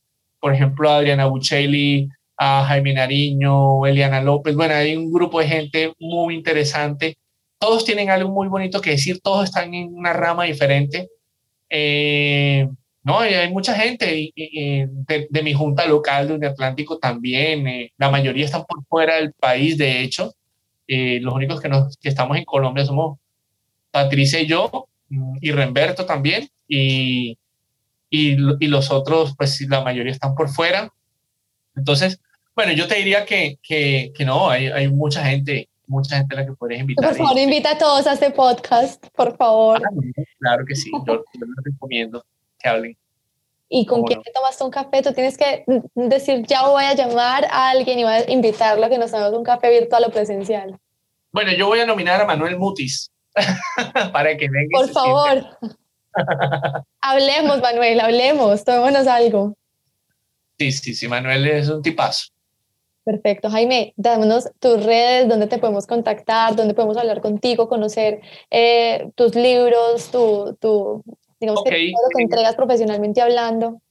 por 0.45 0.55
ejemplo 0.55 0.91
Adriana 0.91 1.25
Buccelli, 1.25 2.07
a 2.37 2.67
Jaime 2.67 2.93
Nariño, 2.93 3.87
Eliana 3.87 4.21
López. 4.21 4.55
Bueno, 4.55 4.75
hay 4.75 4.95
un 4.95 5.11
grupo 5.11 5.41
de 5.41 5.49
gente 5.49 5.95
muy 5.99 6.35
interesante. 6.35 7.17
Todos 7.59 7.83
tienen 7.87 8.11
algo 8.11 8.31
muy 8.31 8.49
bonito 8.49 8.83
que 8.83 8.91
decir, 8.91 9.21
todos 9.23 9.45
están 9.45 9.73
en 9.73 9.95
una 9.95 10.13
rama 10.13 10.45
diferente. 10.45 11.09
Eh, 11.71 12.69
no, 13.03 13.21
hay 13.21 13.51
mucha 13.51 13.75
gente 13.75 14.05
de, 14.37 15.43
mi 15.43 15.55
junta 15.55 15.87
local 15.87 16.39
de 16.39 16.47
Atlántico 16.47 16.99
también. 16.99 17.67
Eh, 17.67 17.93
la 17.97 18.11
mayoría 18.11 18.45
están 18.45 18.67
por 18.67 18.85
fuera 18.85 19.15
del 19.15 19.33
país, 19.33 19.79
de 19.79 20.03
hecho. 20.03 20.35
Eh, 20.87 21.21
los 21.23 21.33
únicos 21.33 21.59
que, 21.59 21.71
nos, 21.71 21.97
que 21.97 22.11
estamos 22.11 22.37
en 22.37 22.45
Colombia 22.45 22.85
somos 22.85 23.17
Patricia 23.91 24.43
y 24.43 24.47
yo, 24.47 24.89
mm, 25.09 25.39
y 25.41 25.53
Remberto 25.53 26.05
también. 26.05 26.47
Y, 26.69 27.39
y, 28.11 28.37
los 28.37 28.91
otros, 28.91 29.35
pues 29.37 29.61
la 29.69 29.83
mayoría 29.83 30.13
están 30.13 30.35
por 30.35 30.49
fuera. 30.49 30.93
Entonces, 31.77 32.21
bueno, 32.55 32.73
yo 32.73 32.87
te 32.87 32.97
diría 32.97 33.25
que, 33.25 33.59
que, 33.63 34.13
que 34.15 34.25
no, 34.25 34.49
hay, 34.49 34.69
hay, 34.69 34.89
mucha 34.89 35.25
gente, 35.25 35.69
mucha 35.87 36.19
gente 36.19 36.37
a 36.37 36.41
la 36.41 36.47
que 36.47 36.53
podrías 36.53 36.81
invitar. 36.81 37.09
Por 37.09 37.17
favor, 37.17 37.39
invita 37.39 37.73
a 37.73 37.79
todos 37.79 38.07
a 38.07 38.13
este 38.13 38.31
podcast, 38.31 39.05
por 39.09 39.37
favor. 39.37 39.83
Ah, 39.85 40.23
claro 40.39 40.65
que 40.67 40.77
sí, 40.77 40.91
yo, 41.07 41.15
yo 41.35 41.47
les 41.47 41.65
recomiendo. 41.65 42.25
¿Y 43.69 43.87
con 43.87 44.05
quién 44.05 44.23
te 44.23 44.31
tomaste 44.31 44.65
un 44.65 44.71
café? 44.71 45.03
Tú 45.03 45.13
tienes 45.13 45.37
que 45.37 45.65
decir, 45.95 46.47
ya 46.47 46.69
voy 46.69 46.85
a 46.85 46.95
llamar 46.95 47.45
a 47.47 47.71
alguien 47.71 47.99
y 47.99 48.05
voy 48.05 48.13
a 48.13 48.31
invitarlo 48.31 48.87
a 48.87 48.89
que 48.89 48.99
nos 48.99 49.11
tomemos 49.11 49.35
un 49.35 49.45
café 49.45 49.71
virtual 49.71 50.05
o 50.07 50.11
presencial. 50.11 50.79
Bueno, 51.33 51.53
yo 51.53 51.67
voy 51.67 51.81
a 51.81 51.87
nominar 51.87 52.21
a 52.21 52.27
Manuel 52.27 52.57
Mutis 52.57 53.11
para 54.13 54.37
que 54.37 54.49
venga. 54.49 54.69
Por 54.73 54.89
favor. 54.91 55.75
Hablemos, 57.01 57.61
Manuel, 57.61 58.01
hablemos, 58.01 58.65
tomémonos 58.65 59.07
algo. 59.07 59.57
Sí, 60.59 60.73
sí, 60.73 60.95
sí, 60.95 61.09
Manuel 61.09 61.47
es 61.47 61.69
un 61.69 61.83
tipazo. 61.83 62.29
Perfecto, 63.05 63.51
Jaime, 63.51 63.93
dámonos 63.97 64.49
tus 64.61 64.83
redes, 64.83 65.29
dónde 65.29 65.47
te 65.47 65.59
podemos 65.59 65.87
contactar, 65.87 66.57
dónde 66.57 66.73
podemos 66.73 66.97
hablar 66.97 67.21
contigo, 67.21 67.69
conocer 67.69 68.23
eh, 68.51 69.11
tus 69.15 69.35
libros, 69.35 70.11
tu, 70.11 70.57
tu, 70.59 71.03
Digamos 71.39 71.63
que 71.65 71.71
todo 71.71 72.03
lo 72.03 72.17
que 72.17 72.23
entregas 72.23 72.55
profesionalmente 72.55 73.21
hablando. 73.21 73.83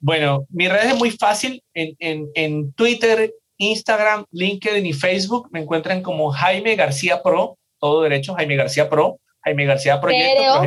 Bueno, 0.00 0.46
mi 0.50 0.68
red 0.68 0.90
es 0.90 0.96
muy 0.96 1.10
fácil. 1.10 1.62
En, 1.72 1.96
en, 1.98 2.28
en, 2.34 2.72
Twitter, 2.72 3.32
Instagram, 3.56 4.26
LinkedIn 4.30 4.84
y 4.84 4.92
Facebook 4.92 5.48
me 5.50 5.60
encuentran 5.60 6.02
como 6.02 6.30
Jaime 6.30 6.76
García 6.76 7.22
Pro, 7.22 7.56
todo 7.80 8.02
derecho, 8.02 8.34
Jaime 8.34 8.56
García 8.56 8.90
Pro, 8.90 9.18
Jaime 9.46 9.64
García 9.64 10.00
Proyecto. 10.00 10.66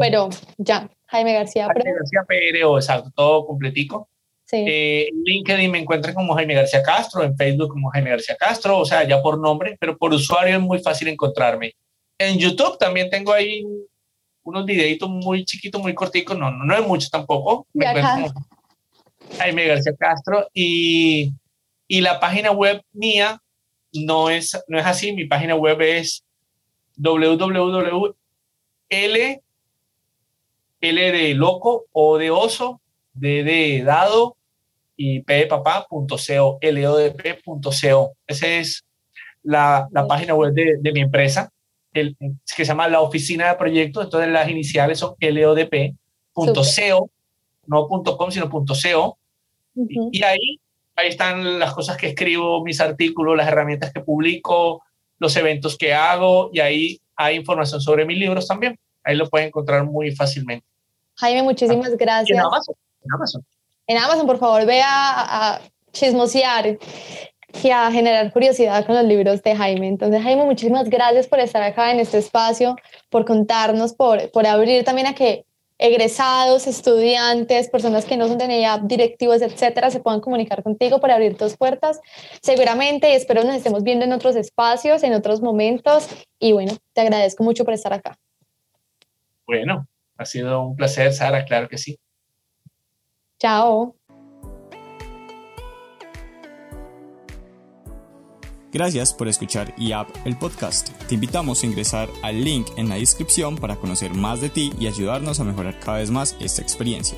Pero, 0.00 0.28
ya, 0.58 0.90
Jaime 1.06 1.32
García 1.32 1.68
Pro. 1.68 1.80
Jaime 1.84 1.98
García 1.98 2.20
PRO, 2.26 2.76
exacto, 2.76 3.12
todo 3.14 3.46
completico. 3.46 4.08
Sí. 4.44 4.64
Eh, 4.66 5.08
en 5.08 5.22
LinkedIn 5.24 5.70
me 5.70 5.78
encuentran 5.78 6.12
como 6.12 6.34
Jaime 6.34 6.54
García 6.54 6.82
Castro, 6.82 7.22
en 7.22 7.36
Facebook 7.36 7.68
como 7.68 7.88
Jaime 7.90 8.10
García 8.10 8.36
Castro, 8.36 8.78
o 8.78 8.84
sea, 8.84 9.06
ya 9.06 9.22
por 9.22 9.38
nombre, 9.38 9.76
pero 9.78 9.96
por 9.96 10.12
usuario 10.12 10.56
es 10.56 10.60
muy 10.60 10.80
fácil 10.80 11.06
encontrarme. 11.06 11.74
En 12.18 12.36
YouTube 12.36 12.78
también 12.78 13.10
tengo 13.10 13.32
ahí 13.32 13.64
unos 14.42 14.64
videitos 14.64 15.08
muy 15.08 15.44
chiquitos, 15.44 15.80
muy 15.80 15.94
corticos, 15.94 16.36
no, 16.36 16.50
no, 16.50 16.64
no 16.64 16.76
es 16.76 16.84
mucho 16.84 17.08
tampoco. 17.10 17.66
Me 17.74 17.86
Jaime 19.38 19.66
García 19.66 19.92
Castro 19.96 20.48
y, 20.52 21.32
y 21.86 22.00
la 22.00 22.18
página 22.18 22.50
web 22.50 22.82
mía 22.92 23.40
no 23.92 24.30
es, 24.30 24.60
no 24.66 24.78
es 24.78 24.86
así, 24.86 25.12
mi 25.12 25.26
página 25.26 25.54
web 25.54 25.80
es 25.80 26.25
www.l 26.96 28.16
L 30.80 31.12
de 31.12 31.34
loco 31.34 31.86
o 31.92 32.18
de 32.18 32.30
oso, 32.30 32.80
D 33.14 33.42
de 33.42 33.82
dado 33.82 34.36
y 34.96 35.20
P 35.22 35.34
de 35.34 35.46
papá, 35.46 35.86
punto 35.88 36.16
co, 36.16 36.58
L 36.60 36.88
-O 36.88 36.96
-D 36.98 37.14
-P 37.14 37.42
punto 37.42 37.70
co. 37.70 38.12
Esa 38.26 38.46
es 38.46 38.84
la, 39.42 39.88
la 39.90 40.06
página 40.06 40.34
web 40.34 40.52
de, 40.52 40.76
de 40.80 40.92
mi 40.92 41.00
empresa 41.00 41.50
el, 42.00 42.16
que 42.18 42.36
se 42.46 42.64
llama 42.64 42.88
la 42.88 43.00
oficina 43.00 43.48
de 43.48 43.54
proyectos, 43.56 44.04
entonces 44.04 44.30
las 44.30 44.48
iniciales 44.48 44.98
son 44.98 45.14
LODP.co, 45.20 47.10
no 47.66 47.88
.com, 47.88 48.30
sino 48.30 48.50
.co, 48.50 49.18
y, 49.74 50.22
ahí, 50.22 50.60
ahí 50.94 51.08
están 51.08 51.58
las 51.58 51.74
cosas 51.74 51.96
que 51.96 52.08
escribo, 52.08 52.62
mis 52.64 52.80
artículos, 52.80 53.36
las 53.36 53.48
herramientas 53.48 53.92
que 53.92 54.00
publico, 54.00 54.82
los 55.18 55.36
eventos 55.36 55.76
que 55.76 55.94
hago, 55.94 56.50
y 56.52 56.60
ahí 56.60 57.00
hay 57.16 57.36
información 57.36 57.80
sobre 57.80 58.04
mis 58.04 58.18
libros 58.18 58.46
también. 58.46 58.78
Ahí 59.04 59.16
lo 59.16 59.28
pueden 59.28 59.48
encontrar 59.48 59.84
muy 59.84 60.14
fácilmente. 60.14 60.66
Jaime, 61.16 61.42
muchísimas 61.42 61.96
gracias. 61.96 62.36
en 62.38 62.44
Amazon. 62.44 62.74
En 63.04 63.12
Amazon. 63.14 63.46
En 63.86 63.98
Amazon, 63.98 64.26
por 64.26 64.38
favor, 64.38 64.66
vea 64.66 64.86
a, 64.88 65.54
a 65.54 65.60
chismosear 65.92 66.78
y 67.62 67.70
a 67.70 67.90
generar 67.90 68.32
curiosidad 68.32 68.84
con 68.84 68.96
los 68.96 69.04
libros 69.04 69.42
de 69.42 69.56
Jaime. 69.56 69.88
Entonces, 69.88 70.22
Jaime, 70.22 70.44
muchísimas 70.44 70.90
gracias 70.90 71.26
por 71.26 71.40
estar 71.40 71.62
acá 71.62 71.90
en 71.90 72.00
este 72.00 72.18
espacio, 72.18 72.76
por 73.08 73.24
contarnos, 73.24 73.94
por, 73.94 74.30
por 74.30 74.46
abrir 74.46 74.84
también 74.84 75.06
a 75.06 75.14
que 75.14 75.44
egresados, 75.78 76.66
estudiantes, 76.66 77.68
personas 77.68 78.04
que 78.04 78.16
no 78.16 78.28
son 78.28 78.38
de 78.38 78.48
NEIAP, 78.48 78.82
directivos, 78.82 79.42
etcétera, 79.42 79.90
se 79.90 80.00
puedan 80.00 80.20
comunicar 80.20 80.62
contigo 80.62 81.00
para 81.00 81.14
abrir 81.14 81.36
tus 81.36 81.56
puertas. 81.56 82.00
Seguramente, 82.42 83.10
y 83.10 83.14
espero 83.14 83.44
nos 83.44 83.56
estemos 83.56 83.82
viendo 83.82 84.04
en 84.04 84.12
otros 84.12 84.36
espacios, 84.36 85.02
en 85.02 85.14
otros 85.14 85.40
momentos. 85.42 86.08
Y 86.38 86.52
bueno, 86.52 86.72
te 86.92 87.02
agradezco 87.02 87.44
mucho 87.44 87.64
por 87.64 87.74
estar 87.74 87.92
acá. 87.92 88.18
Bueno, 89.46 89.86
ha 90.16 90.24
sido 90.24 90.62
un 90.62 90.76
placer, 90.76 91.12
Sara, 91.12 91.44
claro 91.44 91.68
que 91.68 91.78
sí. 91.78 91.98
Chao. 93.38 93.94
Gracias 98.76 99.14
por 99.14 99.26
escuchar 99.26 99.72
IAP 99.78 100.10
el 100.26 100.36
podcast. 100.36 100.90
Te 101.08 101.14
invitamos 101.14 101.62
a 101.62 101.66
ingresar 101.66 102.10
al 102.22 102.44
link 102.44 102.66
en 102.76 102.90
la 102.90 102.96
descripción 102.96 103.56
para 103.56 103.76
conocer 103.76 104.12
más 104.12 104.42
de 104.42 104.50
ti 104.50 104.70
y 104.78 104.86
ayudarnos 104.86 105.40
a 105.40 105.44
mejorar 105.44 105.80
cada 105.80 105.96
vez 105.96 106.10
más 106.10 106.36
esta 106.40 106.60
experiencia. 106.60 107.16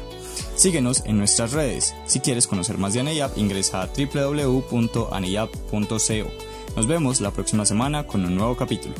Síguenos 0.54 1.02
en 1.04 1.18
nuestras 1.18 1.50
redes. 1.50 1.96
Si 2.06 2.20
quieres 2.20 2.46
conocer 2.46 2.78
más 2.78 2.94
de 2.94 3.00
ANEIAP, 3.00 3.36
ingresa 3.38 3.82
a 3.82 3.88
www.aneyap.co. 3.88 6.30
Nos 6.76 6.86
vemos 6.86 7.20
la 7.20 7.32
próxima 7.32 7.66
semana 7.66 8.06
con 8.06 8.24
un 8.24 8.36
nuevo 8.36 8.56
capítulo. 8.56 8.94